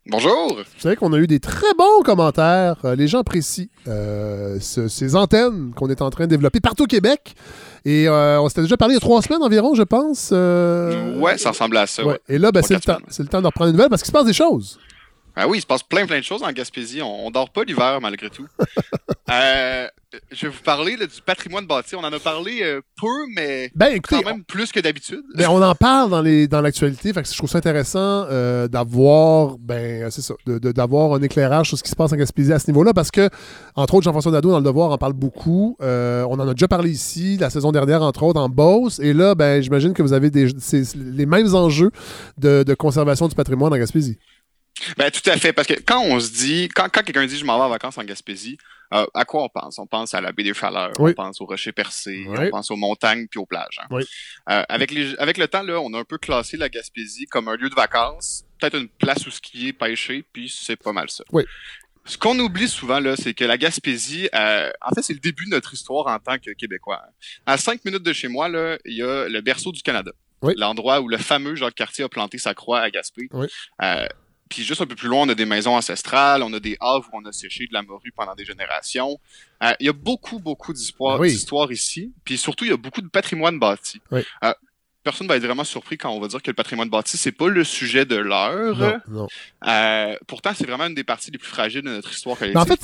[0.06, 0.58] Bonjour.
[0.58, 2.76] Vous savez qu'on a eu des très bons commentaires.
[2.84, 6.88] Euh, les gens apprécient euh, ces antennes qu'on est en train de développer partout au
[6.88, 7.36] Québec.
[7.86, 10.32] Et euh, on s'était déjà parlé il y a trois semaines environ, je pense.
[10.32, 12.04] ouais, ça ressemble à ça.
[12.28, 14.14] Et là, ben, c'est le, temps, le temps de reprendre une nouvelle parce qu'il se
[14.14, 14.78] passe des choses.
[15.36, 17.02] Ah oui, il se passe plein, plein de choses en Gaspésie.
[17.02, 18.46] On, on dort pas l'hiver, malgré tout.
[19.32, 19.88] euh,
[20.32, 21.96] je vais vous parler du patrimoine bâti.
[21.96, 25.24] On en a parlé euh, peu, mais ben, quand même plus que d'habitude.
[25.36, 27.12] Ben, on en parle dans, les, dans l'actualité.
[27.16, 31.90] je trouve ça intéressant euh, d'avoir ben, c'est ça, d'avoir un éclairage sur ce qui
[31.90, 32.94] se passe en Gaspésie à ce niveau-là.
[32.94, 33.30] Parce que,
[33.76, 35.78] entre autres, Jean-François Nadeau, dans le Devoir, en parle beaucoup.
[35.82, 39.00] Euh, on en a déjà parlé ici, la saison dernière, entre autres, en Beauce.
[39.00, 40.48] Et là, ben, j'imagine que vous avez des,
[40.96, 41.92] les mêmes enjeux
[42.38, 44.18] de, de conservation du patrimoine en Gaspésie.
[44.98, 47.46] Ben, tout à fait, parce que quand on se dit, quand, quand quelqu'un dit je
[47.46, 48.58] m'en vais en vacances en Gaspésie,
[48.94, 49.80] euh, à quoi on pense?
[49.80, 52.76] On pense à la baie des Chaleurs, on pense aux rochers percés, on pense aux
[52.76, 53.80] montagnes puis aux plages.
[53.82, 53.88] Hein.
[54.50, 57.48] Euh, avec, les, avec le temps, là, on a un peu classé la Gaspésie comme
[57.48, 61.24] un lieu de vacances, peut-être une place où skier, pêcher, puis c'est pas mal ça.
[62.06, 65.46] Ce qu'on oublie souvent, là, c'est que la Gaspésie, euh, en fait, c'est le début
[65.46, 67.02] de notre histoire en tant que Québécois.
[67.02, 67.12] Hein.
[67.46, 70.12] À cinq minutes de chez moi, là, il y a le berceau du Canada.
[70.58, 73.30] L'endroit où le fameux Jacques Cartier a planté sa croix à Gaspé.
[74.54, 77.10] Puis juste un peu plus loin, on a des maisons ancestrales, on a des havres
[77.12, 79.20] où on a séché de la morue pendant des générations.
[79.64, 82.14] Euh, il y a beaucoup, beaucoup d'histoires ici.
[82.24, 84.00] Puis surtout, il y a beaucoup de patrimoine bâti.
[84.12, 84.22] Oui.
[84.44, 84.54] Euh,
[85.04, 87.48] personne va être vraiment surpris quand on va dire que le patrimoine bâti, c'est pas
[87.48, 89.02] le sujet de l'heure.
[89.66, 92.62] Euh, pourtant, c'est vraiment une des parties les plus fragiles de notre histoire collective.
[92.62, 92.80] en fait,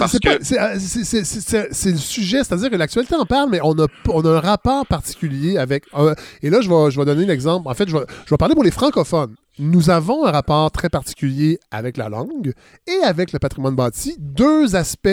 [1.71, 4.87] c'est le sujet, c'est-à-dire que l'actualité en parle, mais on a, on a un rapport
[4.87, 5.83] particulier avec.
[6.41, 7.69] et là, je vais, je vais donner l'exemple.
[7.69, 10.89] En fait, je vais, je vais parler pour les francophones nous avons un rapport très
[10.89, 12.53] particulier avec la langue
[12.87, 15.09] et avec le patrimoine bâti, deux aspects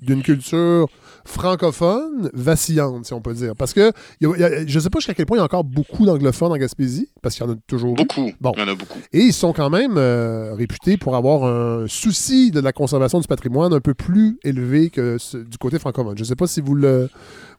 [0.00, 0.88] d'une culture
[1.24, 3.54] francophone vacillante, si on peut dire.
[3.54, 6.52] Parce que je ne sais pas jusqu'à quel point il y a encore beaucoup d'anglophones
[6.52, 8.32] en Gaspésie, parce qu'il y en a toujours beaucoup.
[8.40, 8.52] Bon.
[8.56, 8.98] Il y en a beaucoup.
[9.12, 13.28] Et ils sont quand même euh, réputés pour avoir un souci de la conservation du
[13.28, 16.16] patrimoine un peu plus élevé que du côté francophone.
[16.16, 17.10] Je ne sais pas si vous le,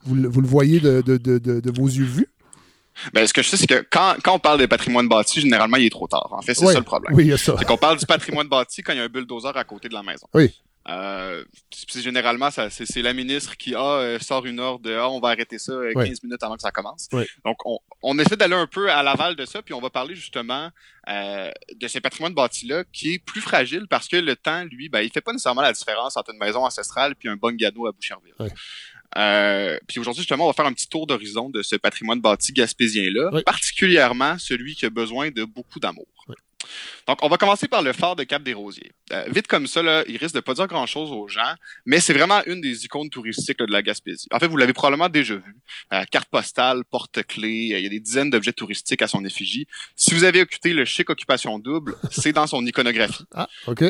[0.04, 2.28] vous le, voyez de, de, vos yeux vus.
[3.14, 5.78] Ben, ce que je sais, c'est que quand, quand, on parle de patrimoine bâti, généralement,
[5.78, 6.30] il est trop tard.
[6.32, 7.14] En fait, c'est ça le problème.
[7.16, 7.56] Oui, il y a ça.
[7.58, 9.94] C'est qu'on parle du patrimoine bâti quand il y a un bulldozer à côté de
[9.94, 10.28] la maison.
[10.34, 10.52] Oui.
[10.90, 11.44] Euh,
[11.96, 15.60] généralement, c'est la ministre qui ah, euh, sort une ordre de ah, on va arrêter
[15.60, 17.08] ça 15 euh, minutes avant que ça commence.
[17.46, 20.16] Donc, on, on essaie d'aller un peu à l'aval de ça, puis on va parler
[20.16, 20.72] justement
[21.08, 25.02] euh, de ces patrimoines bâtis-là qui est plus fragile parce que le temps, lui, ben,
[25.02, 28.34] il fait pas nécessairement la différence entre une maison ancestrale puis un bungalow à Boucherville.
[29.18, 32.54] Euh, puis aujourd'hui, justement, on va faire un petit tour d'horizon de ce patrimoine bâti
[32.54, 36.08] gaspésien-là, particulièrement celui qui a besoin de beaucoup d'amour.
[37.08, 38.92] Donc, on va commencer par le phare de Cap-des-Rosiers.
[39.12, 41.54] Euh, vite comme ça, là, il risque de pas dire grand-chose aux gens,
[41.86, 44.28] mais c'est vraiment une des icônes touristiques de la Gaspésie.
[44.32, 45.56] En fait, vous l'avez probablement déjà vu.
[45.94, 49.68] Euh, carte postale, porte-clés, euh, il y a des dizaines d'objets touristiques à son effigie.
[49.96, 53.26] Si vous avez écouté le chic Occupation Double, c'est dans son iconographie.
[53.34, 53.84] Ah, OK.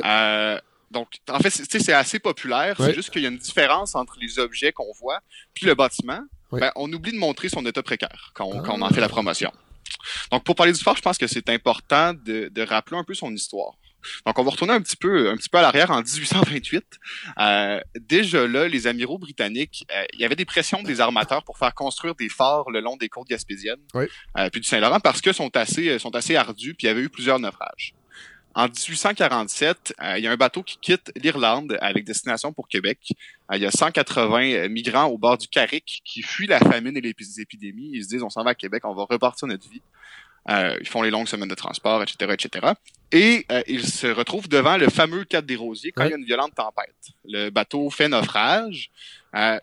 [0.92, 2.76] Donc, en fait, c'est assez populaire.
[2.78, 5.20] C'est juste qu'il y a une différence entre les objets qu'on voit
[5.54, 6.22] puis le bâtiment.
[6.52, 9.08] Ben, on oublie de montrer son état précaire quand on, quand on en fait la
[9.08, 9.52] promotion.
[10.32, 13.14] Donc, pour parler du phare, je pense que c'est important de, de, rappeler un peu
[13.14, 13.74] son histoire.
[14.26, 16.84] Donc, on va retourner un petit peu, un petit peu à l'arrière en 1828.
[17.40, 21.58] Euh, déjà là, les amiraux britanniques, euh, il y avait des pressions des armateurs pour
[21.58, 24.06] faire construire des phares le long des côtes gaspésiennes, oui.
[24.38, 27.02] euh, puis du Saint-Laurent, parce que sont assez, sont assez ardus, puis il y avait
[27.02, 27.94] eu plusieurs naufrages.
[28.54, 33.14] En 1847, euh, il y a un bateau qui quitte l'Irlande avec destination pour Québec.
[33.52, 36.98] Euh, il y a 180 euh, migrants au bord du Carrick qui fuient la famine
[36.98, 37.92] et les épidémies.
[37.94, 39.82] Ils se disent, on s'en va à Québec, on va repartir notre vie.
[40.50, 42.74] ils font les longues semaines de transport, etc., etc.
[43.14, 46.26] Et ils se retrouvent devant le fameux Cap des Rosiers quand il y a une
[46.26, 46.96] violente tempête.
[47.26, 48.92] Le bateau fait naufrage.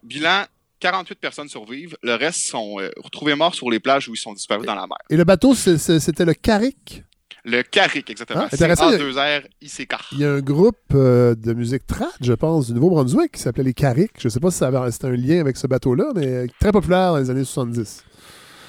[0.02, 0.44] bilan,
[0.80, 1.96] 48 personnes survivent.
[2.02, 4.98] Le reste sont retrouvés morts sur les plages où ils sont disparus dans la mer.
[5.10, 7.02] Et le bateau, c'était le Carrick?
[7.48, 8.42] Le Carrick, exactement.
[8.42, 8.88] Ah, intéressant.
[8.88, 9.94] a 2 r ICK.
[10.12, 13.64] Il y a un groupe euh, de musique trad, je pense, du Nouveau-Brunswick qui s'appelait
[13.64, 14.12] les Carrick.
[14.18, 17.18] Je ne sais pas si c'était un lien avec ce bateau-là, mais très populaire dans
[17.18, 18.04] les années 70.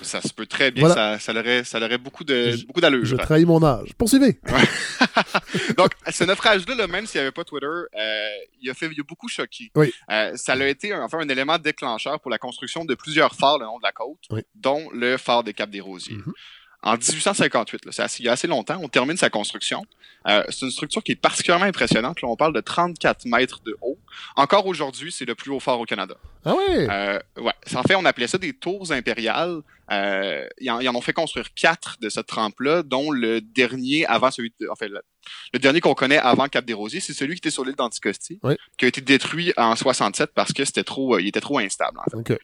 [0.01, 3.03] Ça se peut très bien, ça, ça, aurait, ça aurait beaucoup d'allure.
[3.03, 3.89] Je, je trahis mon âge.
[3.97, 4.39] Poursuivez.
[5.77, 8.29] Donc, ce naufrage-là, même s'il n'y avait pas Twitter, euh,
[8.61, 9.71] il, a fait, il a beaucoup choqué.
[9.75, 9.93] Oui.
[10.09, 13.65] Euh, ça a été enfin, un élément déclencheur pour la construction de plusieurs phares le
[13.65, 16.15] long de la côte, dont le phare des Cap des Rosiers.
[16.15, 16.33] Mm-hmm
[16.81, 17.85] en 1858.
[17.85, 18.79] Là, assez, il y a assez longtemps.
[18.81, 19.85] On termine sa construction.
[20.27, 22.21] Euh, c'est une structure qui est particulièrement impressionnante.
[22.21, 23.97] Là, on parle de 34 mètres de haut.
[24.35, 26.15] Encore aujourd'hui, c'est le plus haut fort au Canada.
[26.45, 26.87] Ah oui?
[26.89, 27.53] Euh, ouais.
[27.75, 29.61] En fait, on appelait ça des tours impériales.
[29.91, 34.53] Euh, ils, en, ont fait construire quatre de cette trempe-là, dont le dernier avant celui
[34.59, 37.49] de, en fait, le, dernier qu'on connaît avant Cap des Rosiers, c'est celui qui était
[37.49, 38.39] sur l'île d'Anticosti,
[38.77, 41.99] qui a été détruit en 67 parce que c'était trop, euh, il était trop instable.
[41.99, 42.39] En fait.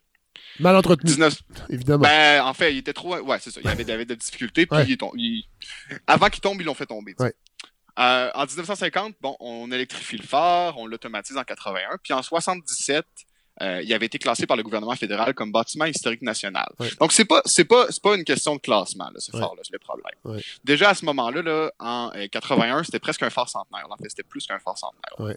[0.60, 1.12] Mal entretenu.
[1.70, 2.03] Évidemment.
[2.03, 3.18] Ben, en fait, il était trop.
[3.18, 3.60] Ouais, c'est ça.
[3.64, 4.66] Il y avait, avait des difficultés.
[4.66, 5.47] Puis
[6.08, 7.16] avant qu'il tombe, ils l'ont fait tomber.
[7.97, 11.97] Euh, en 1950, bon, on électrifie le phare, on l'automatise en 81.
[12.03, 13.06] Puis en 77,
[13.62, 16.68] euh, il avait été classé par le gouvernement fédéral comme bâtiment historique national.
[16.99, 19.62] Donc c'est pas c'est pas c'est pas une question de classement là, ce phare là,
[19.64, 20.14] c'est le problème.
[20.66, 23.88] Déjà à ce moment-là là, en 81, euh, c'était presque un phare centenaire.
[23.89, 25.36] En fait, c'était plus qu'un phare centenaire.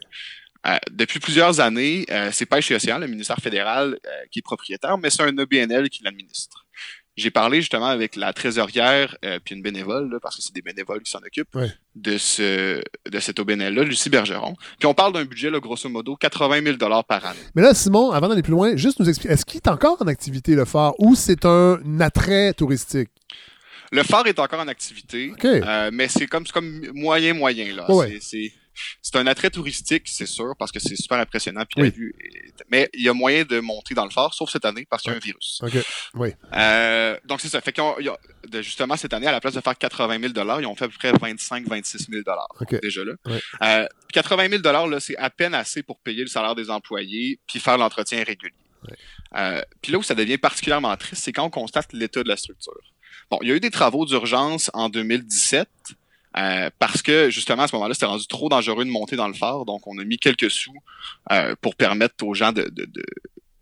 [0.67, 4.43] Euh, depuis plusieurs années, euh, c'est Pêche et Océan, le ministère fédéral, euh, qui est
[4.43, 6.65] propriétaire, mais c'est un OBNL qui l'administre.
[7.17, 11.11] J'ai parlé justement avec la trésorière puis une bénévole, parce que c'est des bénévoles qui
[11.11, 11.59] s'en occupent,
[11.97, 12.81] de ce
[13.11, 14.55] de cet OBNL-là, Lucie Bergeron.
[14.79, 17.41] Puis on parle d'un budget, là, grosso modo, 80 000 par année.
[17.57, 20.07] Mais là, Simon, avant d'aller plus loin, juste nous expliquer, est-ce qu'il est encore en
[20.07, 23.09] activité, le phare, ou c'est un attrait touristique?
[23.91, 25.33] Le phare est encore en activité,
[25.91, 27.75] mais c'est comme, comme moyen-moyen.
[27.75, 27.89] là.
[28.21, 28.53] C'est
[29.03, 31.65] c'est un attrait touristique, c'est sûr, parce que c'est super impressionnant.
[31.69, 32.15] Puis vue
[32.71, 35.13] Mais il y a moyen de monter dans le phare, sauf cette année, parce qu'il
[35.13, 35.63] y a un virus.
[36.15, 36.31] Oui.
[36.53, 37.61] Euh, donc, c'est ça.
[37.61, 37.75] Fait
[38.61, 40.95] justement, cette année, à la place de faire 80 000 ils ont fait à peu
[40.99, 42.23] près 25-26 000
[42.83, 43.13] déjà là.
[43.63, 47.61] Euh, 80 000 là, c'est à peine assez pour payer le salaire des employés puis
[47.61, 48.55] faire l'entretien régulier.
[49.37, 52.37] Euh, puis là où ça devient particulièrement triste, c'est quand on constate l'état de la
[52.37, 52.73] structure.
[53.31, 55.69] Bon, il y a eu des travaux d'urgence en 2017
[56.37, 59.35] euh, parce que justement à ce moment-là, c'était rendu trop dangereux de monter dans le
[59.35, 60.75] phare, donc on a mis quelques sous
[61.33, 62.71] euh, pour permettre aux gens de,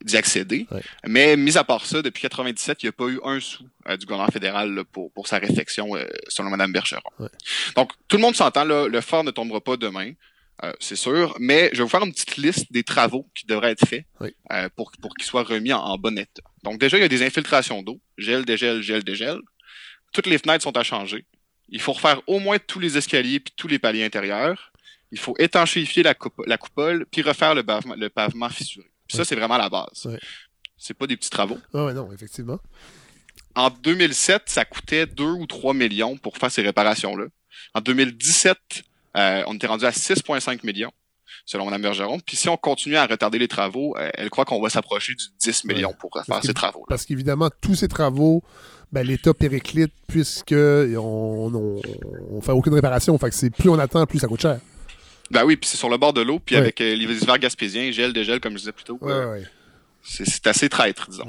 [0.02, 0.66] d'y accéder.
[1.06, 3.97] Mais mis à part ça, depuis 97, il n'y a pas eu un sou euh,
[3.97, 5.93] du gouvernement fédéral pour, pour sa réflexion,
[6.28, 7.01] selon Mme Bergeron.
[7.76, 10.12] Donc, tout le monde s'entend, le phare ne tombera pas demain.
[10.80, 13.86] c'est sûr, mais je vais vous faire une petite liste des travaux qui devraient être
[13.86, 14.05] faits
[14.74, 16.43] pour, pour qu'ils soient remis en, en, bon état.
[16.64, 19.38] Donc déjà, il y a des infiltrations d'eau, gel, dégel, gel, dégel.
[20.12, 21.26] Toutes les fenêtres sont à changer.
[21.68, 24.72] Il faut refaire au moins tous les escaliers puis tous les paliers intérieurs.
[25.12, 26.14] il faut étanchéifier la,
[26.47, 28.90] la coupole, puis refaire le pavement, le pavement fissuré.
[29.06, 30.09] Puis ça, c'est vraiment la base.
[30.76, 31.59] C'est pas des petits travaux.
[31.72, 32.59] Ah non, effectivement.
[33.55, 37.26] En 2007, ça coûtait 2 ou 3 millions pour faire ces réparations-là.
[37.74, 38.59] En 2017,
[39.16, 40.93] euh, on était rendu à 6,5 millions,
[41.47, 42.20] selon Mme Bergeron.
[42.20, 45.24] Puis si on continue à retarder les travaux, euh, elle croit qu'on va s'approcher du
[45.40, 46.80] 10 millions pour faire ces travaux.
[46.80, 46.88] -là.
[46.88, 48.43] Parce qu'évidemment, tous ces travaux,
[48.92, 51.80] ben, l'État périclite puisque on,
[52.30, 53.16] on, fait aucune réparation.
[53.18, 54.58] Fait que c'est plus on attend, plus ça coûte cher.
[55.30, 57.90] Ben oui, puis c'est sur le bord de l'eau, puis avec euh, les hivers gaspésiens,
[57.90, 58.98] gel, dégel, comme je disais plus tôt.
[59.00, 59.42] Ouais,
[60.02, 61.26] c'est assez traître, disons.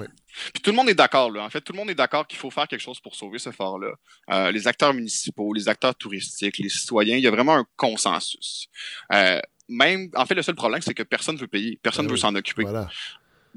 [0.53, 1.43] Puis tout le monde est d'accord, là.
[1.43, 3.51] En fait, tout le monde est d'accord qu'il faut faire quelque chose pour sauver ce
[3.51, 3.93] phare-là.
[4.29, 8.67] Euh, les acteurs municipaux, les acteurs touristiques, les citoyens, il y a vraiment un consensus.
[9.13, 12.11] Euh, même, en fait, le seul problème, c'est que personne ne veut payer, personne ne
[12.11, 12.65] veut s'en occuper.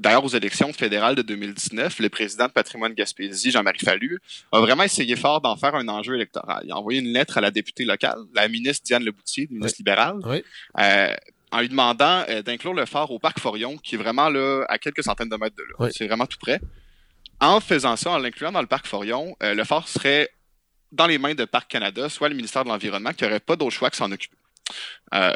[0.01, 4.19] D'ailleurs, aux élections fédérales de 2019, le président de Patrimoine Gaspésie, Jean-Marie Fallu,
[4.51, 6.63] a vraiment essayé fort d'en faire un enjeu électoral.
[6.65, 10.17] Il a envoyé une lettre à la députée locale, la ministre Diane Leboutier, ministre libérale,
[10.79, 11.13] euh,
[11.51, 14.79] en lui demandant euh, d'inclure le phare au parc Forion, qui est vraiment là à
[14.79, 15.91] quelques centaines de mètres de là.
[15.91, 16.59] C'est vraiment tout près.
[17.39, 20.31] En faisant ça, en l'incluant dans le parc Forion, euh, le phare serait
[20.91, 23.75] dans les mains de Parc Canada, soit le ministère de l'Environnement, qui n'aurait pas d'autre
[23.75, 24.35] choix que s'en occuper.
[25.13, 25.31] Euh,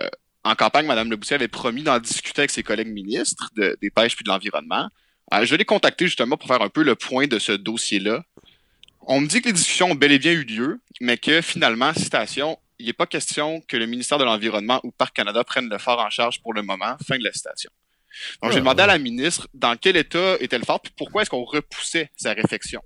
[0.46, 4.24] en campagne, Mme Leboutier avait promis d'en discuter avec ses collègues ministres des pêches puis
[4.24, 4.90] de l'environnement.
[5.42, 8.24] je l'ai contacté justement pour faire un peu le point de ce dossier-là.
[9.08, 11.94] On me dit que les discussions ont bel et bien eu lieu, mais que finalement,
[11.94, 15.80] citation, il n'est pas question que le ministère de l'Environnement ou Parc Canada prennent le
[15.80, 16.96] phare en charge pour le moment.
[17.08, 17.72] Fin de la citation.
[18.42, 21.24] Donc, j'ai ah, demandé à la ministre dans quel état était le phare, puis pourquoi
[21.24, 22.82] est-ce qu'on repoussait sa réflexion.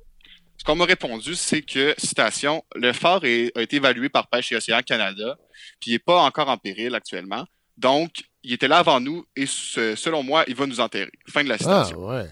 [0.69, 4.81] Qu'on m'a répondu, c'est que, citation, le phare a été évalué par Pêche et Océan
[4.85, 5.35] Canada,
[5.79, 7.43] puis il n'est pas encore en péril actuellement.
[7.75, 8.11] Donc,
[8.43, 11.09] il était là avant nous et selon moi, il va nous enterrer.
[11.27, 12.07] Fin de la citation.
[12.07, 12.27] Ah, ouais.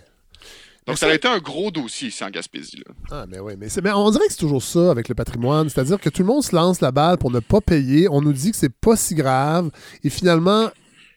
[0.85, 2.77] Donc, ça a été un gros dossier ici en Gaspésie.
[2.77, 2.93] Là.
[3.09, 5.67] Ah, mais oui, mais, mais on dirait que c'est toujours ça avec le patrimoine.
[5.67, 8.07] C'est-à-dire que tout le monde se lance la balle pour ne pas payer.
[8.07, 9.71] On nous dit que c'est pas si grave.
[10.03, 10.69] Et finalement,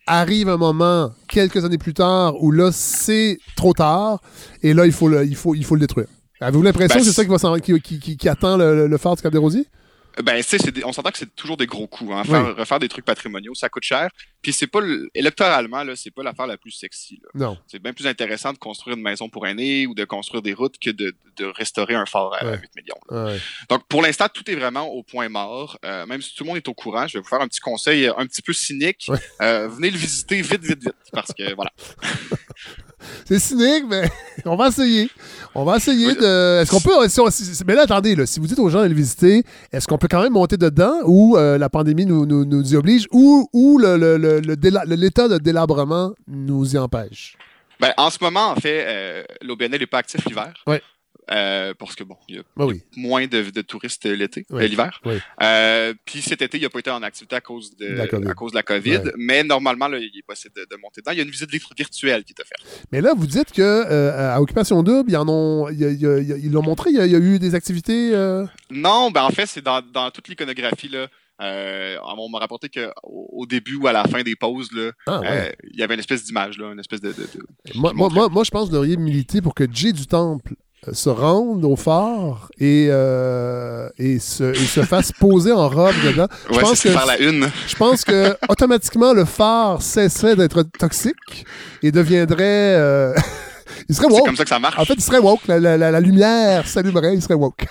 [0.06, 4.22] arrive un moment, quelques années plus tard, où là, c'est trop tard.
[4.62, 6.06] Et là, il faut le, il faut, il faut le détruire.
[6.40, 9.16] Avez-vous l'impression ben, que c'est ça qui, va qui, qui, qui, attend le, le phare
[9.16, 9.66] du Cap des Rosiers?
[10.22, 10.42] Ben,
[10.84, 12.12] on s'entend que c'est toujours des gros coûts.
[12.12, 12.22] Hein.
[12.56, 14.10] Refaire des trucs patrimoniaux, ça coûte cher.
[14.42, 14.80] Puis c'est pas
[15.14, 17.20] électoralement, là, c'est pas l'affaire la plus sexy.
[17.34, 17.56] Non.
[17.66, 20.78] C'est bien plus intéressant de construire une maison pour aînés ou de construire des routes
[20.78, 23.36] que de, de restaurer un phare à 8 millions.
[23.68, 25.78] Donc pour l'instant, tout est vraiment au point mort.
[25.84, 27.60] Euh, même si tout le monde est au courant, je vais vous faire un petit
[27.60, 29.10] conseil un petit peu cynique.
[29.40, 30.94] Euh, venez le visiter vite, vite, vite.
[31.12, 31.72] Parce que voilà.
[33.24, 34.08] c'est cynique, mais
[34.44, 35.10] on va essayer.
[35.54, 36.60] On va essayer de.
[36.60, 37.64] Est-ce qu'on peut.
[37.66, 40.08] mais là, attendez, là, si vous dites aux gens de le visiter, est-ce qu'on peut
[40.10, 43.78] quand même monter dedans ou euh, la pandémie nous, nous, nous, y oblige ou, ou
[43.78, 44.40] le, le, le,
[44.94, 47.36] l'état de délabrement nous y empêche?
[47.80, 50.52] Ben, en ce moment, en fait, euh, l'OBNL n'est pas actif l'hiver.
[50.66, 50.76] Oui.
[51.32, 52.66] Euh, parce que bon, il y a bah
[52.96, 55.00] moins de, touristes l'été, euh, l'hiver.
[55.42, 58.28] Euh, puis cet été, il n'a pas été en activité à cause de, la COVID.
[58.28, 61.12] À cause de la COVID mais normalement, là, il est possible de, monter dedans.
[61.12, 62.86] Il y a une visite virtuelle qui est offerte.
[62.90, 63.86] Mais là, vous dites que
[64.20, 68.10] à Occupation Double, ils en ont, ils l'ont montré, il y, a, eu des activités.
[68.70, 71.06] Non, ben en fait, c'est dans, dans toute l'iconographie là.
[71.38, 75.20] on m'a rapporté qu'au au début ou à la fin des pauses, là, ah,
[75.72, 77.14] il y avait une espèce d'image, là, une espèce de.
[77.76, 80.54] moi, moi, moi, je pense que vous devriez militer pour que Jay du Temple
[80.92, 86.26] se rendre au phare et, euh, et, se, et se fasse poser en robe dedans.
[86.50, 87.50] Je pense que la une.
[87.66, 91.44] Je pense que automatiquement le phare cesserait d'être toxique
[91.82, 93.14] et deviendrait euh,
[93.88, 94.18] il serait woke.
[94.18, 94.78] C'est comme ça que ça marche.
[94.78, 95.46] En fait, il serait woke.
[95.48, 97.66] La, la, la lumière s'allumerait, il serait woke.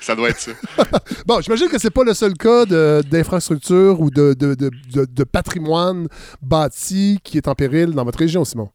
[0.00, 0.52] ça doit être ça.
[1.26, 4.70] bon, j'imagine que c'est pas le seul cas d'infrastructure ou de, de, de,
[5.04, 6.08] de, patrimoine
[6.40, 8.70] bâti qui est en péril dans votre région, Simon.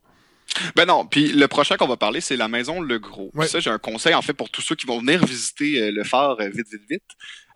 [0.76, 3.32] Ben non, puis le prochain qu'on va parler, c'est la maison Le Gros.
[3.48, 6.04] Ça, j'ai un conseil en fait pour tous ceux qui vont venir visiter euh, le
[6.04, 7.04] phare euh, vite, vite, vite.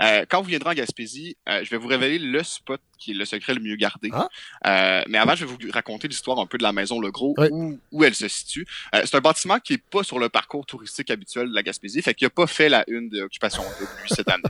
[0.01, 3.25] Euh, quand vous viendrez en Gaspésie, je vais vous révéler le spot qui est le
[3.25, 4.09] secret le mieux gardé.
[4.13, 5.03] Ah.
[5.07, 7.79] mais avant, je vais vous raconter l'histoire un peu de la maison Le Gros, où,
[7.91, 8.65] où, elle se situe.
[8.93, 12.13] c'est un bâtiment qui est pas sur le parcours touristique habituel de la Gaspésie, fait
[12.13, 14.43] qu'il a pas fait la une d'occupation de cette année.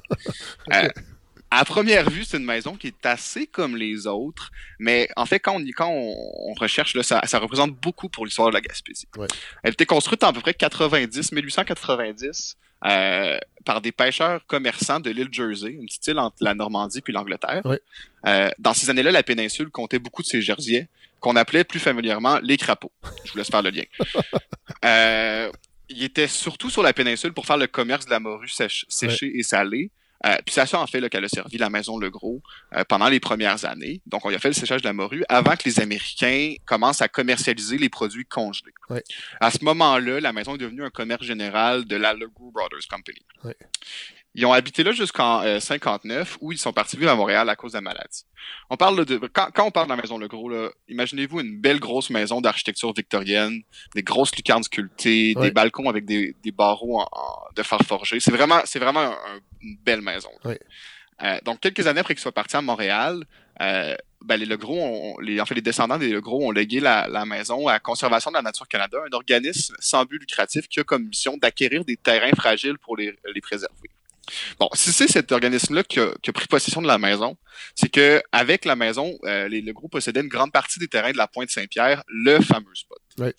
[1.51, 5.39] à première vue, c'est une maison qui est assez comme les autres, mais en fait,
[5.39, 9.07] quand on, quand on, recherche, là, ça, ça, représente beaucoup pour l'histoire de la Gaspésie.
[9.17, 9.27] Ouais.
[9.63, 15.09] Elle était construite en à peu près 90, 1890, euh, par des pêcheurs commerçants de
[15.09, 17.61] l'île Jersey, une petite île entre la Normandie puis l'Angleterre.
[17.65, 17.81] Ouais.
[18.25, 20.87] Euh, dans ces années-là, la péninsule comptait beaucoup de ces jersiais,
[21.19, 22.91] qu'on appelait plus familièrement les crapauds.
[23.25, 23.83] Je vous laisse faire le lien.
[24.85, 25.51] euh,
[25.89, 29.43] il était surtout sur la péninsule pour faire le commerce de la morue séchée et
[29.43, 29.89] salée,
[30.25, 32.41] euh, puis c'est ça, en fait, qu'elle a servi la maison Le Gros
[32.75, 34.01] euh, pendant les premières années.
[34.05, 37.01] Donc, on y a fait le séchage de la morue avant que les Américains commencent
[37.01, 38.73] à commercialiser les produits congelés.
[39.39, 42.87] À ce moment-là, la maison est devenue un commerce général de la Le Gros Brothers
[42.89, 43.21] Company.
[44.39, 47.73] Ils ont habité là jusqu'en 59, où ils sont partis vivre à Montréal à cause
[47.73, 48.23] de la maladie.
[48.69, 50.49] On parle de quand, on parle de la maison Le Gros,
[50.87, 53.61] imaginez-vous une belle grosse maison d'architecture victorienne,
[53.95, 57.05] des grosses lucarnes sculptées, des balcons avec des, barreaux
[57.53, 58.21] de fer forgé.
[58.21, 59.13] C'est vraiment, c'est vraiment
[59.61, 60.31] une belle maison.
[61.43, 63.25] donc quelques années après qu'ils soient partis à Montréal,
[63.61, 67.67] euh, ben, les Legros, les, en fait, les descendants des Legros ont légué la, maison
[67.67, 71.37] à Conservation de la Nature Canada, un organisme sans but lucratif qui a comme mission
[71.37, 73.89] d'acquérir des terrains fragiles pour les, préserver.
[74.59, 77.37] Bon, si c'est cet organisme-là qui, a, pris possession de la maison,
[77.75, 81.17] c'est que avec la maison, euh, les Legros possédaient une grande partie des terrains de
[81.17, 82.99] la Pointe Saint-Pierre, le fameux spot.
[83.19, 83.29] Oui.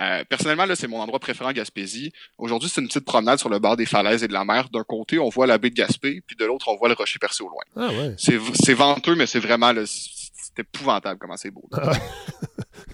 [0.00, 2.12] Euh, personnellement, là, c'est mon endroit préféré en Gaspésie.
[2.36, 4.68] Aujourd'hui, c'est une petite promenade sur le bord des falaises et de la mer.
[4.70, 7.20] D'un côté, on voit la baie de Gaspé, puis de l'autre, on voit le rocher
[7.20, 7.62] percé au loin.
[7.76, 8.14] Ah ouais.
[8.18, 11.68] C'est venteux, mais c'est vraiment c'est épouvantable comment c'est beau.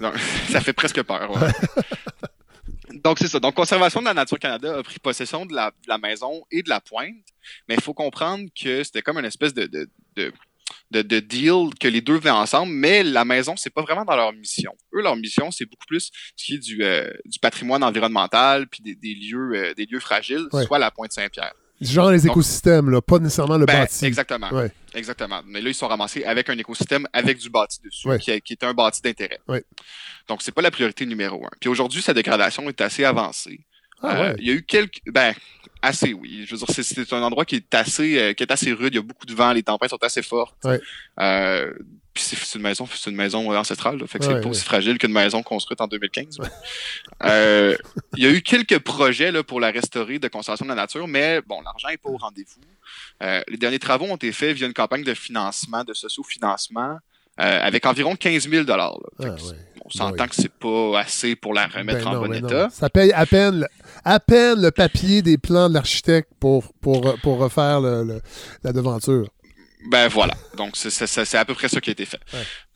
[0.50, 1.32] Ça fait presque peur.
[3.02, 3.40] Donc, c'est ça.
[3.40, 6.80] Donc, Conservation de la Nature Canada a pris possession de la, maison et de la
[6.80, 7.14] pointe,
[7.68, 9.88] mais il faut comprendre que c'était comme une espèce de, de
[10.90, 14.16] de, de, deal que les deux venaient ensemble, mais la maison, c'est pas vraiment dans
[14.16, 14.72] leur mission.
[14.94, 18.82] Eux, leur mission, c'est beaucoup plus ce qui est du, euh, du patrimoine environnemental puis
[18.82, 21.54] des, des lieux, euh, des lieux fragiles, soit la Pointe Saint-Pierre.
[21.80, 24.04] Genre les écosystèmes, là, pas nécessairement le ben, bâti.
[24.04, 24.50] Exactement.
[24.94, 25.40] Exactement.
[25.46, 28.64] Mais là, ils sont ramassés avec un écosystème avec du bâti dessus, qui, qui, est
[28.64, 29.40] un bâti d'intérêt.
[30.28, 31.50] Donc, c'est pas la priorité numéro un.
[31.60, 33.60] Puis aujourd'hui, sa dégradation est assez avancée.
[34.02, 35.00] Ah, euh, il y a eu quelques.
[35.06, 35.34] Ben,
[35.82, 36.44] assez, oui.
[36.46, 38.94] Je veux dire, c'est un endroit qui est assez, euh, qui est assez rude.
[38.94, 40.56] Il y a beaucoup de vent, les tempêtes sont assez fortes.
[41.20, 41.72] Euh,
[42.12, 45.12] puis c'est une maison, c'est une maison ancestrale, fait que c'est pas aussi fragile qu'une
[45.12, 46.38] maison construite en 2015.
[47.24, 47.76] euh,
[48.16, 51.06] il y a eu quelques projets là, pour la restaurer de conservation de la nature,
[51.06, 52.60] mais bon, l'argent est pas au rendez-vous.
[53.22, 56.98] Euh, les derniers travaux ont été faits via une campagne de financement, de socio-financement,
[57.40, 58.98] euh, avec environ 15 000 dollars.
[59.94, 62.68] On s'entend que c'est pas assez pour la remettre ben en bon ben état.
[62.70, 63.66] Ça paye à peine,
[64.04, 68.20] à peine le papier des plans de l'architecte pour, pour, pour refaire le,
[68.62, 69.28] la devanture.
[69.86, 70.34] Ben voilà.
[70.56, 72.20] Donc, c'est à peu près ça qui a été fait.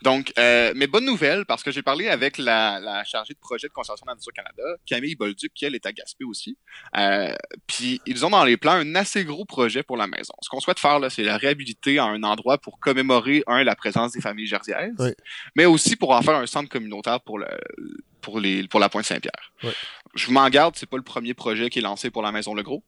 [0.03, 3.69] Donc, euh, mais bonne nouvelle, parce que j'ai parlé avec la, la, chargée de projet
[3.69, 6.57] de conservation de la nature Canada, Camille Bolduc, qui elle est à Gaspé aussi.
[6.97, 7.35] Euh,
[7.67, 10.35] puis, ils ont dans les plans un assez gros projet pour la maison.
[10.43, 13.77] Ce qu'on souhaite faire, là, c'est la réhabiliter à un endroit pour commémorer, un, la
[13.77, 15.15] présence des familles jersiaises,
[15.57, 17.49] mais aussi pour en faire un centre communautaire pour le,
[18.21, 19.53] pour, les, pour la Pointe Saint-Pierre.
[20.15, 22.63] Je m'en garde, c'est pas le premier projet qui est lancé pour la Maison Le
[22.63, 22.83] Gros.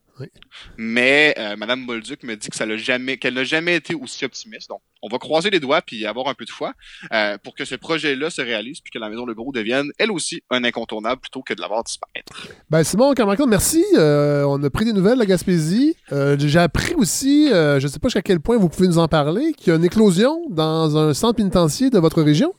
[0.77, 4.25] Mais euh, Mme Bolduc me dit que ça l'a jamais, qu'elle n'a jamais été aussi
[4.25, 4.69] optimiste.
[4.69, 6.73] Donc, on va croiser les doigts puis avoir un peu de foi
[7.13, 10.11] euh, pour que ce projet-là se réalise puis que la Maison Le Gros devienne, elle
[10.11, 12.47] aussi, un incontournable plutôt que de l'avoir disparaître.
[12.69, 13.83] Ben, Simon Camarcon, merci.
[13.95, 15.95] Euh, on a pris des nouvelles de la Gaspésie.
[16.09, 19.53] J'ai appris aussi, je ne sais pas jusqu'à quel point vous pouvez nous en parler,
[19.53, 22.53] qu'il y a une éclosion dans un centre pénitentiaire de votre région.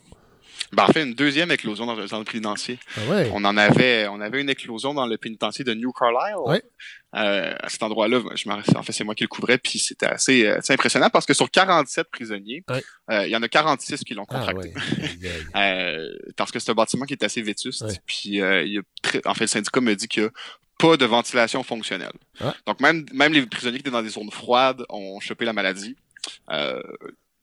[0.73, 2.77] Ben, en fait, une deuxième éclosion dans un centre pénitentiaire.
[2.95, 3.31] Ah ouais.
[3.33, 6.37] On en avait, on avait une éclosion dans le pénitencier de New Carlisle.
[6.45, 6.61] Ouais.
[7.15, 10.45] Euh, à cet endroit-là, je en fait, c'est moi qui le couvrais, puis c'était assez,
[10.45, 14.13] euh, assez, impressionnant parce que sur 47 prisonniers, euh, il y en a 46 qui
[14.13, 14.73] l'ont ah contracté.
[15.55, 17.83] euh, parce que c'est un bâtiment qui est assez vétuste.
[18.05, 18.81] Puis, euh, il y a
[19.25, 20.29] en fait, le syndicat me dit qu'il y a
[20.77, 22.13] pas de ventilation fonctionnelle.
[22.39, 22.55] Ah.
[22.67, 25.95] Donc, même, même les prisonniers qui étaient dans des zones froides ont chopé la maladie.
[26.51, 26.81] Euh,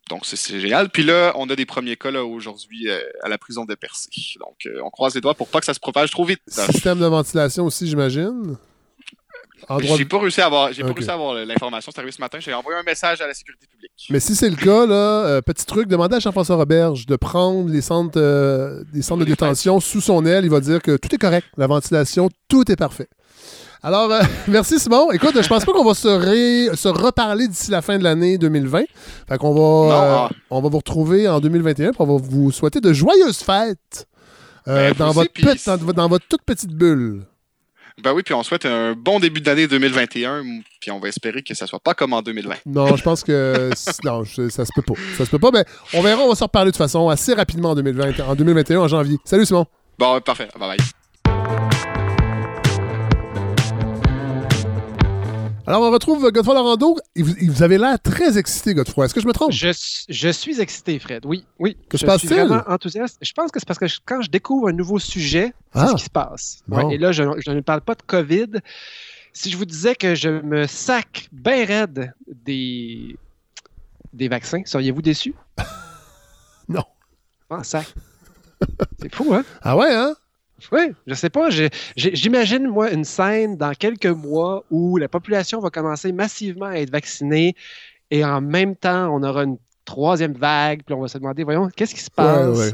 [0.08, 0.88] donc, c'est génial.
[0.88, 4.08] Puis là, on a des premiers cas aujourd'hui euh, à la prison de Percé.
[4.38, 6.40] Donc, euh, on croise les doigts pour pas que ça se propage trop vite.
[6.46, 8.56] Système de ventilation aussi, j'imagine?
[9.80, 11.90] J'ai pas réussi à avoir, j'ai pas réussi à avoir l'information.
[11.92, 12.38] C'est arrivé ce matin.
[12.38, 13.90] J'ai envoyé un message à la sécurité publique.
[14.10, 17.68] Mais si c'est le cas, là, euh, petit truc, demandez à Jean-François Roberge de prendre
[17.68, 20.44] les centres, des centres de détention sous son aile.
[20.44, 21.48] Il va dire que tout est correct.
[21.56, 23.08] La ventilation, tout est parfait.
[23.82, 25.10] Alors, euh, merci Simon.
[25.12, 28.84] Écoute, je pense pas qu'on va se, se reparler d'ici la fin de l'année 2020.
[29.28, 32.80] Fait qu'on va, euh, on va vous retrouver en 2021 pour on va vous souhaiter
[32.80, 34.06] de joyeuses fêtes
[34.68, 37.22] euh, ben, dans, votre dans, votre toute petite bulle.
[38.02, 40.42] Ben oui, puis on souhaite un bon début d'année 2021,
[40.80, 42.56] puis on va espérer que ça soit pas comme en 2020.
[42.66, 43.70] Non, je pense que
[44.04, 44.94] non, ça se peut pas.
[45.16, 47.32] Ça se peut pas, mais on verra, on va se reparler de toute façon assez
[47.32, 49.16] rapidement en 2020, en 2021, en janvier.
[49.24, 49.66] Salut Simon.
[49.98, 50.48] Bon, parfait.
[50.58, 51.05] Bye bye.
[55.66, 56.96] Alors, on retrouve Godefroy Laurando.
[57.16, 59.06] Vous avez l'air très excité, Godefroy.
[59.06, 59.50] Est-ce que je me trompe?
[59.50, 61.26] Je, suis excité, Fred.
[61.26, 61.76] Oui, oui.
[61.88, 62.30] Que se passe-t-il?
[62.30, 63.18] Je suis vraiment enthousiaste.
[63.20, 65.94] Je pense que c'est parce que quand je découvre un nouveau sujet, c'est ce ah.
[65.96, 66.62] qui se passe.
[66.90, 68.60] et là, je, ne parle pas de COVID.
[69.32, 73.16] Si je vous disais que je me sac bien raide des,
[74.12, 75.34] des vaccins, seriez-vous déçu?
[76.68, 76.84] non.
[77.50, 77.92] Ah, sac.
[79.00, 79.44] c'est fou, hein?
[79.62, 80.14] Ah ouais, hein?
[80.72, 81.48] Oui, je sais pas.
[81.96, 86.90] J'imagine, moi, une scène dans quelques mois où la population va commencer massivement à être
[86.90, 87.54] vaccinée
[88.10, 91.68] et en même temps, on aura une troisième vague, puis on va se demander, voyons,
[91.74, 92.72] qu'est-ce qui se passe?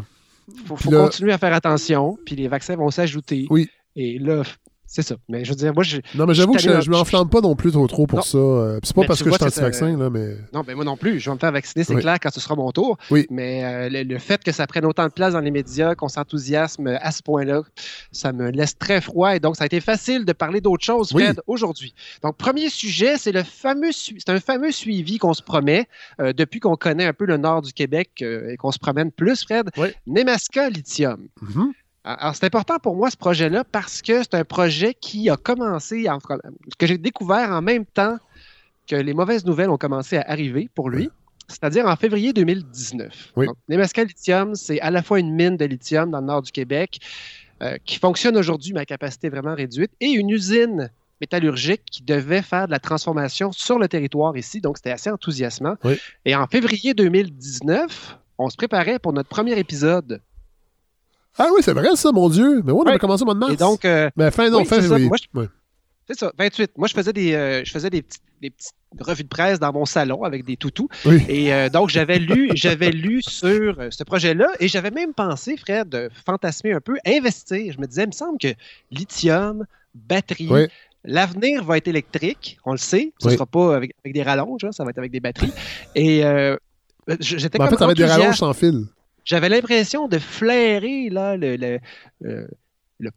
[0.49, 3.47] Il faut, continuer à faire attention, puis les vaccins vont s'ajouter.
[3.49, 3.69] Oui.
[3.95, 4.43] Et là,
[4.93, 5.16] c'est ça.
[5.27, 5.97] Mais je veux dire, moi, je.
[6.14, 8.36] Non, mais j'avoue que je, ne m'enflamme pas non plus trop trop pour ça.
[8.36, 10.36] Euh, c'est pas parce que je suis anti-vaccin, là, mais.
[10.52, 11.19] Non, ben moi non plus.
[11.19, 12.98] Je vais me faire vacciner, c'est clair, quand ce sera mon tour.
[13.10, 13.27] Oui.
[13.31, 16.89] Mais euh, le, fait que ça prenne autant de place dans les médias, qu'on s'enthousiasme
[16.89, 17.62] à ce point-là,
[18.10, 19.35] ça me laisse très froid.
[19.35, 21.94] Et donc, ça a été facile de parler d'autre chose, Fred, aujourd'hui.
[22.23, 25.89] Donc, premier sujet, c'est le fameux, c'est un fameux suivi qu'on se promet
[26.20, 29.43] euh, depuis qu'on connaît un peu le nord du Québec et qu'on se promène plus,
[29.43, 29.70] Fred.
[29.78, 29.89] Oui.
[30.06, 31.28] Nemaska Lithium.
[31.43, 31.73] Mm-hmm.
[32.05, 36.07] Alors, c'est important pour moi, ce projet-là, parce que c'est un projet qui a commencé,
[36.79, 38.19] que j'ai découvert en même temps
[38.89, 41.11] que les mauvaises nouvelles ont commencé à arriver pour lui,
[41.47, 43.33] c'est-à-dire en février 2019.
[43.37, 43.47] Oui.
[43.69, 46.99] Lithium, c'est à la fois une mine de lithium dans le nord du Québec
[47.62, 52.43] euh, qui fonctionne aujourd'hui, mais à capacité vraiment réduite, et une usine métallurgique qui devait
[52.43, 54.61] faire de la transformation sur le territoire ici.
[54.61, 55.77] Donc, c'était assez enthousiasmant.
[56.24, 60.20] Et en février 2019, on se préparait pour notre premier épisode
[61.39, 62.63] ah oui, c'est vrai ça, mon Dieu.
[62.65, 63.53] Mais oui, on avait commencé au mois de mars.
[63.53, 63.85] Et donc.
[63.85, 65.11] Euh, mais fin, non, fin février.
[66.07, 66.73] C'est ça, 28.
[66.77, 69.73] Moi, je faisais des, euh, je faisais des, petites, des petites revues de presse dans
[69.73, 70.89] mon salon avec des toutous.
[71.29, 75.89] Et euh, donc, j'avais lu, j'avais lu sur ce projet-là et j'avais même pensé, Fred,
[75.89, 77.73] de fantasmer un peu, investir.
[77.73, 78.49] Je me disais, il me semble que
[78.91, 79.65] lithium,
[79.95, 80.51] batterie,
[81.05, 83.13] l'avenir va être électrique, on le sait.
[83.21, 85.53] Ce ne sera pas avec, des rallonges, hein, ça va être avec des batteries.
[85.95, 86.23] Et
[87.21, 88.87] j'étais En fait, ça va être des rallonges sans fil
[89.24, 91.78] j'avais l'impression de flairer là, le, le,
[92.24, 92.47] euh,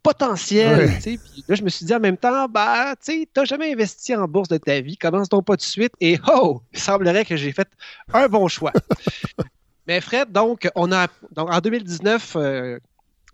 [0.02, 0.92] potentiel.
[1.02, 4.28] Puis là, je me suis dit en même temps, bah, tu n'as jamais investi en
[4.28, 5.94] bourse de ta vie, commence donc pas tout de suite?
[6.02, 7.68] Et oh, il semblerait que j'ai fait
[8.14, 8.74] un bon choix.
[9.88, 12.80] Mais Fred, donc, on a, donc en 2019, euh,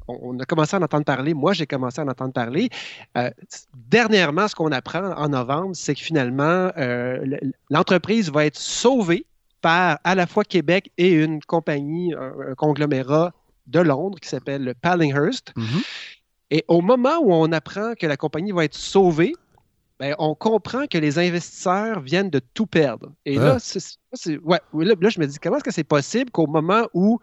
[0.09, 1.33] on, a commencé à en entendre parler.
[1.33, 2.69] Moi, j'ai commencé à en entendre parler.
[3.17, 3.29] Euh,
[3.73, 6.71] dernièrement, ce qu'on apprend en novembre, c'est que finalement,
[7.69, 9.25] l'entreprise va être sauvée
[9.61, 13.33] par à la fois Québec et une compagnie, un, conglomérat
[13.67, 15.53] de Londres qui s'appelle Pallinghurst.
[15.55, 15.85] Mm-hmm.
[16.51, 19.33] Et au moment où on apprend que la compagnie va être sauvée,
[20.01, 23.11] ben, on comprend que les investisseurs viennent de tout perdre.
[23.25, 24.29] Et là, ah.
[24.43, 27.19] ouais, là, je me dis, comment est-ce que c'est possible qu'au moment où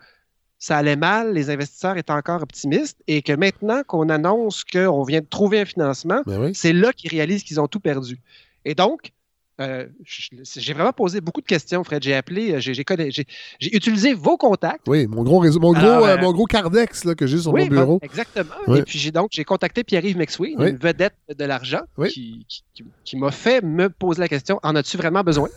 [0.61, 5.21] ça allait mal, les investisseurs étaient encore optimistes et que maintenant qu'on annonce qu'on vient
[5.21, 8.21] de trouver un financement, ben c'est là qu'ils réalisent qu'ils ont tout perdu?
[8.65, 9.13] Et donc,
[9.61, 12.03] euh, j'ai vraiment posé beaucoup de questions, Fred.
[12.03, 14.87] J'ai appelé, euh, j'ai utilisé vos contacts.
[14.87, 17.67] Oui, mon gros réseau, mon, gros, euh, mon gros Cardex là, que j'ai sur mon
[17.67, 17.99] bureau.
[18.03, 18.75] exactement.
[18.75, 22.47] Et puis j'ai donc j'ai contacté Pierre-Yves McSween, une vedette de l'argent, qui,
[23.05, 25.49] qui m'a fait me poser la question en as-tu vraiment besoin?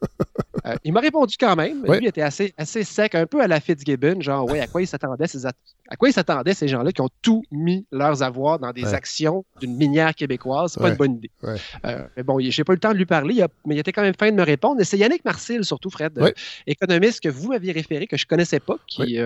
[0.66, 1.84] Euh, il m'a répondu quand même.
[1.86, 4.86] Lui était assez, assez sec, un peu à la Fitzgibbon, genre, ouais, à quoi ils
[4.86, 8.72] s'attendaient ces, à quoi ils s'attendaient ces gens-là qui ont tout mis leurs avoirs dans
[8.72, 10.72] des actions d'une minière québécoise?
[10.72, 11.30] C'est pas une bonne idée.
[11.84, 14.02] Euh, mais bon, j'ai pas eu le temps de lui parler, mais il était quand
[14.02, 14.80] même fin de me répondre.
[14.80, 16.30] Et c'est Yannick Marcil, surtout, Fred, euh,
[16.66, 19.16] économiste que vous m'aviez référé, que je connaissais pas, qui,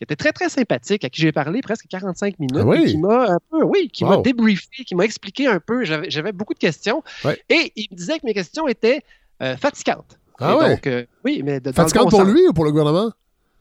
[0.00, 3.34] était très, très sympathique, à qui j'ai parlé presque 45 minutes, ah et qui m'a
[3.34, 5.84] un peu, oui, qui m'a débriefé, qui m'a expliqué un peu.
[5.84, 7.02] J'avais beaucoup de questions.
[7.48, 9.02] Et il me disait que mes questions étaient
[9.56, 10.18] fatigantes.
[10.38, 10.80] Ah ouais?
[10.86, 13.12] Euh, oui, mais Fatigante pour lui ou pour le gouvernement?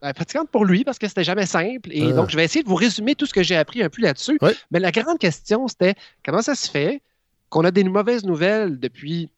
[0.01, 1.89] Ben, fatigante pour lui parce que c'était jamais simple.
[1.91, 2.13] Et ah.
[2.13, 4.39] donc, je vais essayer de vous résumer tout ce que j'ai appris un peu là-dessus.
[4.71, 5.93] Mais la grande question, c'était
[6.25, 7.01] comment ça se fait
[7.49, 9.29] qu'on a des mauvaises nouvelles depuis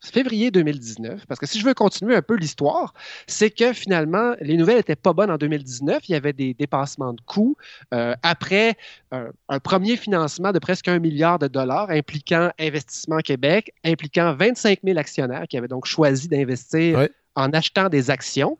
[0.00, 2.94] février 2019, parce que si je veux continuer un peu l'histoire,
[3.26, 6.08] c'est que finalement, les nouvelles n'étaient pas bonnes en 2019.
[6.08, 7.56] Il y avait des dépassements de coûts.
[7.92, 8.76] Euh, après
[9.12, 14.80] euh, un premier financement de presque un milliard de dollars impliquant Investissement Québec, impliquant 25
[14.84, 18.58] 000 actionnaires qui avaient donc choisi d'investir en achetant des actions.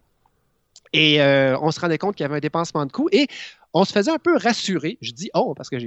[0.92, 3.08] Et euh, on se rendait compte qu'il y avait un dépensement de coûts.
[3.12, 3.26] Et
[3.78, 4.98] on se faisait un peu rassurer.
[5.00, 5.86] Je dis oh, parce que je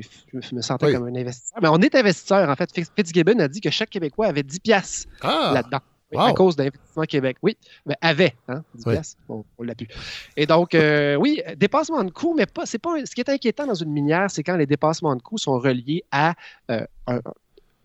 [0.56, 1.60] me sentais comme un investisseur.
[1.62, 2.50] Mais on est investisseur.
[2.50, 5.52] En fait, Fitzgibbon a dit que chaque Québécois avait 10 piastres ah!
[5.54, 5.80] là-dedans.
[6.18, 7.38] À cause d'Investissement Québec.
[7.42, 9.18] Oui, mais avait, hein, 10 piastres.
[9.30, 9.88] on l'a pu.
[10.36, 13.66] Et donc, euh, oui, dépassement de coûts, mais pas, c'est pas, ce qui est inquiétant
[13.66, 16.34] dans une minière, c'est quand les dépassements de coûts sont reliés à
[16.70, 17.22] euh, un,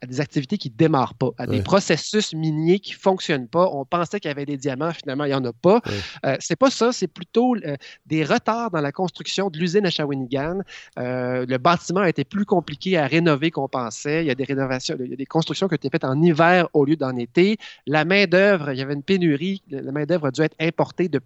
[0.07, 3.69] à des activités qui ne démarrent pas, à des processus miniers qui ne fonctionnent pas.
[3.73, 5.81] On pensait qu'il y avait des diamants, finalement, il n'y en a pas.
[6.25, 7.77] Euh, c'est pas ça, c'est plutôt euh,
[8.07, 10.61] des retards dans la construction de l'usine à Shawinigan.
[10.99, 14.25] Euh, le bâtiment a été plus compliqué à rénover qu'on pensait.
[14.25, 16.21] Il y a des rénovations, il y a des constructions qui ont été faites en
[16.23, 17.59] hiver au lieu d'en été.
[17.87, 19.63] La main-d'œuvre, il y avait une pénurie.
[19.71, 21.21] La main-d'œuvre a dû être importée de,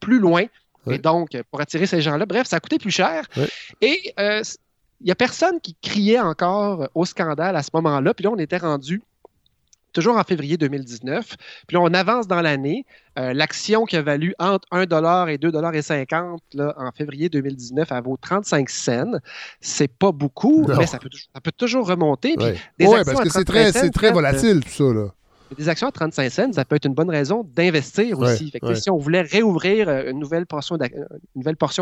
[0.00, 0.44] plus loin.
[0.90, 3.26] Et donc, pour attirer ces gens-là, bref, ça a coûté plus cher.
[3.80, 4.12] Et
[5.00, 8.14] il n'y a personne qui criait encore au scandale à ce moment-là.
[8.14, 9.02] Puis là, on était rendu
[9.92, 11.36] toujours en février 2019.
[11.66, 12.84] Puis là, on avance dans l'année.
[13.18, 14.86] Euh, l'action qui a valu entre 1 et
[15.36, 19.12] 2,50 là, en février 2019, elle vaut 35 cents.
[19.60, 22.34] C'est pas beaucoup, mais ça peut, toujours remonter.
[22.38, 24.92] Oui, parce que c'est très, très volatile, tout ça.
[24.92, 25.06] Là
[25.54, 28.52] des actions à 35 cents, ça peut être une bonne raison d'investir aussi.
[28.74, 30.76] Si on voulait réouvrir euh, une nouvelle portion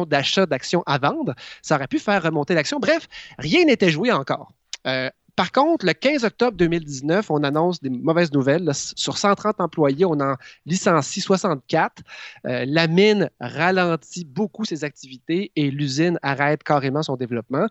[0.04, 2.78] d'achat d'actions à vendre, ça aurait pu faire remonter l'action.
[2.78, 3.08] Bref,
[3.38, 4.52] rien n'était joué encore.
[4.86, 8.70] Euh, Par contre, le 15 octobre 2019, on annonce des mauvaises nouvelles.
[8.74, 10.34] sur 130 employés, on en
[10.66, 12.02] licencie 64.
[12.46, 17.66] Euh, la mine ralentit beaucoup ses activités et l'usine arrête carrément son développement.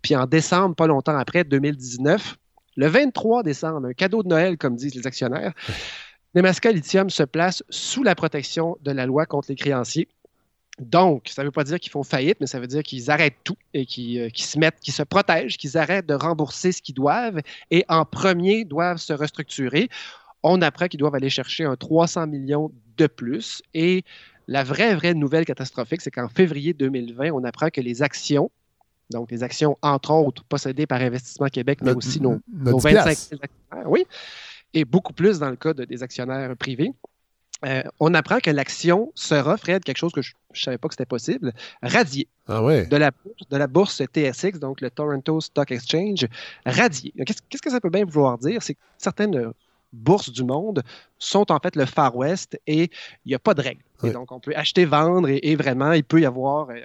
[0.00, 2.38] Puis en décembre, pas longtemps après, 2019,
[2.76, 5.52] le 23 décembre, un cadeau de Noël, comme disent les actionnaires,
[6.34, 10.08] Nemaska Lithium se place sous la protection de la loi contre les créanciers.
[10.78, 13.36] Donc, ça ne veut pas dire qu'ils font faillite, mais ça veut dire qu'ils arrêtent
[13.44, 16.94] tout et qu'ils euh, se mettent, qu'ils se protègent, qu'ils arrêtent de rembourser ce qu'ils
[16.94, 17.40] doivent
[17.70, 19.90] et en premier doivent se restructurer.
[20.42, 23.62] On apprend qu'ils doivent aller chercher un 300 millions de plus.
[23.74, 24.02] Et
[24.48, 28.50] la vraie, vraie nouvelle catastrophique, c'est qu'en février 2020, on apprend que les actions,
[29.12, 33.46] donc les actions, entre autres, possédées par Investissement Québec, mais aussi nos, 25 actionnaires,
[33.86, 34.04] oui,
[34.74, 36.92] et beaucoup plus dans le cas des actionnaires privés,
[37.64, 40.94] euh, on apprend que l'action sera, Fred, quelque chose que je ne savais pas que
[40.94, 43.12] c'était possible, radiée ah de, la,
[43.50, 46.26] de la bourse TSX, donc le Toronto Stock Exchange,
[46.66, 47.12] radiée.
[47.24, 48.62] Qu'est-ce que ça peut bien vouloir dire?
[48.62, 49.52] C'est que certaines
[49.92, 50.82] bourses du monde
[51.18, 52.90] sont en fait le Far West et
[53.24, 53.82] il n'y a pas de règles.
[54.02, 56.80] Donc, on peut acheter, vendre et, vraiment, il peut y avoir euh,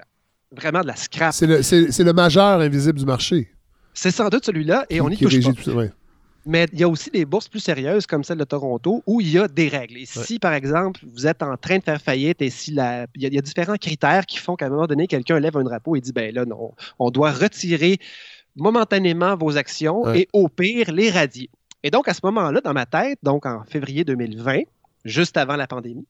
[0.52, 1.34] vraiment de la scrap.
[1.34, 3.52] C'est le, majeur invisible du marché.
[3.94, 5.84] C'est sans doute celui-là et on y touche pas.
[6.46, 9.30] Mais il y a aussi des bourses plus sérieuses comme celle de Toronto où il
[9.30, 9.98] y a des règles.
[9.98, 13.06] Et si, par exemple, vous êtes en train de faire faillite et si la...
[13.16, 15.98] il, y a, différents critères qui font qu'à un moment donné, quelqu'un lève un drapeau
[15.98, 18.00] et dit ben là, non, on doit retirer
[18.56, 21.50] momentanément vos actions et au pire les radier.
[21.84, 24.62] Et donc, à ce moment-là, dans ma tête, donc en février 2020,
[25.04, 26.08] juste avant la pandémie,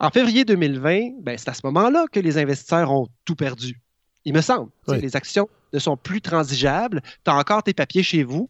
[0.00, 3.80] en février 2020, ben, c'est à ce moment-là que les investisseurs ont tout perdu.
[4.24, 4.70] Il me semble.
[4.88, 7.02] Les actions ne sont plus transigeables.
[7.24, 8.48] Tu as encore tes papiers chez vous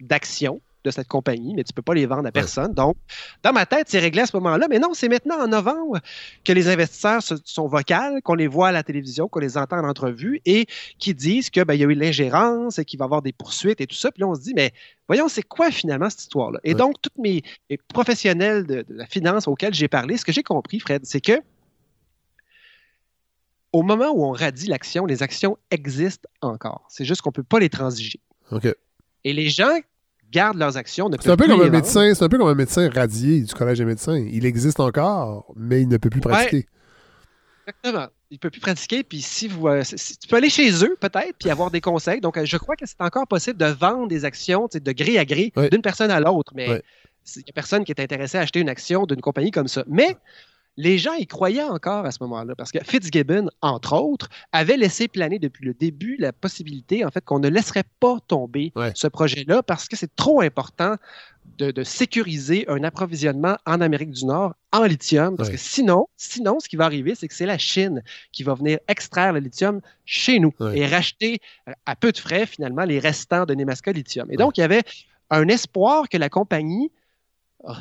[0.00, 2.72] d'actions de cette compagnie, mais tu ne peux pas les vendre à personne.
[2.74, 2.96] Donc,
[3.42, 4.66] dans ma tête, c'est réglé à ce moment-là.
[4.68, 6.00] Mais non, c'est maintenant en novembre
[6.44, 9.88] que les investisseurs sont vocales, qu'on les voit à la télévision, qu'on les entend en
[9.88, 10.66] entrevue et
[10.98, 13.80] qui disent qu'il ben, y a eu l'ingérence et qu'il va y avoir des poursuites
[13.80, 14.12] et tout ça.
[14.12, 14.72] Puis là, on se dit, mais
[15.08, 16.60] voyons, c'est quoi finalement cette histoire-là?
[16.64, 17.42] Et donc, tous mes,
[17.88, 21.40] professionnels de, de, la finance auxquels j'ai parlé, ce que j'ai compris, Fred, c'est que
[23.72, 26.86] au moment où on radie l'action, les actions existent encore.
[26.88, 28.20] C'est juste qu'on ne peut pas les transiger.
[28.52, 28.68] OK.
[29.24, 29.76] Et les gens
[30.34, 31.08] gardent leurs actions.
[31.20, 33.78] C'est un peu comme un médecin, c'est un peu comme un médecin radié du collège
[33.78, 34.16] des médecins.
[34.16, 36.66] Il existe encore, mais il ne peut plus pratiquer.
[37.66, 38.08] exactement.
[38.30, 39.04] Il ne peut plus pratiquer.
[39.04, 42.20] Puis si vous, euh, tu peux aller chez eux peut-être, puis avoir des conseils.
[42.20, 45.24] Donc, euh, je crois que c'est encore possible de vendre des actions de gré à
[45.24, 46.52] gré d'une personne à l'autre.
[46.56, 46.82] Mais
[47.36, 49.84] il n'y a personne qui est intéressé à acheter une action d'une compagnie comme ça.
[49.86, 50.16] Mais
[50.76, 55.08] les gens y croyaient encore à ce moment-là, parce que Fitzgibbon, entre autres, avait laissé
[55.08, 59.62] planer depuis le début la possibilité, en fait, qu'on ne laisserait pas tomber ce projet-là,
[59.62, 60.96] parce que c'est trop important
[61.58, 66.68] de, sécuriser un approvisionnement en Amérique du Nord en lithium, parce que sinon, sinon, ce
[66.68, 68.02] qui va arriver, c'est que c'est la Chine
[68.32, 71.40] qui va venir extraire le lithium chez nous et racheter
[71.86, 74.26] à peu de frais, finalement, les restants de Nemaska Lithium.
[74.30, 74.82] Et donc, il y avait
[75.30, 76.90] un espoir que la compagnie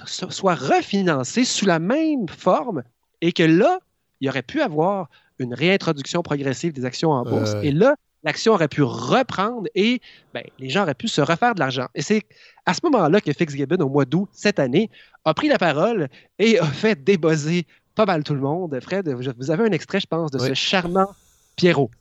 [0.06, 2.84] soit refinancé sous la même forme
[3.22, 3.80] et que là,
[4.20, 7.56] il y aurait pu avoir une réintroduction progressive des actions en bourse.
[7.62, 10.02] Et là, l'action aurait pu reprendre et
[10.34, 11.88] ben, les gens auraient pu se refaire de l'argent.
[11.96, 12.24] Et c'est
[12.66, 14.90] à ce moment-là que Fitzgibbon, au mois d'août cette année,
[15.26, 16.08] a pris la parole
[16.40, 17.66] et a fait débosser
[17.96, 18.78] pas mal tout le monde.
[18.82, 21.10] Fred, vous avez un extrait, je pense, de ce charmant
[21.56, 21.92] Pierrot.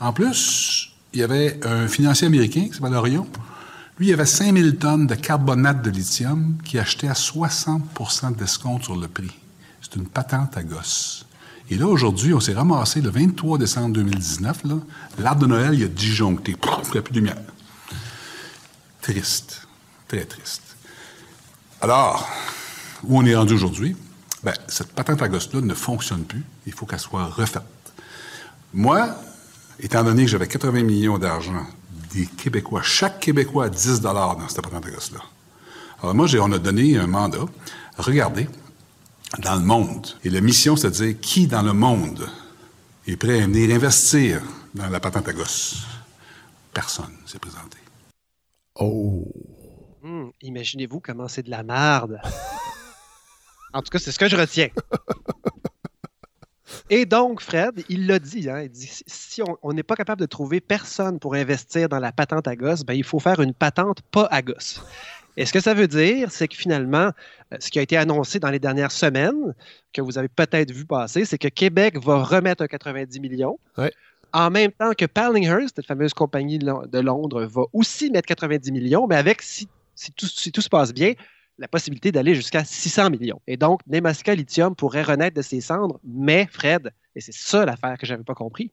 [0.00, 3.26] En plus, il y avait un financier américain qui s'appelle Orion,
[3.98, 8.96] lui, il avait 5000 tonnes de carbonate de lithium qui achetait à 60% d'escompte sur
[8.96, 9.30] le prix.
[9.80, 11.26] C'est une patente à gosse.
[11.70, 14.62] Et là, aujourd'hui, on s'est ramassé le 23 décembre 2019.
[15.18, 16.56] L'arbre de Noël, il a disjoncté.
[16.86, 17.40] Il n'y a plus de lumière.
[19.00, 19.66] Triste.
[20.08, 20.76] Très triste.
[21.80, 22.28] Alors,
[23.04, 23.96] où on est rendu aujourd'hui?
[24.42, 26.44] Ben, cette patente à gosse-là ne fonctionne plus.
[26.66, 27.62] Il faut qu'elle soit refaite.
[28.74, 29.08] Moi,
[29.78, 31.66] étant donné que j'avais 80 millions d'argent
[32.14, 32.82] des Québécois.
[32.82, 35.20] Chaque Québécois a 10 dans cette patente là
[36.02, 37.46] Alors moi, on a donné un mandat.
[37.98, 38.48] Regardez,
[39.38, 40.06] dans le monde.
[40.24, 42.28] Et la mission, c'est de dire qui dans le monde
[43.06, 44.42] est prêt à venir investir
[44.74, 45.84] dans la patente à gosse?
[46.72, 47.78] Personne s'est présenté.
[48.76, 49.24] Oh.
[50.02, 52.20] Hmm, imaginez-vous comment c'est de la merde.
[53.72, 54.68] en tout cas, c'est ce que je retiens.
[56.90, 60.26] Et donc, Fred, il l'a dit, hein, il dit si on n'est pas capable de
[60.26, 64.02] trouver personne pour investir dans la patente à gosse, ben, il faut faire une patente
[64.10, 64.82] pas à gosse.
[65.36, 67.10] Et ce que ça veut dire, c'est que finalement,
[67.52, 69.54] euh, ce qui a été annoncé dans les dernières semaines,
[69.92, 73.58] que vous avez peut-être vu passer, c'est que Québec va remettre un 90 millions.
[74.32, 79.06] En même temps que Pallinghurst, cette fameuse compagnie de Londres, va aussi mettre 90 millions,
[79.06, 79.68] mais avec, si,
[80.16, 81.14] tout, si tout se passe bien,
[81.58, 83.40] la possibilité d'aller jusqu'à 600 millions.
[83.46, 87.96] Et donc, Nemaska Lithium pourrait renaître de ses cendres, mais Fred, et c'est ça l'affaire
[87.96, 88.72] que je n'avais pas compris,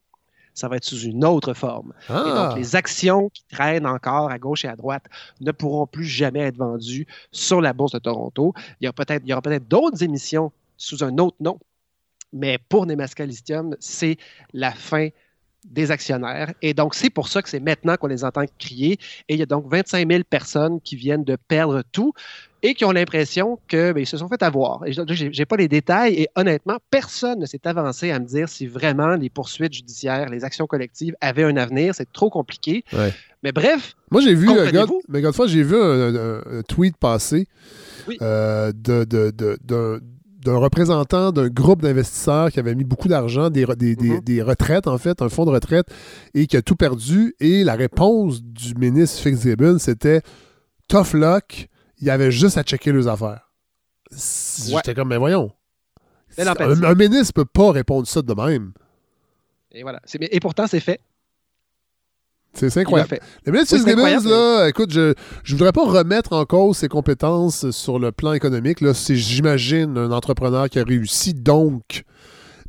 [0.54, 1.94] ça va être sous une autre forme.
[2.10, 2.20] Et donc,
[2.52, 2.54] Ah.
[2.58, 5.06] les actions qui traînent encore à gauche et à droite
[5.40, 8.54] ne pourront plus jamais être vendues sur la bourse de Toronto.
[8.80, 11.60] Il y aura peut-être, il y aura peut-être d'autres émissions sous un autre nom,
[12.34, 14.18] mais pour Nemaska Lithium, c'est
[14.54, 15.10] la fin
[15.64, 16.54] des actionnaires.
[16.62, 18.94] Et donc, c'est pour ça que c'est maintenant qu'on les entend crier.
[19.30, 22.14] Et il y a donc 25 000 personnes qui viennent de perdre tout
[22.64, 24.86] et qui ont l'impression que ben, se sont fait avoir.
[24.86, 25.02] Et je
[25.40, 29.16] n'ai pas les détails et honnêtement, personne ne s'est avancé à me dire si vraiment
[29.16, 31.96] les poursuites judiciaires, les actions collectives avaient un avenir.
[31.96, 32.84] C'est trop compliqué.
[32.94, 33.14] Ouais.
[33.44, 33.96] Mais bref.
[34.12, 34.72] Moi, j'ai vu, euh?
[34.72, 37.48] God- mais j'ai vu un, un- un tweet passer
[38.08, 38.18] Oui.
[38.22, 39.32] euh, de- de-
[39.64, 40.02] de-
[40.44, 44.22] d'un représentant d'un groupe d'investisseurs qui avait mis beaucoup d'argent, des, des- des- Mhm.
[44.22, 45.86] des retraites, en fait, un fonds de retraite,
[46.34, 47.36] et qui a tout perdu.
[47.40, 50.22] Et la réponse du ministre Fitzgibbon, c'était
[50.88, 51.68] tough luck,
[52.02, 53.50] il y avait juste à checker leurs affaires.
[54.12, 54.18] Ouais.
[54.76, 55.52] J'étais comme, mais voyons.
[56.38, 58.74] Un, un ministre peut pas répondre ça de même.
[59.72, 60.02] Et voilà.
[60.14, 61.00] Et pourtant, c'est fait.
[62.54, 63.10] C'est incroyable.
[63.10, 63.22] fait.
[63.46, 64.30] Le ministre Oui, c'est Fitzgibbon, incroyable.
[64.30, 65.14] là, écoute, je ne
[65.52, 68.82] voudrais pas remettre en cause ses compétences sur le plan économique.
[68.82, 71.34] Là, c'est, j'imagine, un entrepreneur qui a réussi.
[71.34, 72.04] Donc,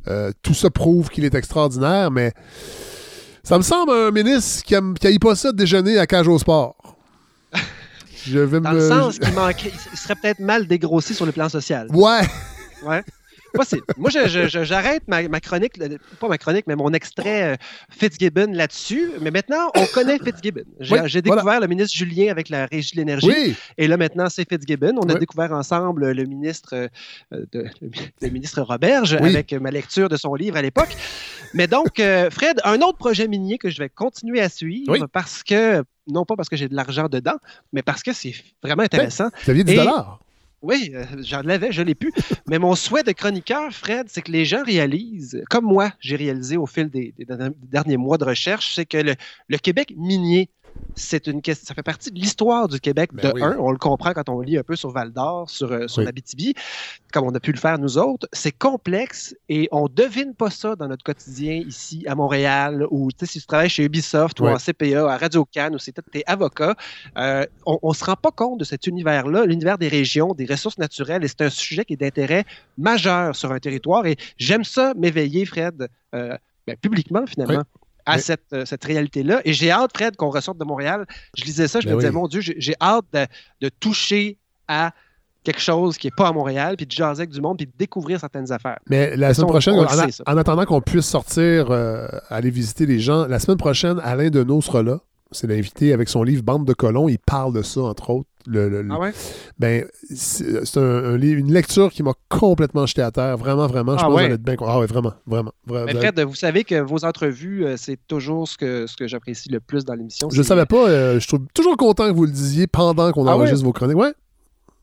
[0.07, 2.31] euh, tout ça prouve qu'il est extraordinaire, mais
[3.43, 4.73] ça me semble un ministre qui
[5.03, 6.77] n'aille pas ça de déjeuner à cage au sport.
[8.25, 8.79] Je vais Dans me...
[8.79, 11.87] le sens qu'il manquerait, il serait peut-être mal dégrossi sur le plan social.
[11.91, 12.21] Ouais!
[12.85, 13.03] Ouais.
[13.53, 13.83] Possible.
[13.97, 15.73] Moi, j'arrête ma, ma chronique,
[16.19, 17.55] pas ma chronique, mais mon extrait euh,
[17.91, 19.11] Fitzgibbon là-dessus.
[19.21, 20.63] Mais maintenant, on connaît Fitzgibbon.
[20.79, 23.27] J'ai Oui, découvert le ministre Julien avec la Régie de l'énergie.
[23.27, 23.55] Oui!
[23.77, 24.95] Et là, maintenant, c'est Fitzgibbon.
[24.97, 27.65] On a découvert ensemble le ministre, euh, de,
[28.21, 30.95] le ministre Roberge avec ma lecture de son livre à l'époque.
[31.53, 35.43] Mais donc, euh, Fred, un autre projet minier que je vais continuer à suivre parce
[35.43, 37.37] que, non pas parce que j'ai de l'argent dedans,
[37.71, 39.29] mais parce que c'est vraiment intéressant.
[39.43, 40.19] Vous aviez 10 Et- dollars.
[40.63, 42.13] Oui, euh, j'en l'avais, je l'ai pu.
[42.47, 46.55] Mais mon souhait de chroniqueur, Fred, c'est que les gens réalisent, comme moi, j'ai réalisé
[46.55, 47.13] au fil des,
[47.69, 50.49] derniers mois de recherche, c'est que le Québec minier,
[50.95, 53.43] c'est une question, ça fait partie de l'histoire du Québec Ben de oui.
[53.43, 53.55] un.
[53.59, 56.05] On le comprend quand on lit un peu sur Val d'Or, sur, euh, sur Oui.
[56.05, 56.53] l'Abitibi,
[57.11, 58.27] comme on a pu le faire nous autres.
[58.31, 63.39] C'est complexe et on devine pas ça dans notre quotidien ici à Montréal ou si
[63.39, 66.75] tu travailles chez Ubisoft ou en CPA, à Radio-Can ou si tu es avocat.
[67.17, 70.77] Euh, on ne se rend pas compte de cet univers-là, l'univers des régions, des ressources
[70.77, 72.45] naturelles, et c'est un sujet qui est d'intérêt
[72.77, 74.05] majeur sur un territoire.
[74.05, 76.37] Et j'aime ça m'éveiller, Fred, euh,
[76.67, 77.59] ben, publiquement finalement.
[77.59, 77.81] Oui.
[78.05, 78.21] À Oui.
[78.21, 79.41] cette, euh, cette réalité-là.
[79.45, 81.05] Et j'ai hâte, Fred, qu'on ressorte de Montréal.
[81.37, 82.15] Je lisais ça, je Ben me disais, oui.
[82.15, 83.25] mon Dieu, j'ai hâte de,
[83.61, 84.91] de toucher à
[85.43, 87.73] quelque chose qui n'est pas à Montréal, puis de jaser avec du monde, puis de
[87.77, 88.79] découvrir certaines affaires.
[88.89, 92.99] Mais la semaine prochaine, on sait, en attendant qu'on puisse sortir, euh, aller visiter les
[92.99, 94.99] gens, la semaine prochaine, Alain Deneau sera là.
[95.31, 97.09] C'est l'invité avec son livre Bande de colons.
[97.09, 98.29] Il parle de ça, entre autres.
[98.45, 99.11] Le, le- Ah ouais?
[99.57, 103.37] ben, c'est un, un livre- une lecture qui m'a complètement jeté à terre.
[103.37, 103.97] Vraiment, vraiment.
[103.97, 104.37] Je Ah pense ouais?
[104.37, 105.51] bien Ah ouais, vraiment, vraiment.
[105.65, 105.85] vraiment.
[105.85, 109.49] Mais Fred, vous savez que vos entrevues, euh, c'est toujours ce que, ce que j'apprécie
[109.49, 110.29] le plus dans l'émission.
[110.29, 110.89] je ne savais pas.
[110.89, 113.43] euh, je trouve toujours content que vous le disiez pendant qu'on Ah ouais?
[113.43, 113.97] enregistre vos chroniques.
[113.97, 114.13] Ouais.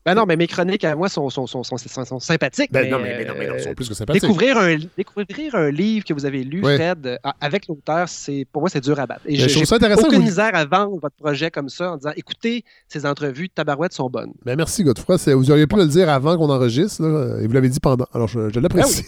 [0.03, 1.63] Ben non, mais mes chroniques à moi sont, sont, sont,
[2.19, 2.71] sympathiques.
[2.71, 4.23] Ben mais, non, mais, mais non, mais non, sont euh, plus que sympathiques.
[4.23, 6.75] Découvrir un, découvrir un livre que vous avez lu, Ouais.
[6.75, 9.21] Fred, euh, avec l'auteur, c'est pour moi, c'est dur à battre.
[9.27, 10.07] Et Ben, je j'ai trouve ça intéressant.
[10.07, 13.53] aucune vous- misère à vendre votre projet comme ça en disant écoutez, ces entrevues de
[13.53, 14.33] tabarouette sont bonnes.
[14.43, 15.17] Ben, merci, Godefroy.
[15.35, 18.07] Vous auriez pu le dire avant qu'on enregistre, là, et vous l'avez dit pendant.
[18.13, 19.03] Alors, je, je l'apprécie.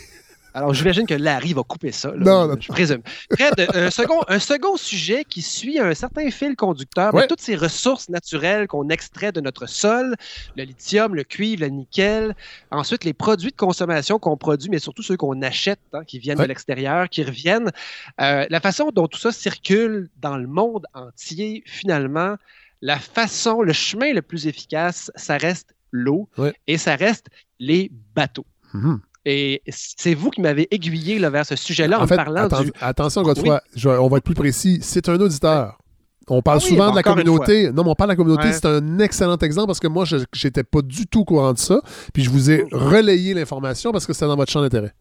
[0.53, 2.09] Alors, j'imagine que Larry va couper ça.
[2.11, 2.55] là, Non, non.
[2.59, 3.01] Je présume.
[3.31, 7.55] Fred, un second, un second sujet qui suit un certain fil conducteur, ben, toutes ces
[7.55, 10.15] ressources naturelles qu'on extrait de notre sol,
[10.55, 12.35] le lithium, le cuivre, le nickel,
[12.71, 16.37] ensuite les produits de consommation qu'on produit, mais surtout ceux qu'on achète, hein, qui viennent
[16.37, 16.43] Ouais.
[16.45, 17.71] de l'extérieur, qui reviennent,
[18.21, 22.35] Euh, la façon dont tout ça circule dans le monde entier, finalement,
[22.81, 26.53] la façon, le chemin le plus efficace, ça reste l'eau Ouais.
[26.67, 27.27] et ça reste
[27.59, 28.45] les bateaux.
[28.73, 28.99] Mhm.
[29.25, 32.65] Et c'est vous qui m'avez aiguillé là, vers ce sujet-là en, En fait, parlant atten-
[32.65, 32.71] du.
[32.81, 34.79] attention, Godefroy, je- on va être plus précis.
[34.81, 35.77] C'est un auditeur.
[36.29, 37.71] On parle Ah oui, souvent de la communauté.
[37.71, 38.47] Non, mais on parle de la communauté.
[38.47, 38.53] Ouais.
[38.53, 41.57] C'est un excellent exemple parce que moi, je n'étais pas du tout au courant de
[41.57, 41.81] ça.
[42.13, 44.93] Puis je vous ai relayé l'information parce que c'était dans votre champ d'intérêt.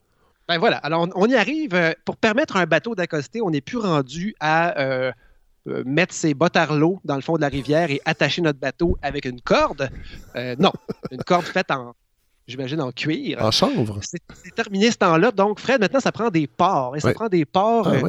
[0.49, 1.75] Ben voilà, alors on, on y arrive.
[1.75, 5.13] euh, Pour permettre à un bateau d'accoster, on n'est plus rendu à euh,
[5.69, 8.59] euh, mettre ses bottes à l'eau dans le fond de la rivière et attacher notre
[8.59, 9.89] bateau avec une corde.
[10.35, 10.73] Euh, non,
[11.13, 11.95] une corde faite en,
[12.47, 13.43] j'imagine, en cuir.
[13.43, 13.99] En chanvre.
[14.03, 15.31] C'est terminé ce temps-là.
[15.31, 16.97] Donc, Fred, maintenant, ça prend des ports.
[16.97, 18.01] Et ça prend des ports Ah, euh,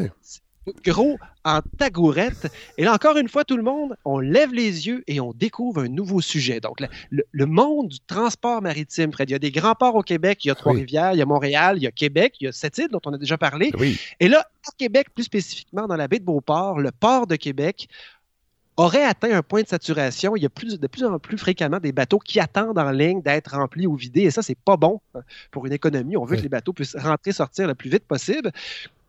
[0.85, 2.47] gros en tagourette.
[2.77, 5.81] Et là, encore une fois, tout le monde, on lève les yeux et on découvre
[5.81, 6.61] un nouveau sujet.
[6.61, 9.29] Donc, le, le- le monde du transport maritime, Fred.
[9.29, 10.45] Il y a des grands ports au Québec.
[10.45, 12.53] Il y a Trois-Rivières, il y a Montréal, il y a Québec, il y a
[12.53, 13.71] Sept-Îles, dont on a déjà parlé.
[14.21, 17.87] Et là, à Québec, plus spécifiquement dans la baie de Beauport, le port de Québec
[18.77, 20.35] aurait atteint un point de saturation.
[20.35, 23.21] Il y a plus, de plus en plus fréquemment des bateaux qui attendent en ligne
[23.21, 24.21] d'être remplis ou vidés.
[24.23, 25.21] Et ça, c'est pas bon hein,
[25.51, 26.17] pour une économie.
[26.17, 26.37] On veut Oui.
[26.37, 28.51] que les bateaux puissent rentrer, sortir le plus vite possible.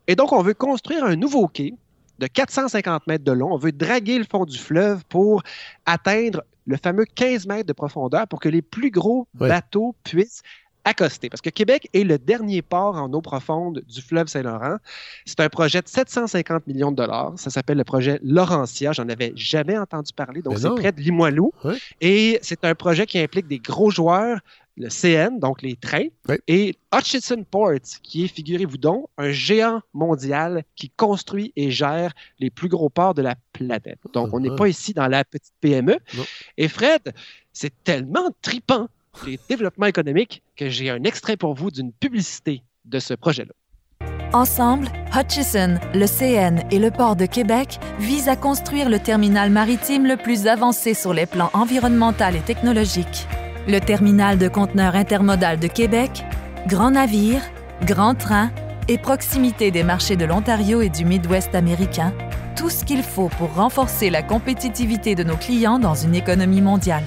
[0.07, 1.75] Et donc, on veut construire un nouveau quai
[2.19, 3.53] de 450 mètres de long.
[3.53, 5.43] On veut draguer le fond du fleuve pour
[5.87, 10.43] atteindre le fameux 15 mètres de profondeur pour que les plus gros bateaux puissent
[10.85, 11.29] accoster.
[11.29, 14.77] Parce que Québec est le dernier port en eau profonde du fleuve Saint-Laurent.
[15.25, 17.33] C'est un projet de 750 millions de dollars.
[17.37, 18.93] Ça s'appelle le projet Laurentia.
[18.93, 20.43] J'en avais jamais entendu parler.
[20.43, 21.53] Donc, c'est près de Limoilou.
[22.01, 24.41] Et c'est un projet qui implique des gros joueurs
[24.77, 26.09] le CN, donc les trains,
[26.49, 32.51] et Hutchison Ports, qui est, figurez-vous donc, un géant mondial qui construit et gère les
[32.51, 33.99] plus gros ports de la planète.
[34.13, 34.57] Donc, on n'est ah.
[34.57, 35.97] pas ici dans la petite PME.
[36.57, 37.15] Et Fred,
[37.53, 38.89] c'est tellement tripant,
[39.27, 43.53] les développements économiques, que j'ai un extrait pour vous d'une publicité de ce projet-là.
[44.33, 50.07] Ensemble, Hutchison, le CN et le port de Québec visent à construire le terminal maritime
[50.07, 53.29] le plus avancé sur les plans environnemental et technologique
[53.67, 56.25] le terminal de conteneurs intermodal de Québec,
[56.67, 57.41] grand navire,
[57.83, 58.51] grand train
[58.89, 62.13] et proximité des marchés de l'Ontario et du Midwest américain,
[62.57, 67.05] tout ce qu'il faut pour renforcer la compétitivité de nos clients dans une économie mondiale.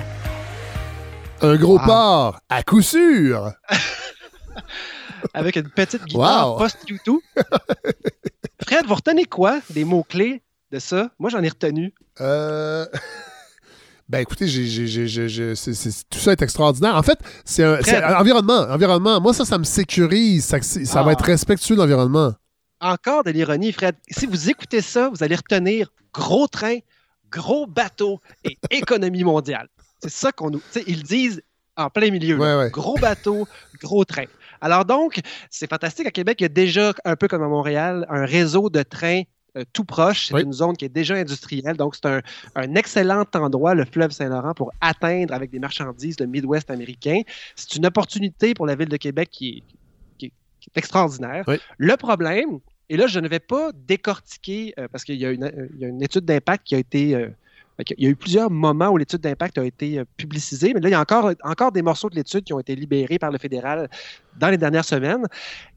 [1.42, 3.52] Un gros port, à coup sûr!
[5.34, 7.20] Avec une petite guitare post-YouTube.
[8.66, 10.42] Fred, vous retenez quoi des mots-clés
[10.72, 11.12] de ça?
[11.20, 11.94] Moi, j'en ai retenu.
[12.22, 12.86] Euh...
[14.10, 16.96] Ben écoutez, tout ça est extraordinaire.
[16.96, 18.62] En fait, c'est un, environnement.
[18.70, 19.20] Environnement.
[19.20, 20.46] Moi, ça, ça me sécurise.
[20.46, 21.28] Ça, ça va être ah.
[21.28, 22.32] respectueux de l'environnement.
[22.80, 23.96] Encore de l'ironie, Fred.
[24.10, 26.78] Si vous écoutez ça, vous allez retenir gros train,
[27.30, 29.68] gros bateau et économie mondiale.
[30.00, 30.62] C'est ça qu'on nous.
[30.86, 31.42] Ils disent
[31.76, 32.38] en plein milieu.
[32.70, 33.48] Gros bateau,
[33.82, 34.26] gros train.
[34.62, 36.08] Alors donc, c'est fantastique.
[36.08, 39.24] À Québec, il y a déjà, un peu comme à Montréal, un réseau de trains
[39.58, 40.28] euh, tout proche.
[40.28, 41.78] C'est une zone qui est déjà industrielle.
[41.78, 42.22] Donc, c'est
[42.56, 47.22] un, excellent endroit, le fleuve Saint-Laurent, pour atteindre avec des marchandises le Midwest américain.
[47.56, 49.64] C'est une opportunité pour la ville de Québec qui
[50.22, 50.32] est,
[50.76, 51.46] extraordinaire.
[51.78, 52.60] Le problème,
[52.90, 56.68] et là, je ne vais pas décortiquer, euh, parce qu'il y, a une étude d'impact
[56.68, 57.30] qui a été euh,
[57.98, 60.90] il y a eu plusieurs moments où l'étude d'impact a été euh, publicisée, mais là,
[60.90, 63.38] il y a encore, encore des morceaux de l'étude qui ont été libérés par le
[63.38, 63.90] fédéral
[64.38, 65.26] dans les dernières semaines.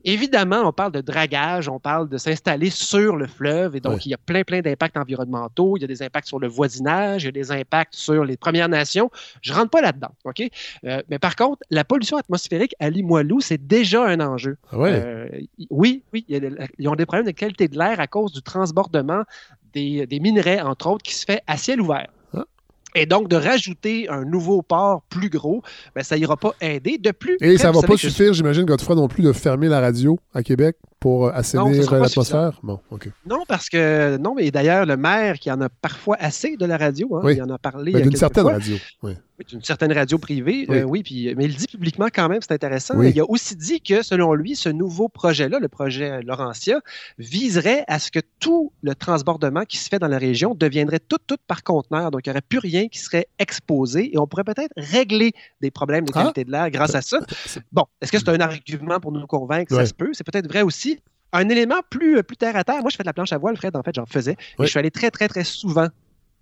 [0.05, 4.11] Évidemment, on parle de dragage, on parle de s'installer sur le fleuve, et donc il
[4.11, 7.27] y a plein, plein d'impacts environnementaux, il y a des impacts sur le voisinage, il
[7.27, 9.11] y a des impacts sur les Premières Nations.
[9.43, 10.43] Je ne rentre pas là-dedans, OK?
[10.85, 14.57] Euh, mais par contre, la pollution atmosphérique à Limoilou, c'est déjà un enjeu.
[14.73, 15.29] Ah euh,
[15.69, 19.25] oui, oui, ils ont des problèmes de qualité de l'air à cause du transbordement
[19.75, 22.09] des, minerais, entre autres, qui se fait à ciel ouvert.
[22.35, 22.45] Ah.
[22.95, 25.63] Et donc, de rajouter un nouveau port plus gros,
[25.95, 26.99] ben, ça n'ira pas aider.
[26.99, 27.37] De plus.
[27.41, 30.43] Et ça ne va pas suffire, j'imagine, Godefroy, non plus, de fermer la radio à
[30.43, 32.61] Québec pour assainir l'atmosphère?
[32.63, 32.79] Bon.
[33.27, 36.77] Non, parce que, non, mais d'ailleurs, le maire qui en a parfois assez de la
[36.77, 37.93] radio, hein, il en a parlé.
[37.93, 38.77] d'une certaine radio.
[39.03, 39.15] Oui.
[39.49, 43.01] D'une certaine radio privée, oui, euh, puis, mais il dit publiquement quand même, c'est intéressant.
[43.01, 46.81] Il a aussi dit que, selon lui, ce nouveau projet-là, le projet Laurentia,
[47.19, 51.17] viserait à ce que tout le transbordement qui se fait dans la région deviendrait tout,
[51.27, 52.11] tout par conteneur.
[52.11, 55.33] Donc, il n'y aurait plus rien qui serait exposé et on pourrait peut-être régler
[55.63, 56.21] des problèmes de ah.
[56.21, 57.21] qualité de l'air grâce à ça.
[57.73, 59.75] Bon, est-ce que c'est un argument pour nous convaincre?
[59.75, 60.11] Ça se peut.
[60.13, 60.90] C'est peut-être vrai aussi
[61.33, 62.81] un élément plus, euh, plus terre à terre.
[62.81, 64.33] Moi, je fais de la planche à voile, Fred, en fait, j'en faisais.
[64.33, 65.89] Et je suis allé très, très, très souvent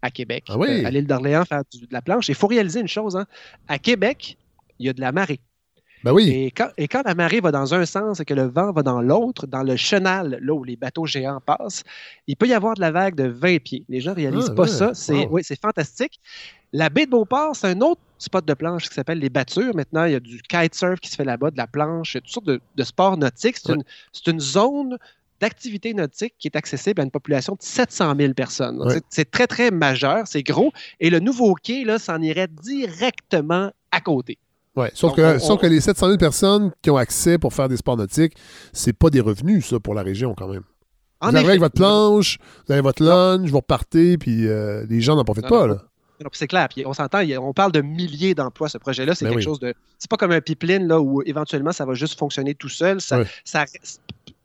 [0.02, 2.28] à Québec, ah euh, à l'île d'Orléans faire de la planche.
[2.28, 3.26] Il faut réaliser une chose, hein.
[3.66, 4.36] à Québec,
[4.78, 5.40] il y a de la marée.
[6.04, 6.30] Ben oui.
[6.30, 8.84] Et quand, et quand, la marée va dans un sens et que le vent va
[8.84, 11.82] dans l'autre, dans le chenal, là où les bateaux géants passent,
[12.28, 13.84] il peut y avoir de la vague de 20 pieds.
[13.88, 14.94] Les gens ne réalisent ah, pas ça.
[14.94, 16.20] C'est oui, fantastique.
[16.72, 19.74] La baie de Beauport, c'est un autre spot de planche qui s'appelle les battures.
[19.74, 22.46] Maintenant, il y a du kitesurf qui se fait là-bas, de la planche, toutes sortes
[22.46, 23.56] de, sports nautiques.
[23.56, 23.84] C'est une,
[24.26, 24.98] une, zone
[25.40, 28.82] d'activité nautique qui est accessible à une population de 700 000 personnes.
[29.08, 30.72] C'est très, très majeur, c'est gros.
[31.00, 34.38] Et le nouveau quai, là, s'en irait directement à côté.
[34.76, 37.96] Oui, sauf, que, que les 700 000 personnes qui ont accès pour faire des sports
[37.96, 38.34] nautiques,
[38.72, 40.62] c'est pas des revenus, ça, pour la région, quand même.
[41.20, 45.16] vous arrivez avec votre planche, vous avez votre lunch, vous repartez, puis euh, les gens
[45.16, 45.87] n'en profitent pas, là.
[46.32, 46.68] C'est clair.
[46.68, 49.14] Puis on s'entend, on parle de milliers d'emplois, ce projet-là.
[49.14, 49.74] C'est ben quelque chose de.
[49.98, 53.00] C'est pas comme un pipeline là, où éventuellement ça va juste fonctionner tout seul.
[53.00, 53.64] Ça, ça,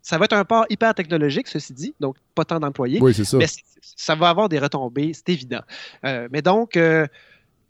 [0.02, 3.00] ça va être un port hyper technologique, ceci dit, donc pas tant d'employés.
[3.00, 3.38] Oui, c'est ça.
[3.38, 3.46] Mais
[3.80, 5.62] ça va avoir des retombées, c'est évident.
[6.04, 7.06] Euh, mais donc, euh,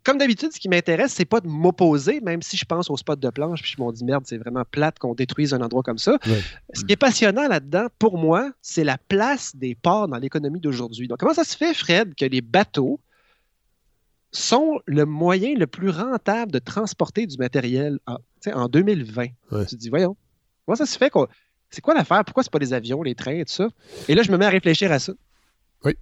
[0.03, 3.19] comme d'habitude, ce qui m'intéresse, c'est pas de m'opposer, même si je pense au spot
[3.19, 5.97] de planche, puis je me dis merde, c'est vraiment plate qu'on détruise un endroit comme
[5.97, 6.17] ça.
[6.73, 11.07] Ce qui est passionnant là-dedans, pour moi, c'est la place des ports dans l'économie d'aujourd'hui.
[11.07, 12.99] Donc, comment ça se fait, Fred, que les bateaux
[14.35, 18.17] sont le moyen le plus rentable de transporter du matériel en,
[18.53, 19.25] en 2020?
[19.25, 20.15] Tu te dis, voyons,
[20.65, 21.27] comment ça se fait qu'on
[21.75, 22.23] c'est quoi l'affaire?
[22.23, 23.67] Pourquoi c'est pas des avions, les trains et tout ça?
[24.07, 25.11] Et là, je me mets à réfléchir à ça.
[25.83, 25.93] Oui.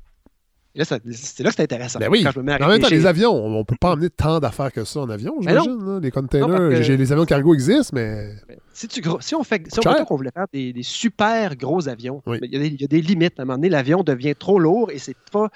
[0.76, 1.98] là, c'est là que c'est intéressant.
[1.98, 2.24] Ben oui.
[2.28, 5.10] en même temps, les avions, on ne peut pas emmener tant d'affaires que ça en
[5.10, 6.00] avion, ben j'imagine.
[6.00, 8.36] Les containers, les avions cargo existent, mais.
[8.74, 12.80] Si, tu, si on fait, si on, qu'on voulait faire des, super gros avions, il,
[12.80, 13.40] y a des, limites.
[13.40, 15.50] À un moment donné, l'avion devient trop lourd et c'est pas.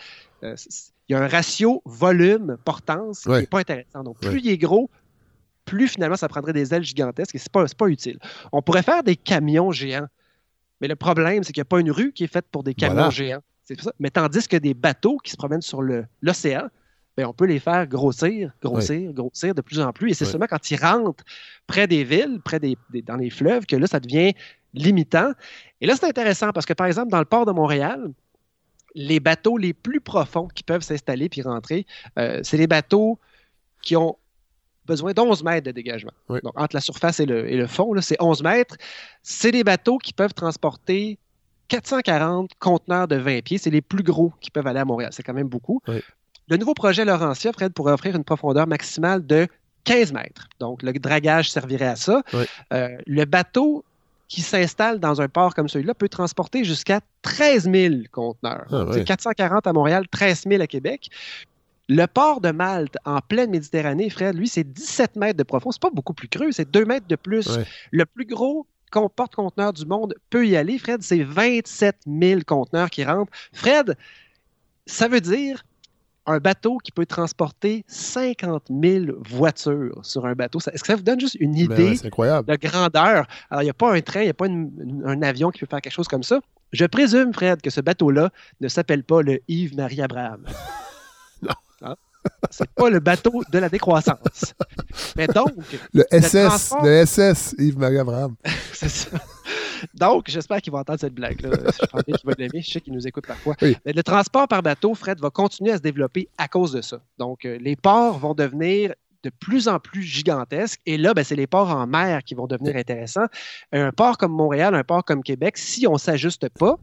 [0.43, 0.55] Euh,
[1.09, 4.03] il y a un ratio volume-portance qui n'est pas intéressant.
[4.03, 4.89] Donc, plus il est gros,
[5.65, 8.19] plus finalement ça prendrait des ailes gigantesques et ce n'est pas, pas utile.
[8.51, 10.07] On pourrait faire des camions géants,
[10.81, 12.73] mais le problème, c'est qu'il n'y a pas une rue qui est faite pour des
[12.73, 13.41] camions géants.
[13.63, 13.91] Ça.
[13.99, 15.81] Mais tandis que des bateaux qui se promènent sur
[16.21, 16.69] l'océan,
[17.17, 20.11] ben, on peut les faire grossir, grossir, grossir de plus en plus.
[20.11, 21.23] Et c'est seulement quand ils rentrent
[21.65, 24.33] près des villes, près des, dans les fleuves, que là, ça devient
[24.73, 25.31] limitant.
[25.81, 28.11] Et là, c'est intéressant parce que, par exemple, dans le port de Montréal,
[28.97, 31.85] les bateaux les plus profonds qui peuvent s'installer puis rentrer,
[32.17, 33.19] euh, c'est les bateaux
[33.83, 34.17] qui ont
[34.87, 36.13] besoin d'11 mètres de dégagement.
[36.29, 38.75] Donc, entre la surface et le, et le fond, c'est 11 mètres.
[39.21, 41.19] C'est des bateaux qui peuvent transporter
[41.67, 43.59] 440 conteneurs de 20 pieds.
[43.59, 45.11] C'est les plus gros qui peuvent aller à Montréal.
[45.13, 45.79] C'est quand même beaucoup.
[46.47, 49.47] Le nouveau projet Laurentia, Fred, pourrait offrir une profondeur maximale de
[49.83, 50.49] 15 mètres.
[50.59, 52.23] Donc, le dragage servirait à ça.
[52.73, 53.85] Euh, le bateau
[54.27, 58.67] qui s'installe dans un port comme celui-là peut transporter jusqu'à 13 000 conteneurs.
[58.71, 61.09] Ah, c'est 440 à Montréal, 13 000 à Québec.
[61.89, 65.71] Le port de Malte, en pleine Méditerranée, Fred, lui, c'est 17 mètres de profond.
[65.71, 67.57] C'est pas beaucoup plus creux, c'est 2 mètres de plus.
[67.91, 68.67] Le plus gros
[69.15, 70.77] porte-conteneur du monde peut y aller.
[70.77, 73.31] Fred, c'est 27 000 conteneurs qui rentrent.
[73.53, 73.95] Fred,
[74.85, 75.63] ça veut dire
[76.27, 80.59] un bateau qui peut transporter 50 000 voitures sur un bateau.
[80.59, 83.27] Est-ce que ça vous donne juste une ben idée de grandeur?
[83.49, 85.67] Alors, il n'y a pas un train, il n'y a pas un avion qui peut
[85.69, 86.39] faire quelque chose comme ça.
[86.73, 88.29] Je présume, Fred, que ce bateau-là
[88.59, 90.43] ne s'appelle pas le Yves-Marie Abraham.
[91.41, 91.53] non.
[91.81, 91.95] Hein?
[92.49, 94.53] C'est pas le bateau de la décroissance.
[95.15, 95.53] Mais donc.
[95.93, 98.35] Le SS, le, SS Yves-Marie Abraham.
[98.73, 99.17] C'est ça.
[99.93, 101.49] Donc, j'espère qu'il va entendre cette blague-là.
[101.81, 102.61] Je pense qu'il va l'aimer.
[102.61, 103.55] Je sais qu'il nous écoute parfois.
[103.61, 106.99] le transport par bateau, Fred, va continuer à se développer à cause de ça.
[107.17, 108.93] Donc, euh, les ports vont devenir
[109.23, 110.79] de plus en plus gigantesques.
[110.85, 113.25] Et là, ben, c'est les ports en mer qui vont devenir intéressants.
[113.71, 116.77] Un port comme Montréal, un port comme Québec, si on ne s'ajuste pas,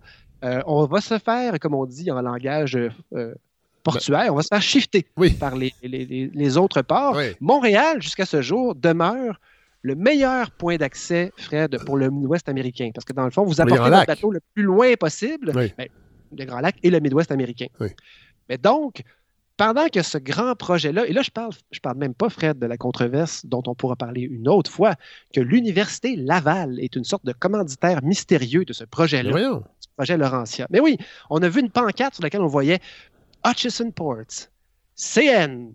[0.45, 3.35] euh, on va se faire, comme on dit en langage euh,
[3.83, 5.07] portuaire, on va se faire shifter
[5.39, 7.19] par les, autres ports.
[7.41, 9.41] Montréal, jusqu'à ce jour, demeure
[9.85, 12.91] le meilleur point d'accès, Fred, pour le Midwest américain.
[12.95, 15.71] Parce que dans le fond, vous apportez le bateau le plus loin possible, ben,
[16.37, 17.67] le Grand Lac et le Midwest américain.
[18.49, 19.03] Mais donc,
[19.59, 22.67] pendant que ce grand projet-là, et là, je parle, je parle même pas, Fred, de
[22.67, 24.95] la controverse dont on pourra parler une autre fois,
[25.35, 30.67] que l'Université Laval est une sorte de commanditaire mystérieux de ce projet-là, ce projet Laurentia.
[30.71, 30.97] Mais oui,
[31.29, 32.81] on a vu une pancarte sur laquelle on voyait
[33.47, 34.49] Hutchison Ports,
[34.97, 35.75] CN,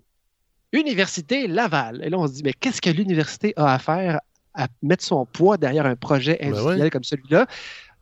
[0.74, 2.02] Université Laval.
[2.04, 4.20] Et là, on se dit, mais qu'est-ce que l'université a à faire
[4.54, 7.48] à mettre son poids derrière un projet ben industriel comme celui-là?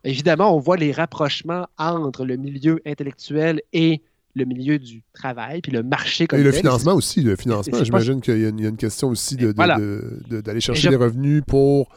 [0.04, 4.02] Évidemment, on voit les rapprochements entre le milieu intellectuel et
[4.38, 7.82] le milieu du travail, puis le marché comme Et le financement aussi, le financement.
[7.82, 11.88] J'imagine qu'il y, a une question aussi d'aller chercher des revenus pour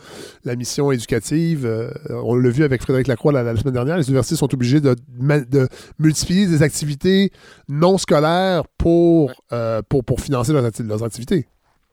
[0.43, 1.65] la mission éducative.
[1.65, 4.95] Euh, on l'a vu avec Frédéric Lacroix la, semaine dernière, les universités sont obligées de,
[5.99, 7.31] multiplier des activités
[7.69, 11.47] non scolaires pour, euh, pour, pour financer leurs, leurs activités.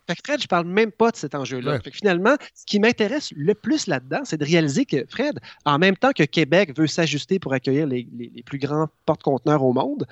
[0.08, 1.80] Fait que Fred, je parle même pas de cet enjeu-là.
[1.92, 6.12] Finalement, ce qui m'intéresse le plus là-dedans, c'est de réaliser que Fred, en même temps
[6.16, 8.06] que Québec veut s'ajuster pour accueillir les,
[8.46, 10.06] plus grands porte-conteneurs au monde,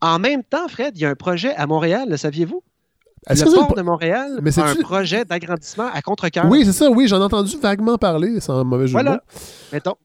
[0.00, 2.62] en même temps, Fred, il y a un projet à Montréal, le saviez-vous?
[3.28, 6.46] Le port de Montréal a un projet d'agrandissement à contre-cœur.
[6.46, 9.22] Oui, c'est ça, oui, j'en ai entendu vaguement parler, sans mauvais jeu voilà.
[9.72, 9.96] Mettons,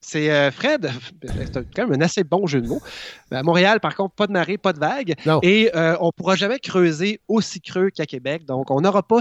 [0.00, 0.90] c'est euh, Fred,
[1.22, 2.80] c'est quand même un assez bon jeu de mots.
[3.30, 5.14] À Montréal, par contre, pas de marée, pas de vague.
[5.42, 8.46] Et euh, on ne pourra jamais creuser aussi creux qu'à Québec.
[8.46, 9.20] Donc, on n'aura pas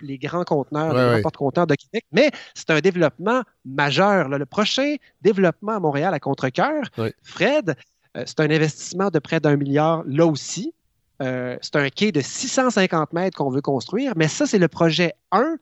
[0.00, 2.04] les, grands conteneurs, les grands porte-conteneurs de Québec.
[2.12, 4.28] Mais c'est un développement majeur.
[4.28, 6.82] Le prochain développement à Montréal à contre-cœur,
[7.22, 7.76] Fred,
[8.16, 10.72] euh, c'est un investissement de près d'un milliard là aussi.
[11.20, 14.14] c'est un quai de 650 mètres qu'on veut construire.
[14.16, 15.56] Mais ça, c'est le projet 1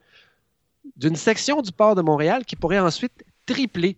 [0.97, 3.97] d'une section du port de Montréal qui pourrait ensuite tripler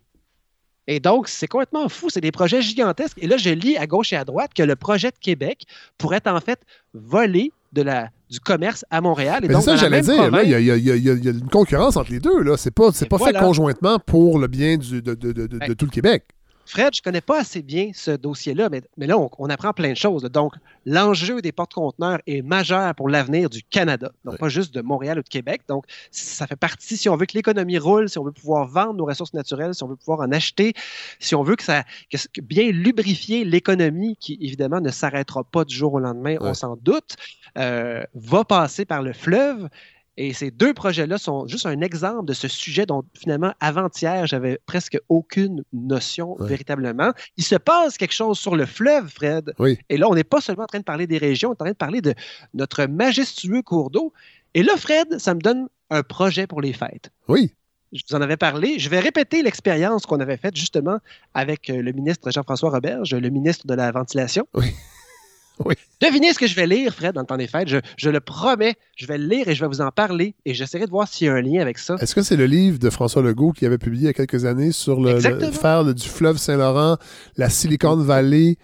[0.86, 2.10] et donc, c'est complètement fou.
[2.10, 3.18] C'est des projets gigantesques.
[3.20, 5.64] Et là, je lis à gauche et à droite que le projet de Québec
[5.98, 6.60] pourrait en fait
[6.94, 9.44] voler de la, du commerce à Montréal.
[9.48, 10.30] c'est ça, j'allais dire.
[10.42, 12.56] il y, a une concurrence entre les deux.
[12.56, 16.24] Ce n'est pas, pas fait conjointement pour le bien de, de, tout le Québec.
[16.66, 19.90] Fred, je ne connais pas assez bien ce dossier-là, mais, mais, là, on, apprend plein
[19.90, 20.22] de choses.
[20.24, 25.18] Donc, l'enjeu des porte-conteneurs est majeur pour l'avenir du Canada, donc pas juste de Montréal
[25.20, 25.62] ou de Québec.
[25.68, 28.94] Donc, ça fait partie, si on veut que l'économie roule, si on veut pouvoir vendre
[28.94, 30.74] nos ressources naturelles, si on veut pouvoir en acheter,
[31.20, 35.74] si on veut que ça que, bien lubrifier l'économie, qui évidemment ne s'arrêtera pas du
[35.74, 37.16] jour au lendemain, on s'en doute,
[37.58, 39.68] euh, va passer par le fleuve.
[40.16, 44.58] Et ces deux projets-là sont juste un exemple de ce sujet dont finalement, avant-hier, j'avais
[44.64, 47.12] presque aucune notion véritablement.
[47.36, 49.52] Il se passe quelque chose sur le fleuve, Fred.
[49.88, 51.64] Et là, on n'est pas seulement en train de parler des régions, on est en
[51.64, 52.14] train de parler de
[52.54, 54.12] notre majestueux cours d'eau.
[54.54, 57.10] Et là, Fred, ça me donne un projet pour les fêtes.
[57.28, 57.52] Oui.
[57.92, 58.78] Je vous en avais parlé.
[58.78, 60.98] Je vais répéter l'expérience qu'on avait faite justement
[61.34, 64.46] avec euh, le ministre Jean-François Roberge, le ministre de la Ventilation.
[64.54, 64.74] Oui.
[65.64, 65.74] Oui.
[66.00, 67.68] Devinez ce que je vais lire, Fred, dans le temps des fêtes.
[67.68, 70.84] Je, le promets, je vais le lire et je vais vous en parler et j'essaierai
[70.84, 71.96] de voir s'il y a un lien avec ça.
[72.00, 74.44] Est-ce que c'est le livre de François Legault qui avait publié il y a quelques
[74.44, 76.98] années sur le, faire du fleuve Saint-Laurent,
[77.36, 78.58] la Silicon Valley,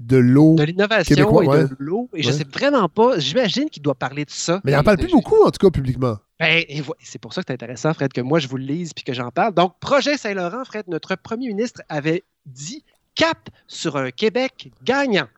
[0.00, 0.54] de l'eau.
[0.56, 2.10] De l'innovation et de l'eau.
[2.14, 4.60] Et je je sais vraiment pas, j'imagine qu'il doit parler de ça.
[4.64, 6.16] Mais il n'en parle plus beaucoup, en tout cas, publiquement.
[6.40, 6.64] Ben,
[7.00, 9.12] c'est pour ça que c'est intéressant, Fred, que moi je vous le lise puis que
[9.12, 9.54] j'en parle.
[9.54, 12.84] Donc, projet Saint-Laurent, Fred, notre premier ministre avait dit
[13.14, 15.28] cap sur un Québec gagnant.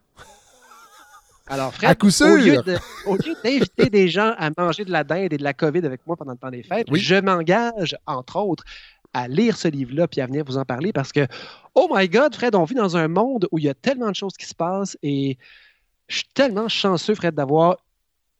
[1.49, 1.97] Alors, Fred,
[3.05, 6.05] au lieu d'inviter des gens à manger de la dinde et de la COVID avec
[6.05, 8.63] moi pendant le temps des fêtes, je m'engage, entre autres,
[9.13, 11.25] à lire ce livre-là puis à venir vous en parler parce que,
[11.75, 14.15] oh my God, Fred, on vit dans un monde où il y a tellement de
[14.15, 15.37] choses qui se passent et
[16.07, 17.77] je suis tellement chanceux, Fred, d'avoir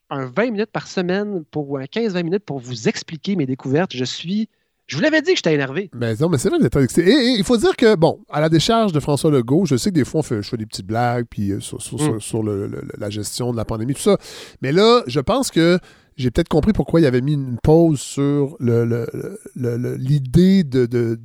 [0.10, 3.94] un 20 minutes par semaine pour, ou un 15-20 minutes pour vous expliquer mes découvertes.
[3.94, 4.50] Je suis
[4.88, 5.90] je vous l'avais dit que j'étais énervé.
[5.94, 8.40] Mais non, mais c'est vrai que vous êtes Et, il faut dire que, bon, à
[8.40, 10.66] la décharge de François Legault, je sais que des fois, on fait, je fais des
[10.66, 12.70] petites blagues puis, euh, sur, mm.
[12.98, 14.18] la gestion de la pandémie, tout ça.
[14.62, 15.78] Mais là, je pense que
[16.16, 21.20] j'ai peut-être compris pourquoi il avait mis une pause sur l'idée de, de,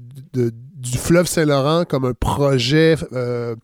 [0.82, 3.54] du fleuve Saint-Laurent comme un projet, euh,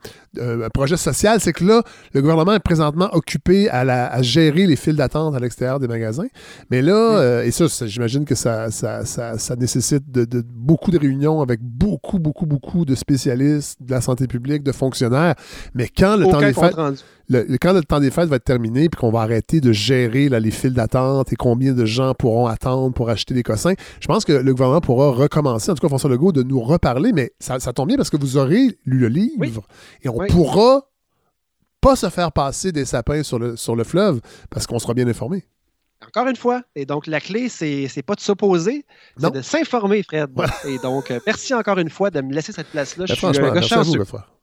[0.41, 1.83] un projet social, c'est que là,
[2.15, 5.89] le gouvernement est présentement occupé à, la, à gérer les files d'attente à l'extérieur des
[5.89, 6.29] magasins.
[6.71, 11.41] Mais là, euh, et ça, j'imagine que ça, ça, ça, nécessite de, beaucoup de réunions
[11.41, 15.35] avec beaucoup, beaucoup, beaucoup de spécialistes de la santé publique, de fonctionnaires.
[15.75, 16.77] Mais quand le temps des fêtes
[17.31, 20.51] quand le temps des fêtes va être terminé puis qu'on va arrêter de gérer les
[20.51, 24.33] files d'attente et combien de gens pourront attendre pour acheter des cossins, je pense que
[24.33, 27.89] le gouvernement pourra recommencer, en tout cas François Legault, de nous reparler, mais ça, tombe
[27.89, 29.63] bien parce que vous aurez lu le livre
[30.03, 30.89] et on pourra
[31.81, 35.07] pas se faire passer des sapins sur le, sur le fleuve parce qu'on sera bien
[35.07, 35.45] informé.
[36.07, 38.87] Encore une fois, et donc la clé, c'est, pas de s'opposer,
[39.19, 40.31] c'est de s'informer, Fred.
[40.65, 43.05] Et donc, euh, merci encore une fois de me laisser cette place-là.
[43.09, 43.95] Ben, je suis un merci à vous,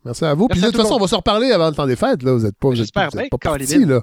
[0.03, 0.47] Merci à vous.
[0.49, 2.23] Puis de toute façon, on va se reparler avant le temps des fêtes.
[2.23, 2.33] Là.
[2.33, 4.01] Vous n'êtes pas, vous êtes, pas, pas parti, là.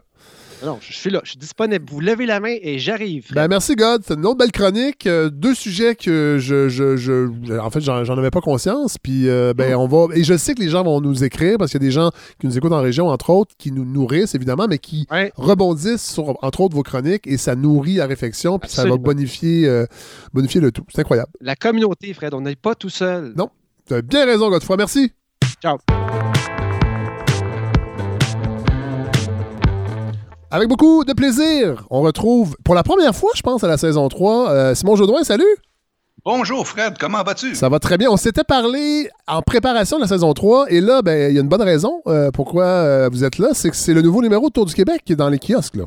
[0.64, 1.84] Non, je suis là, je suis disponible.
[1.90, 3.26] Vous levez la main et j'arrive.
[3.32, 4.02] Ben, merci, God.
[4.06, 5.06] C'est une autre belle chronique.
[5.06, 6.68] Euh, deux sujets que je.
[6.68, 8.96] je, je en fait, j'en avais pas conscience.
[8.98, 10.14] Puis, euh, ben, on va.
[10.14, 12.10] Et je sais que les gens vont nous écrire parce qu'il y a des gens
[12.38, 15.06] qui nous écoutent en région, entre autres, qui nous nourrissent, évidemment, mais qui
[15.36, 18.58] rebondissent sur, entre autres, vos chroniques et ça nourrit la réflexion.
[18.58, 19.86] Puis, ça va bonifier, euh,
[20.32, 20.84] bonifier le tout.
[20.88, 21.30] C'est incroyable.
[21.40, 23.32] La communauté, Fred, on n'est pas tout seul.
[23.36, 23.50] Non.
[23.86, 24.76] Tu as bien raison, Godefroy.
[24.76, 25.12] Merci.
[25.60, 25.78] Ciao.
[30.54, 34.06] Avec beaucoup de plaisir, on retrouve pour la première fois, je pense, à la saison
[34.06, 35.46] 3, euh, Simon Jodoin, salut!
[36.26, 37.54] Bonjour Fred, comment vas-tu?
[37.54, 38.10] Ça va très bien.
[38.10, 41.40] On s'était parlé en préparation de la saison 3 et là, ben, il y a
[41.40, 44.48] une bonne raison euh, pourquoi euh, vous êtes là, c'est que c'est le nouveau numéro
[44.48, 45.76] de Tour du Québec qui est dans les kiosques.
[45.76, 45.84] Là.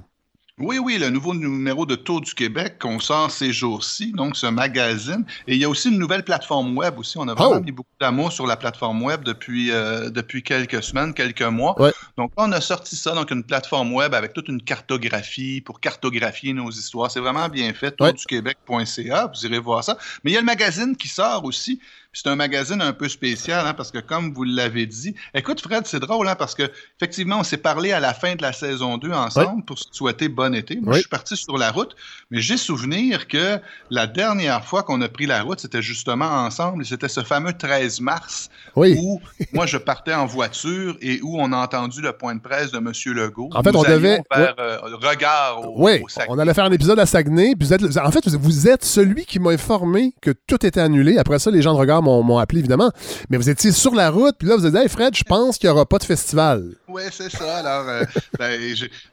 [0.58, 4.48] Oui, oui, le nouveau numéro de Tour du Québec qu'on sort ces jours-ci, donc ce
[4.48, 5.26] magazine.
[5.48, 7.18] Et il y a aussi une nouvelle plateforme web aussi.
[7.18, 7.62] On a vraiment oh!
[7.62, 11.76] mis beaucoup d'amour sur la plateforme web depuis, euh, depuis quelques semaines, quelques mois.
[12.18, 16.54] Donc on a sorti ça, donc une plateforme web avec toute une cartographie pour cartographier
[16.54, 17.12] nos histoires.
[17.12, 19.98] C'est vraiment bien fait, tourduquebec.ca, vous irez voir ça.
[20.24, 21.82] Mais il y a le magazine qui sort aussi
[22.16, 25.86] c'est un magazine un peu spécial, hein, parce que comme vous l'avez dit, écoute Fred,
[25.86, 26.64] c'est drôle, hein, parce que
[27.00, 30.30] effectivement, on s'est parlé à la fin de la saison 2 ensemble pour se souhaiter
[30.30, 30.80] bon été.
[30.82, 31.96] Moi, je suis parti sur la route,
[32.32, 33.60] mais j'ai souvenir que
[33.90, 38.02] la dernière fois qu'on a pris la route, c'était justement ensemble, c'était ce fameux 13
[38.02, 39.22] mars où
[39.54, 42.78] moi je partais en voiture et où on a entendu le point de presse de
[42.78, 42.92] M.
[43.14, 43.50] Legault.
[43.54, 47.06] En fait, on devait faire euh, regard au, oui, on allait faire un épisode à
[47.06, 47.56] Saguenay.
[47.56, 51.18] Puis vous êtes, en fait, vous êtes celui qui m'a informé que tout était annulé.
[51.18, 52.92] Après ça, les gens de regard m'ont appelé, évidemment.
[53.30, 55.58] Mais vous étiez sur la route, puis là, vous avez dit, hey Fred, je pense
[55.58, 56.76] qu'il n'y aura pas de festival.
[56.88, 57.58] Oui, c'est ça.
[57.58, 58.04] Alors, euh,
[58.40, 58.60] ben,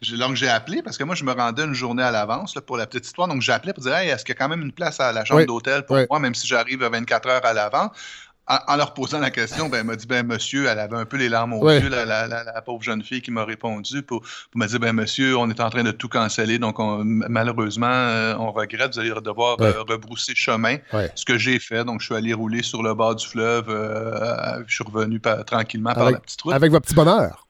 [0.01, 3.06] j'ai appelé parce que moi, je me rendais une journée à l'avance pour la petite
[3.06, 3.28] histoire.
[3.28, 5.12] Donc, j'ai appelé pour dire, hey, est-ce qu'il y a quand même une place à
[5.12, 7.90] la chambre d'hôtel pour moi, même si j'arrive à 24 heures à l'avant?
[8.48, 11.16] En, leur posant la question, ben, elle m'a dit, ben, monsieur, elle avait un peu
[11.16, 14.23] les larmes aux yeux, la, pauvre jeune fille qui m'a répondu pour,
[14.55, 18.51] me dire, ben, monsieur, on est en train de tout canceller, donc malheureusement, euh, on
[18.52, 20.77] regrette, vous allez devoir euh, rebrousser chemin.
[21.14, 24.62] Ce que j'ai fait, donc je suis allé rouler sur le bord du fleuve, euh,
[24.66, 26.55] je suis revenu tranquillement par la petite route.
[26.55, 27.41] Avec votre petit bonheur.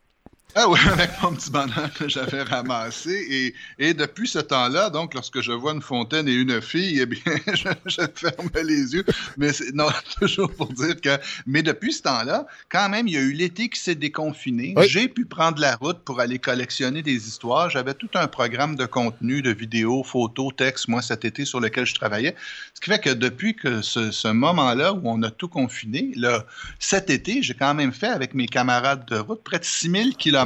[0.55, 3.27] Ah oui, avec mon petit bonheur que j'avais ramassé.
[3.31, 7.07] Et, et depuis ce temps-là, donc, lorsque je vois une fontaine et une fille, eh
[7.07, 7.23] bien,
[7.55, 9.05] je, ferme les yeux.
[9.39, 9.89] Mais non,
[10.21, 11.19] toujours pour dire que.
[11.47, 14.75] Mais depuis ce temps-là, quand même, il y a eu l'été qui s'est déconfiné.
[14.83, 17.71] J'ai pu prendre la route pour aller collectionner des histoires.
[17.71, 21.87] J'avais tout un programme de contenu, de vidéos, photos, textes, moi, cet été, sur lequel
[21.87, 22.37] je travaillais.
[22.75, 26.45] Ce qui fait que depuis que ce, moment-là où on a tout confiné, là,
[26.79, 30.42] cet été, j'ai quand même fait avec mes camarades de route près de 6000 km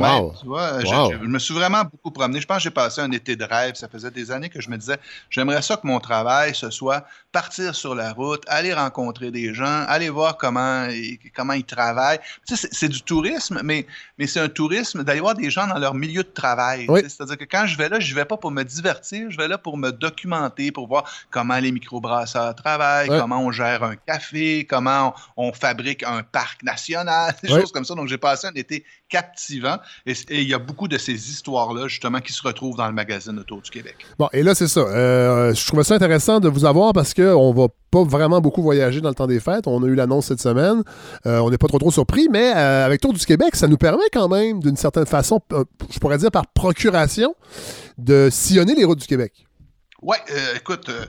[0.81, 2.41] je, me suis vraiment beaucoup promené.
[2.41, 3.75] Je pense que j'ai passé un été de rêve.
[3.75, 4.99] Ça faisait des années que je me disais,
[5.31, 9.85] j'aimerais ça que mon travail, ce soit partir sur la route, aller rencontrer des gens,
[9.89, 10.89] aller voir comment,
[11.35, 12.21] comment ils travaillent.
[12.47, 13.87] c'est du tourisme, mais,
[14.19, 16.87] mais c'est un tourisme d'aller voir des gens dans leur milieu de travail.
[16.87, 19.49] C'est-à-dire que quand je vais là, je ne vais pas pour me divertir, je vais
[19.49, 24.67] là pour me documenter, pour voir comment les microbrasseurs travaillent, comment on gère un café,
[24.69, 27.95] comment on, fabrique un parc national, des choses comme ça.
[27.95, 29.77] Donc, j'ai passé un été captivant.
[30.05, 33.39] Et, il y a beaucoup de ces histoires-là, justement, qui se retrouvent dans le magazine
[33.39, 33.97] Autour du Québec.
[34.19, 34.81] Bon, et là, c'est ça.
[34.81, 39.01] Euh, je trouvais ça intéressant de vous avoir parce qu'on va pas vraiment beaucoup voyager
[39.01, 39.67] dans le temps des fêtes.
[39.67, 40.83] On a eu l'annonce cette semaine.
[41.27, 43.77] Euh, on n'est pas trop trop surpris, mais euh, avec Tour du Québec, ça nous
[43.77, 45.41] permet quand même, d'une certaine façon,
[45.91, 47.35] je pourrais dire par procuration,
[47.99, 49.46] de sillonner les routes du Québec.
[50.07, 51.05] Ouais, euh, écoute, euh,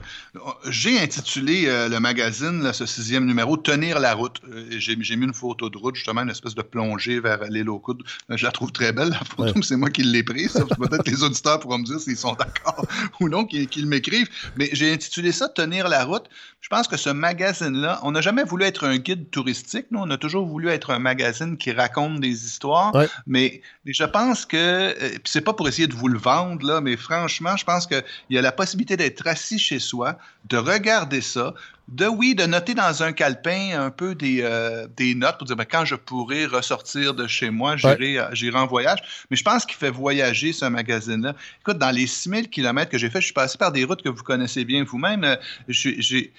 [0.70, 4.40] j'ai intitulé euh, le magazine, ce sixième numéro, Tenir la route.
[4.70, 8.02] j'ai mis une photo de route, justement, une espèce de plongée vers l'île aux coudes.
[8.28, 10.52] je la trouve très belle, la photo, mais c'est moi qui l'ai prise.
[10.52, 12.84] Peut-être les auditeurs pourront me dire s'ils sont d'accord
[13.20, 14.30] ou non, qu'ils m'écrivent.
[14.56, 16.24] Mais j'ai intitulé ça Tenir la route.
[16.60, 19.86] Je pense que ce magazine-là, on n'a jamais voulu être un guide touristique.
[19.92, 22.92] Nous, on a toujours voulu être un magazine qui raconte des histoires.
[23.28, 26.96] Mais, je pense que, puis c'est pas pour essayer de vous le vendre, là, mais
[26.96, 31.54] franchement, je pense qu'il y a la possibilité d'être assis chez soi, de regarder ça,
[31.88, 35.56] de oui, de noter dans un calepin un peu des, euh, des notes pour dire
[35.56, 38.98] ben, quand je pourrai ressortir de chez moi, j'irai en voyage.
[39.30, 41.34] Mais je pense qu'il fait voyager ce magazine-là.
[41.60, 44.10] Écoute, dans les 6000 km que j'ai fait, je suis passé par des routes que
[44.10, 45.24] vous connaissez bien vous-même.
[45.24, 45.36] Euh,
[45.68, 46.32] j'ai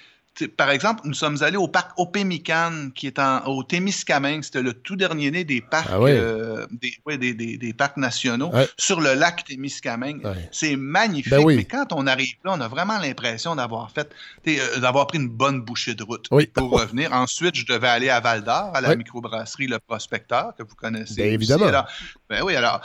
[0.56, 4.42] par exemple, nous sommes allés au parc Opémican, qui est en, au Témiscamingue.
[4.42, 9.00] C'était le tout dernier né des parcs, ah euh, des, des, des, parcs nationaux sur
[9.00, 10.22] le lac Témiscamingue.
[10.52, 11.30] C'est magnifique.
[11.30, 14.10] Ben mais quand on arrive là, on a vraiment l'impression d'avoir fait,
[14.48, 17.12] euh, d'avoir pris une bonne bouchée de route pour revenir.
[17.12, 21.16] Ensuite, je devais aller à Val d'Or, à la microbrasserie Le Prospecteur, que vous connaissez.
[21.16, 21.66] Bien évidemment.
[21.66, 21.86] Alors,
[22.30, 22.80] ben oui, alors,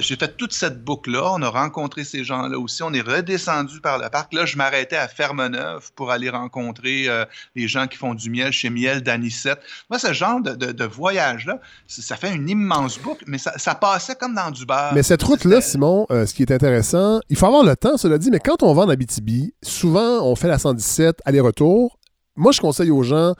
[0.00, 1.32] j'ai fait toute cette boucle-là.
[1.34, 2.82] On a rencontré ces gens-là aussi.
[2.82, 4.32] On est redescendu par le parc.
[4.32, 8.52] Là, je m'arrêtais à Fermeneuve pour aller rencontrer euh, les gens qui font du miel
[8.52, 9.60] chez Miel d'Anicette.
[9.90, 14.50] Moi, ce genre de, voyage-là, ça fait une immense boucle, mais ça, passait comme dans
[14.50, 14.92] du beurre.
[14.94, 18.16] Mais cette route-là, Simon, euh, ce qui est intéressant, il faut avoir le temps, cela
[18.16, 21.98] dit, mais quand on va en Abitibi, souvent, on fait la 117 aller-retour.
[22.36, 23.34] Moi, je conseille aux gens,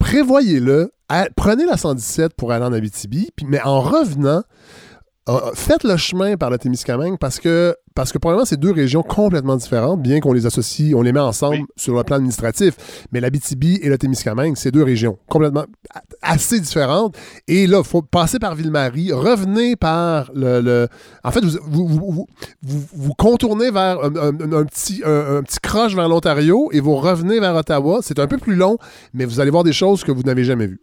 [0.00, 0.92] prévoyez-le,
[1.36, 4.42] prenez la 117 pour aller en Abitibi, mais en revenant,
[5.30, 9.02] euh, faites le chemin par le Témiscamingue parce que parce que probablement c'est deux régions
[9.02, 13.04] complètement différentes, bien qu'on les associe, on les met ensemble sur le plan administratif.
[13.12, 15.64] Mais l'Abitibi et le Témiscamingue, c'est deux régions complètement
[16.22, 17.16] assez différentes.
[17.46, 20.88] Et là, il faut passer par Ville-Marie, revenez par le,
[21.22, 22.26] en fait, vous,
[22.62, 24.10] vous, contournez vers un,
[24.64, 28.00] petit un, petit croche vers l'Ontario et vous revenez vers Ottawa.
[28.02, 28.78] C'est un peu plus long,
[29.14, 30.80] mais vous allez voir des choses que vous n'avez jamais vues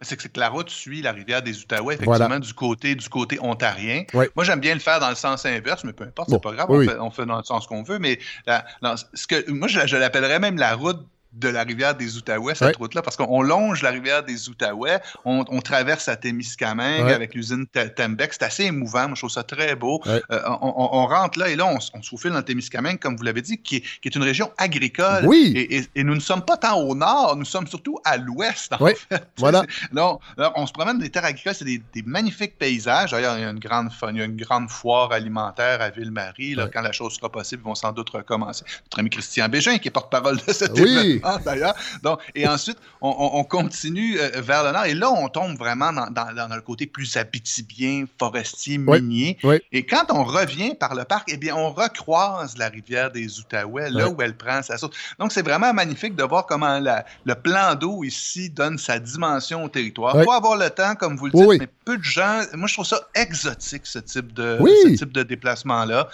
[0.00, 4.04] c'est que, la route suit la rivière des Outaouais, effectivement, du, côté, du côté ontarien.
[4.14, 6.70] Moi, j'aime bien le faire dans le sens inverse, mais peu importe, c'est pas grave,
[6.70, 7.98] on, fait, dans le sens qu'on veut.
[7.98, 11.04] Mais ce que, moi, je l'appellerais même la route
[11.38, 15.60] de la rivière des Outaouais, cette route-là, parce qu'on longe la rivière des Outaouais, on,
[15.60, 18.32] traverse à Témiscamingue avec l'usine Tembec.
[18.32, 20.00] C'est assez émouvant, moi je trouve ça très beau.
[20.06, 20.20] Euh,
[20.60, 23.76] on, rentre là et là, on, se faufile dans Témiscamingue, comme vous l'avez dit, qui
[24.04, 25.24] est, une région agricole.
[25.26, 25.66] Oui.
[25.94, 28.96] Et, nous ne sommes pas tant au nord, nous sommes surtout à l'ouest, en fait.
[29.36, 29.62] Voilà.
[29.92, 30.18] Non,
[30.56, 33.10] on se promène des terres agricoles, c'est des, magnifiques paysages.
[33.10, 36.56] D'ailleurs, il y a une grande, il y a une grande foire alimentaire à Ville-Marie.
[36.72, 38.64] Quand la chose sera possible, ils vont sans doute recommencer.
[38.84, 41.20] Notre ami Christian Bégin, qui est porte-parole de cette oui.
[41.44, 41.74] D'ailleurs.
[42.02, 44.84] Donc, et ensuite, on, continue euh, vers le nord.
[44.84, 49.38] Et là, on tombe vraiment dans, dans, le côté plus abitibien, forestier, minier.
[49.72, 53.90] Et quand on revient par le parc, eh bien, on recroise la rivière des Outaouais,
[53.90, 54.96] là où elle prend sa source.
[55.18, 59.68] Donc, c'est vraiment magnifique de voir comment le plan d'eau ici donne sa dimension au
[59.68, 60.16] territoire.
[60.18, 62.42] Il faut avoir le temps, comme vous le dites, mais peu de gens.
[62.54, 66.08] Moi, je trouve ça exotique, ce type de, ce type de déplacement-là.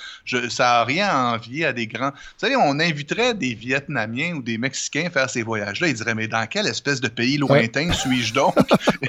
[0.49, 2.11] Ça n'a rien à envier à des grands.
[2.11, 6.15] Vous savez, on inviterait des Vietnamiens ou des Mexicains Mexicain faire ces voyages-là, il dirait,
[6.15, 8.55] mais dans quelle espèce de pays lointain suis-je donc?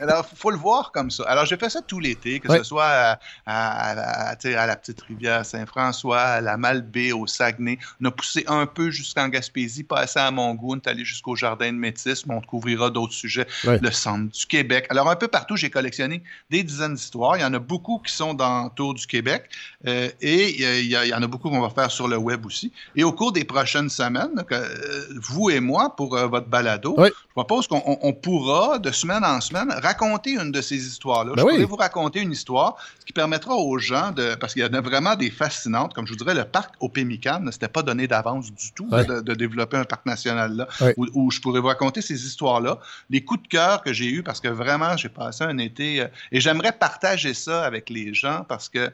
[0.00, 1.24] alors, il faut le voir comme ça.
[1.24, 6.40] Alors, j'ai fait ça tout l'été, que ce soit à, la petite rivière Saint-François, à
[6.40, 7.78] la Malbaie, au Saguenay.
[8.00, 12.26] On a poussé un peu jusqu'en Gaspésie, passé à est allé jusqu'au Jardin de Métis,
[12.26, 14.86] mais on couvrira d'autres sujets, le centre du Québec.
[14.90, 17.36] Alors, un peu partout, j'ai collectionné des dizaines d'histoires.
[17.36, 19.48] Il y en a beaucoup qui sont dans le Tour du Québec
[19.86, 22.72] euh, et il y, en a beaucoup qu'on va faire sur le web aussi.
[22.94, 27.10] Et au cours des prochaines semaines, euh, vous et moi, pour euh, votre balado, je
[27.32, 31.32] propose qu'on pourra, de semaine en semaine, raconter une de ces histoires-là.
[31.34, 34.34] Ben je pourrais vous raconter une histoire, ce qui permettra aux gens de.
[34.34, 35.94] Parce qu'il y en a vraiment des fascinantes.
[35.94, 38.88] Comme je vous dirais, le parc au Pémican ne s'était pas donné d'avance du tout
[38.88, 42.78] de, développer un parc national là, où, je pourrais vous raconter ces histoires-là,
[43.10, 46.06] les coups de cœur que j'ai eus, parce que vraiment, j'ai passé un été.
[46.32, 48.90] et j'aimerais partager ça avec les gens parce que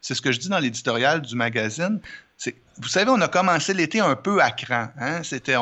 [0.00, 2.00] c'est ce que je dis dans l'éditorial du magazine.
[2.78, 4.88] Vous savez, on a commencé l'été un peu à cran.
[5.00, 5.22] Hein?
[5.22, 5.54] C'était,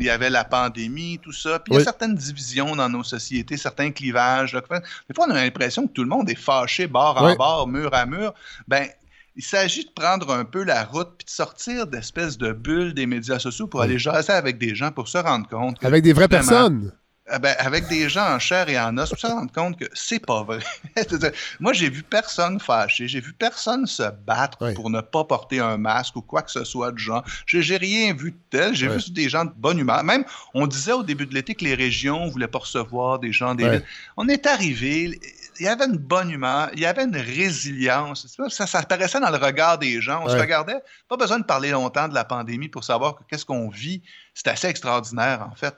[0.00, 1.60] il y avait la pandémie, tout ça.
[1.60, 4.52] Puis il y a certaines divisions dans nos sociétés, certains clivages.
[4.52, 7.94] Des fois, on a l'impression que tout le monde est fâché bord en bord, mur
[7.94, 8.34] à mur.
[8.66, 8.88] Ben,
[9.36, 13.06] il s'agit de prendre un peu la route puis de sortir d'espèces de bulles des
[13.06, 15.84] médias sociaux pour aller jaser avec des gens pour se rendre compte.
[15.84, 16.92] avec des vraies personnes.
[17.28, 19.86] Ah ben, avec des gens en chair et en os, pour se rendre compte que
[19.94, 20.60] c'est pas vrai.
[21.60, 25.76] Moi, j'ai vu personne fâché, j'ai vu personne se battre pour ne pas porter un
[25.76, 27.24] masque ou quoi que ce soit de genre.
[27.46, 30.04] J'ai rien vu de tel, j'ai vu des gens de bonne humeur.
[30.04, 30.24] Même,
[30.54, 33.80] on disait au début de l'été que les régions voulaient pas recevoir des gens des
[34.16, 35.18] On est arrivé,
[35.60, 38.26] il y avait une bonne humeur, il y avait une résilience.
[38.48, 40.22] Ça, ça apparaissait dans le regard des gens.
[40.24, 40.82] On se regardait.
[41.08, 44.02] Pas besoin de parler longtemps de la pandémie pour savoir qu'est-ce qu'on vit.
[44.34, 45.74] C'est assez extraordinaire, en fait.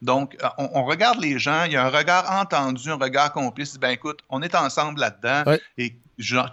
[0.00, 3.76] Donc, euh, on, regarde les gens, il y a un regard entendu, un regard complice.
[3.76, 5.56] Ben écoute, on est ensemble là-dedans.
[5.76, 5.94] Et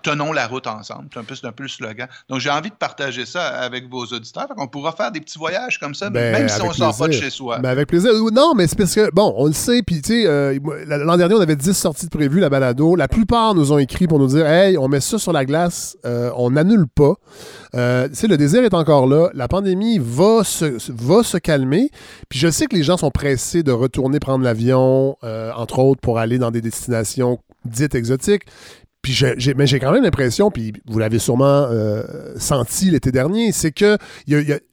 [0.03, 1.07] tenons la route ensemble.
[1.11, 2.07] C'est un, peu, un peu le slogan.
[2.29, 4.47] Donc, j'ai envie de partager ça avec vos auditeurs.
[4.57, 7.07] On pourra faire des petits voyages comme ça, ben, même si on ne sort pas
[7.07, 7.59] de chez soi.
[7.59, 8.11] Ben avec plaisir.
[8.31, 11.35] Non, mais c'est parce que, bon, on le sait, puis tu sais, euh, l'an dernier,
[11.35, 12.95] on avait 10 sorties de prévues, la balado.
[12.95, 15.97] La plupart nous ont écrit pour nous dire Hey, on met ça sur la glace,
[16.05, 17.15] euh, on n'annule pas.
[17.75, 19.29] Euh, tu sais, le désir est encore là.
[19.33, 21.89] La pandémie va se, va se calmer.
[22.29, 25.17] Puis je sais que les gens sont pressés de retourner prendre l'avion,
[25.55, 28.43] entre autres, pour aller dans des destinations dites exotiques.
[29.06, 32.02] Puis j'ai, mais j'ai quand même l'impression, puis vous l'avez sûrement euh,
[32.38, 33.99] senti l'été dernier, c'est que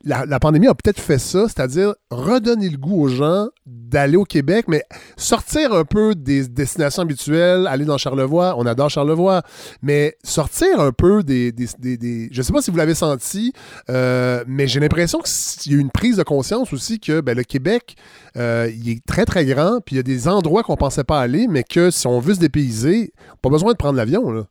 [0.06, 4.68] la, pandémie a peut-être fait ça, c'est-à-dire redonner le goût aux gens d'aller au Québec,
[4.68, 4.84] mais
[5.18, 9.42] sortir un peu des destinations habituelles, aller dans Charlevoix, on adore Charlevoix,
[9.82, 11.52] mais sortir un peu des...
[11.52, 11.68] des,
[11.98, 13.52] des, je sais pas si vous l'avez senti,
[13.90, 17.44] euh, mais j'ai l'impression qu'il y a une prise de conscience aussi que ben, le
[17.44, 17.96] Québec,
[18.36, 21.20] euh, il est très très grand, puis il y a des endroits qu'on pensait pas
[21.20, 24.46] aller, mais que si on veut se dépayser, pas besoin de prendre l'avion.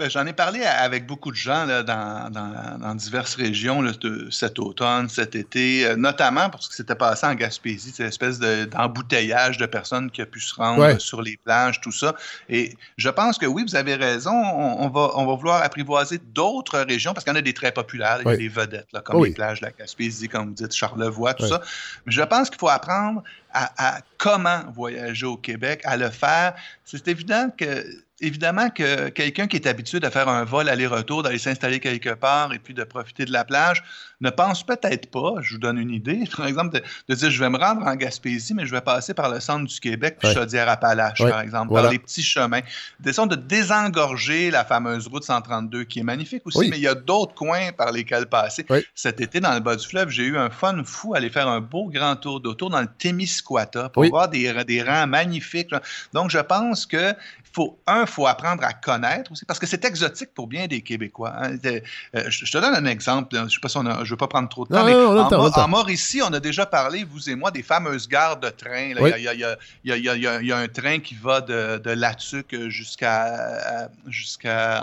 [0.00, 0.06] Là.
[0.06, 3.84] Ben, j'en ai parlé avec beaucoup de gens là, dans, diverses régions
[4.30, 9.58] cet automne, cet été, euh, notamment parce que c'était passé en Gaspésie, cette espèce d'embouteillage
[9.58, 12.14] de, personnes qui a pu se rendre sur les plages, tout ça.
[12.48, 16.80] Et je pense que oui, vous avez raison, on, va, on va vouloir apprivoiser d'autres
[16.80, 19.24] régions parce qu'il y en a des très populaires, il y a des vedettes, comme
[19.24, 21.60] les plages de la Gaspésie, comme vous dites, Charlevoix, tout ça.
[22.06, 23.22] Mais je pense qu'il faut apprendre
[23.52, 26.54] à, à comment voyager au Québec, à le faire.
[26.84, 27.84] C'est évident que
[28.20, 32.52] évidemment que quelqu'un qui est habitué à faire un vol aller-retour, d'aller s'installer quelque part
[32.52, 33.82] et puis de profiter de la plage,
[34.20, 37.48] ne pense peut-être pas, je vous donne une idée, par exemple, de, dire je vais
[37.48, 41.22] me rendre en Gaspésie, mais je vais passer par le centre du Québec, puis Chaudière-Appalaches,
[41.22, 42.60] par exemple, par les petits chemins.
[42.98, 46.94] D'essayer de désengorger la fameuse route 132, qui est magnifique aussi, mais il y a
[46.94, 48.66] d'autres coins par lesquels passer.
[48.94, 51.48] Cet été, dans le bas du fleuve, j'ai eu un fun fou à aller faire
[51.48, 55.70] un beau grand tour d'autour dans le Témiscouata pour voir des, des rangs magnifiques.
[56.12, 57.14] Donc, je pense que
[57.52, 61.34] faut, un, faut apprendre à connaître aussi, parce que c'est exotique pour bien des Québécois.
[61.36, 61.56] Hein.
[61.64, 61.80] Euh,
[62.28, 64.16] je, te donne un exemple, je ne sais pas si on a, je ne veux
[64.16, 67.50] pas prendre trop de temps, mais en, Mauricie, on a déjà parlé, vous et moi,
[67.50, 68.92] des fameuses gares de train.
[68.92, 73.90] Il y, a, un train qui va de, de Latuc jusqu'à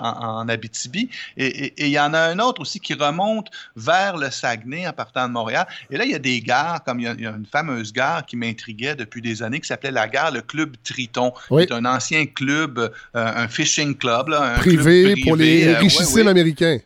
[0.02, 4.88] en, Abitibi, et il y en a un autre aussi qui remonte vers le Saguenay
[4.88, 5.68] en partant de Montréal.
[5.90, 8.36] Et là, il y a des gares, comme il y, a une fameuse gare qui
[8.36, 12.26] m'intriguait depuis des années, qui s'appelait la gare, le Club Triton, qui est un ancien
[12.26, 14.34] club euh, un fishing club.
[14.34, 16.80] un privé, pour les euh, richissimes américains.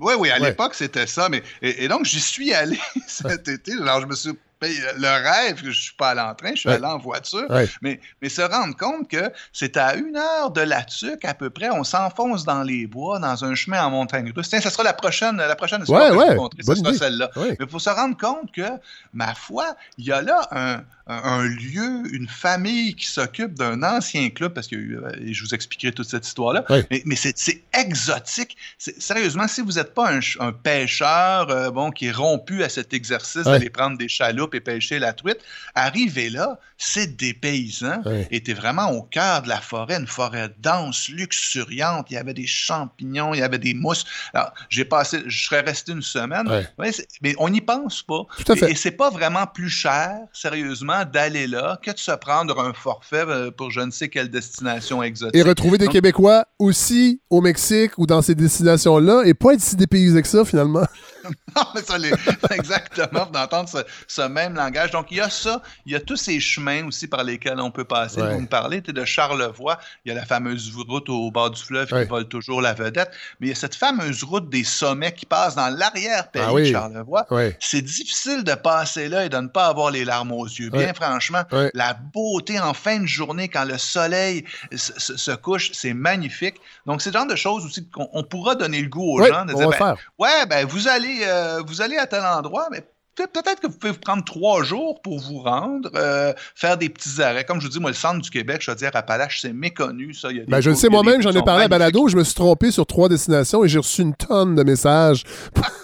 [0.00, 1.28] Oui, oui, à l'époque, c'était ça.
[1.28, 3.72] Mais, et, donc, j'y suis allé cet été.
[3.72, 4.32] Alors, je me suis
[4.64, 7.46] le rêve, je ne suis pas allé en train, je suis allé en voiture.
[7.82, 11.50] Mais, mais se rendre compte que c'est à une heure de la tuque à peu
[11.50, 14.48] près, on s'enfonce dans les bois, dans un chemin en montagne russe.
[14.48, 17.30] Tiens, ça sera la prochaine, la prochaine histoire que je vais montrer, ce sera celle-là.
[17.36, 18.68] Mais il faut se rendre compte que,
[19.12, 24.30] ma foi, il y a là un, un lieu, une famille qui s'occupe d'un ancien
[24.30, 28.56] club, parce que euh, je vous expliquerai toute cette histoire-là, mais, c'est exotique.
[28.78, 33.44] Sérieusement, si vous n'êtes pas un, pêcheur euh, bon, qui est rompu à cet exercice
[33.44, 35.38] d'aller prendre des chaloupes puis pêcher la truite.
[35.74, 38.02] Arrivé là, c'est des paysans.
[38.30, 42.06] était vraiment au cœur de la forêt, une forêt dense, luxuriante.
[42.10, 44.04] Il y avait des champignons, il y avait des mousses.
[44.32, 46.46] Alors, j'ai passé, je serais resté une semaine,
[46.78, 48.22] mais, on n'y pense pas.
[48.48, 52.72] Et, et c'est pas vraiment plus cher, sérieusement, d'aller là que de se prendre un
[52.72, 55.36] forfait euh, pour je ne sais quelle destination exotique.
[55.36, 59.76] Et retrouver des Québécois aussi au Mexique ou dans ces destinations-là et pas être si
[59.76, 60.84] dépaysé que ça, finalement.
[61.56, 62.12] non, mais ça, les...
[62.50, 63.68] exactement, d'entendre
[64.06, 64.90] ce, même langage.
[64.90, 67.70] Donc, il y a ça, il y a tous ces chemins aussi par lesquels on
[67.70, 68.20] peut passer.
[68.20, 71.88] Vous me parlez de Charlevoix, il y a la fameuse route au bord du fleuve
[71.88, 73.10] qui vole toujours la vedette,
[73.40, 76.64] mais il y a cette fameuse route des sommets qui passe dans l'arrière-pays ah de
[76.64, 77.26] Charlevoix.
[77.60, 80.70] C'est difficile de passer là et de ne pas avoir les larmes aux yeux.
[80.70, 81.42] Bien franchement,
[81.74, 84.44] la beauté en fin de journée quand le soleil
[84.74, 86.56] se, couche, c'est magnifique.
[86.86, 89.54] Donc, c'est le genre de choses aussi qu'on pourra donner le goût aux gens de
[89.54, 92.84] dire, ben, ouais, ben, vous allez euh, vous allez à tel endroit, mais
[93.16, 97.22] peut-être que vous pouvez vous prendre trois jours pour vous rendre, euh, faire des petits
[97.22, 97.44] arrêts.
[97.44, 100.14] Comme je vous dis, moi, le centre du Québec, je veux dire, Appalaches, c'est méconnu,
[100.14, 100.28] ça.
[100.48, 102.86] ben, je le sais moi-même, j'en ai parlé à Balado, je me suis trompé sur
[102.86, 105.24] trois destinations et j'ai reçu une tonne de messages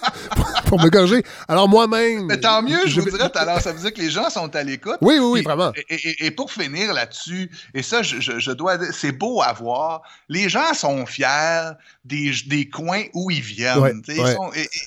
[0.71, 1.23] pour, me corriger.
[1.49, 2.27] Alors, moi-même.
[2.27, 4.63] Mais tant mieux, je, vous dirais, alors, ça veut dire que les gens sont à
[4.63, 4.99] l'écoute.
[5.01, 5.73] Oui, oui, oui, vraiment.
[5.89, 10.75] Et, pour finir là-dessus, et ça, je, je dois c'est beau à voir, les gens
[10.75, 11.73] sont fiers
[12.05, 14.03] des, des coins où ils viennent.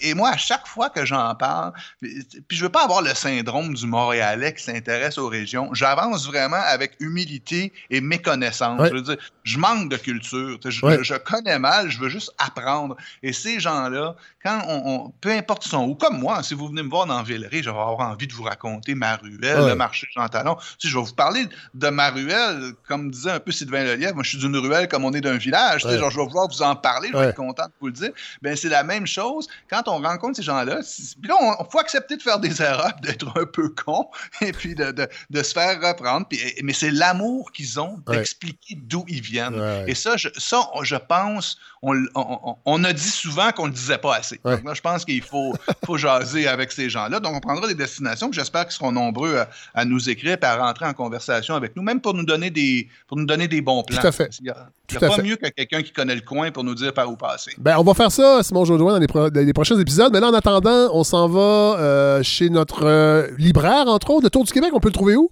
[0.01, 3.73] et, moi, à chaque fois que j'en parle, puis je veux pas avoir le syndrome
[3.73, 5.73] du Montréalais qui s'intéresse aux régions.
[5.73, 8.81] J'avance vraiment avec humilité et méconnaissance.
[8.87, 10.59] Je veux dire, je manque de culture.
[10.63, 12.95] Je, connais mal, je veux juste apprendre.
[13.21, 16.89] Et ces gens-là, quand on, peu importe son où, comme moi, si vous venez me
[16.89, 20.27] voir dans Villeray, je vais avoir envie de vous raconter ma ruelle, le marché Jean
[20.27, 20.55] Talon.
[20.77, 24.23] Si je vais vous parler de ma ruelle, comme disait un peu Sylvain Lelièvre, moi
[24.23, 25.81] je suis d'une ruelle comme on est d'un village.
[25.81, 28.11] Genre, je vais vouloir vous en parler, je vais être content de vous le dire.
[28.41, 30.79] Ben, c'est la même chose quand on rencontre ces gens-là.
[31.21, 34.07] Puis là, il faut accepter de faire des erreurs, d'être un peu con,
[34.41, 36.27] et puis de, de, se faire reprendre.
[36.27, 39.59] Puis, mais c'est l'amour qu'ils ont d'expliquer d'où ils viennent.
[39.87, 43.73] Et ça, je, ça, je pense, on, on, on a dit souvent qu'on ne le
[43.75, 44.39] disait pas assez.
[44.43, 45.55] Donc là, je pense qu'il faut,
[45.85, 47.19] faut jaser avec ces gens-là.
[47.19, 49.37] Donc, on prendra des destinations, j'espère qu'ils seront nombreux
[49.73, 52.87] à, nous écrire et à rentrer en conversation avec nous, même pour nous donner des,
[53.07, 54.01] pour nous donner des bons plans.
[54.01, 54.29] Tout à fait.
[54.39, 57.09] Il n'y a, pas mieux que quelqu'un qui connaît le coin pour nous dire par
[57.09, 57.53] où passer.
[57.57, 60.11] Ben, on va faire ça, Simon Jodoin, dans les, prochains épisodes.
[60.13, 64.29] Mais là, en attendant, on s'en va euh, chez notre euh, libraire, entre autres, de
[64.29, 64.71] Tour du Québec.
[64.73, 65.29] On peut le trouver où?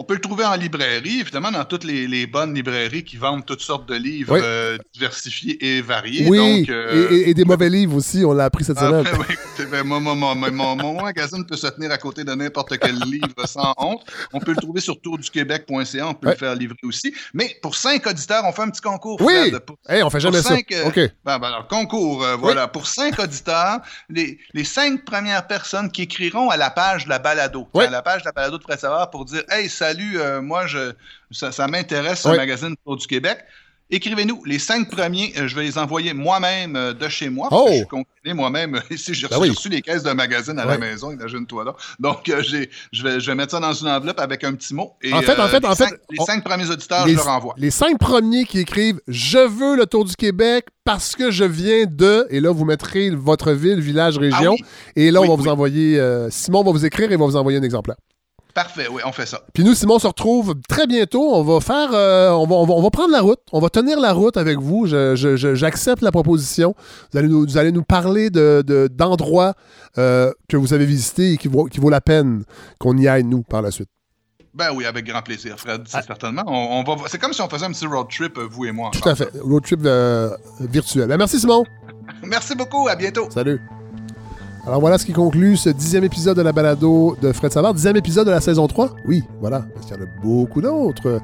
[0.00, 3.62] On peut le trouver en librairie, évidemment, dans toutes les, bonnes librairies qui vendent toutes
[3.62, 6.28] sortes de livres euh, diversifiés et variés.
[6.28, 9.04] Oui, euh, et, des mauvais livres aussi, on l'a appris cette semaine.
[9.12, 13.44] Ah, oui, ben, mon, mon, magazine peut se tenir à côté de n'importe quel livre
[13.46, 14.02] sans honte.
[14.32, 17.12] On peut le trouver sur tourduquebec.ca, on peut le faire livrer aussi.
[17.34, 19.20] Mais pour cinq auditeurs, on fait un petit concours.
[19.20, 20.54] Oui, Fred, on fait jamais ça.
[20.54, 20.94] Euh, OK.
[21.24, 22.68] Ben, ben, alors, concours, voilà.
[22.68, 27.18] Pour cinq auditeurs, les, les, cinq premières personnes qui écriront à la page de la
[27.18, 30.20] balado, à la page de la balado de Fred Savard pour dire «Hey, ça salut,
[30.20, 30.92] euh, moi, je,
[31.30, 33.38] ça, m'intéresse, ce magazine pour du Québec.
[33.90, 34.44] Écrivez-nous.
[34.44, 37.48] Les cinq premiers, euh, je vais les envoyer moi-même euh, de chez moi.
[37.50, 37.70] Oh!
[37.70, 37.76] Je
[38.26, 38.78] suis moi-même.
[38.98, 41.74] Si j'ai ben reçu, les caisses de magazine à la maison, imagine-toi là.
[41.98, 44.92] Donc, je, vais, je vais mettre ça dans une enveloppe avec un petit mot.
[45.10, 45.88] en fait, en fait, en fait.
[46.10, 47.54] Les cinq premiers auditeurs, je leur envoie.
[47.56, 51.86] Les cinq premiers qui écrivent Je veux le Tour du Québec parce que je viens
[51.86, 52.26] de.
[52.28, 54.54] Et là, vous mettrez votre ville, village, région.
[54.60, 54.66] Ah
[54.96, 55.98] et là, on va vous envoyer.
[56.28, 57.96] Simon va vous écrire et va vous envoyer un exemplaire.
[58.58, 59.40] Parfait, oui, on fait ça.
[59.54, 61.32] Puis nous, Simon, on se retrouve très bientôt.
[61.32, 63.38] On va faire, euh, on, va, on, va, prendre la route.
[63.52, 64.84] On va tenir la route avec vous.
[64.88, 66.74] J'accepte la proposition.
[67.12, 69.54] Vous allez nous, vous allez nous parler d'endroits
[69.96, 72.42] de, euh, que vous avez visités et qui vaut, qui vaut la peine
[72.80, 73.90] qu'on y aille, nous, par la suite.
[74.54, 76.02] Ben oui, avec grand plaisir, Fred, ah.
[76.02, 76.42] certainement.
[76.48, 78.90] On, va, c'est comme si on faisait un petit road trip, euh, vous et moi.
[78.90, 79.30] Tout à fait.
[79.40, 79.86] Road trip
[80.58, 81.06] virtuel.
[81.06, 81.62] Ben, merci, Simon.
[82.24, 82.88] merci beaucoup.
[82.88, 83.30] À bientôt.
[83.30, 83.60] Salut.
[84.66, 87.74] Alors voilà ce qui conclut ce dixième épisode de la balado de Fred Savard.
[87.74, 88.96] Dixième épisode de la saison 3.
[89.06, 91.20] Oui, voilà, parce qu'il y en a beaucoup d'autres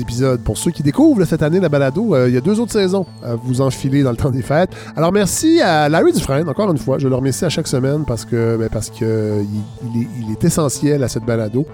[0.00, 0.40] épisodes.
[0.40, 3.06] Pour ceux qui découvrent cette année la balado, euh, il y a deux autres saisons
[3.22, 4.70] à vous enfiler dans le temps des fêtes.
[4.96, 6.98] Alors merci à Larry Dufresne, encore une fois.
[6.98, 9.42] Je le remercie à chaque semaine parce que ben, parce que
[9.94, 11.66] il, est, essentiel à cette balado.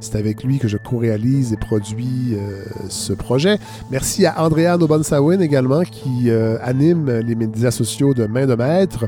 [0.00, 3.58] C'est avec lui que je co-réalise et produis euh, ce projet.
[3.90, 9.06] Merci à Andrea Nobonsawin également qui euh, anime les médias sociaux de Main de Maître.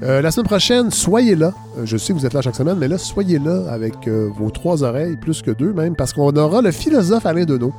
[0.00, 1.52] la semaine prochaine, soyez là.
[1.84, 4.82] je sais que vous êtes là chaque semaine, mais là, soyez là avec vos trois
[4.82, 7.72] oreilles, plus que deux même, parce qu'on aura le philosophe Alain Deneau.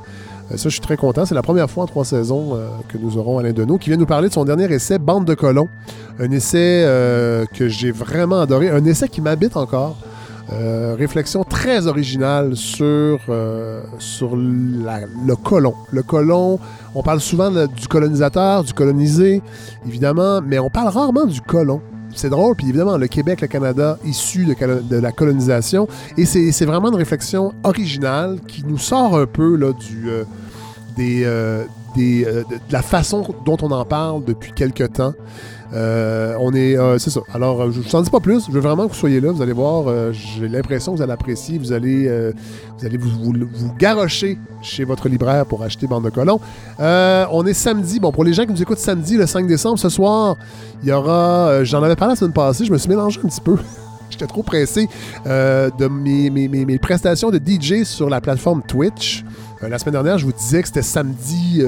[0.52, 1.24] Euh, ça, je suis très content.
[1.24, 3.98] C'est la première fois en trois saisons euh, que nous aurons Alain Deneau qui vient
[3.98, 5.68] nous parler de son dernier essai, Bande de colons.
[6.18, 8.70] Un essai euh, que j'ai vraiment adoré.
[8.70, 9.96] Un essai qui m'habite encore.
[10.48, 13.20] Réflexion très originale sur,
[13.98, 15.74] sur le colon.
[15.90, 16.58] Le colon,
[16.94, 19.42] on parle souvent du colonisateur, du colonisé,
[19.86, 21.80] évidemment, mais on parle rarement du colon.
[22.14, 22.56] c'est drôle.
[22.56, 25.88] Puis évidemment, le Québec, le Canada, issu de, la colonisation.
[26.16, 30.24] Et c'est vraiment une réflexion originale qui nous sort un peu là, du, euh,
[30.96, 31.24] des,
[31.96, 35.14] des, de la façon dont on en parle depuis quelques temps.
[35.74, 36.76] Euh, on est.
[36.76, 37.20] Euh, c'est ça.
[37.32, 38.44] Alors, euh, je ne vous en dis pas plus.
[38.46, 39.32] Je veux vraiment que vous soyez là.
[39.32, 40.12] Vous allez voir.
[40.12, 41.58] J'ai l'impression que vous allez apprécier.
[41.58, 42.08] Vous allez,
[42.78, 46.40] vous, allez chez votre libraire pour acheter Bande de Colons.
[46.78, 47.98] on est samedi.
[47.98, 50.36] Bon, pour les gens qui nous écoutent samedi, le 5 décembre, ce soir,
[50.82, 51.64] il y aura.
[51.64, 52.64] J'en avais parlé la semaine passée.
[52.64, 53.56] Je me suis mélangé un petit peu.
[54.10, 54.88] J'étais trop pressé
[55.24, 59.24] de mes, mes, mes, prestations de DJ sur la plateforme Twitch.
[59.60, 61.62] la semaine dernière, je vous disais que c'était samedi,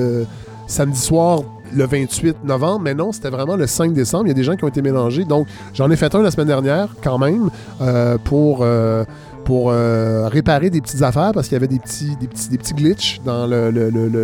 [0.68, 1.40] samedi soir
[1.74, 4.26] le 28 novembre, mais non, c'était vraiment le 5 décembre.
[4.26, 5.24] Il y a des gens qui ont été mélangés.
[5.24, 9.04] Donc, j'en ai fait un la semaine dernière, quand même, euh, pour, euh,
[9.48, 12.74] euh, réparer des petites affaires parce qu'il y avait des petits, des petits, des petits
[12.74, 13.20] glitches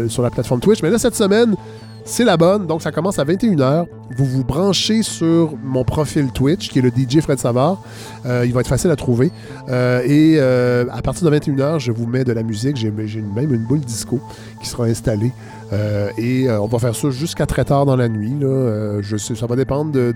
[0.08, 0.82] sur la plateforme Twitch.
[0.82, 1.54] Mais là, cette semaine,
[2.04, 2.66] c'est la bonne.
[2.66, 3.86] Donc, ça commence à 21h.
[4.16, 7.80] Vous vous branchez sur mon profil Twitch, qui est le DJ Fred Savard.
[8.24, 9.30] il va être facile à trouver.
[9.68, 12.76] et à partir de 21h, je vous mets de la musique.
[12.76, 14.20] J'ai même une boule disco
[14.60, 15.32] qui sera installée.
[15.72, 18.34] Euh, et euh, on va faire ça jusqu'à très tard dans la nuit.
[18.38, 18.46] Là.
[18.46, 20.12] Euh, ça va dépendre de,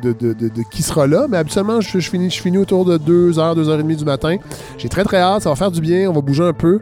[0.71, 4.37] qui sera là, mais habituellement, je, finis, je finis autour de 2h, 2h30 du matin.
[4.77, 6.81] J'ai très très hâte, ça va faire du bien, on va bouger un peu.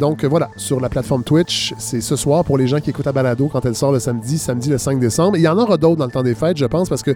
[0.00, 3.12] donc voilà, sur la plateforme Twitch, c'est ce soir pour les gens qui écoutent à
[3.12, 5.36] balado quand elle sort le samedi, samedi le 5 décembre.
[5.36, 7.12] il y en aura d'autres dans le temps des fêtes, je pense, parce que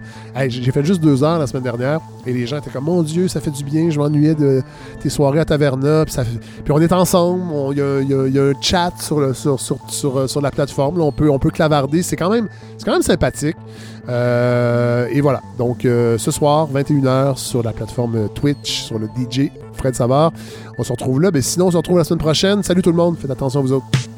[0.47, 3.27] j'ai fait juste deux heures la semaine dernière et les gens étaient comme Mon Dieu,
[3.27, 4.61] ça fait du bien, je m'ennuyais de
[5.01, 6.05] tes soirées à Taverna.
[6.05, 6.15] Puis,
[6.63, 7.41] puis on est ensemble,
[7.71, 7.77] il
[8.07, 12.03] y, a un chat sur, sur la plateforme on, peut, on peut clavarder.
[12.03, 12.47] C'est quand, même,
[12.83, 13.57] quand même sympathique.
[14.07, 15.41] Euh, et voilà.
[15.57, 20.31] Donc, euh, ce soir, 21h, sur la plateforme Twitch, sur le DJ Fred Savard.
[20.77, 21.31] On se retrouve là.
[21.33, 22.63] Mais sinon, on se retrouve la semaine prochaine.
[22.63, 23.17] Salut tout le monde.
[23.17, 24.08] Faites attention à vous autres.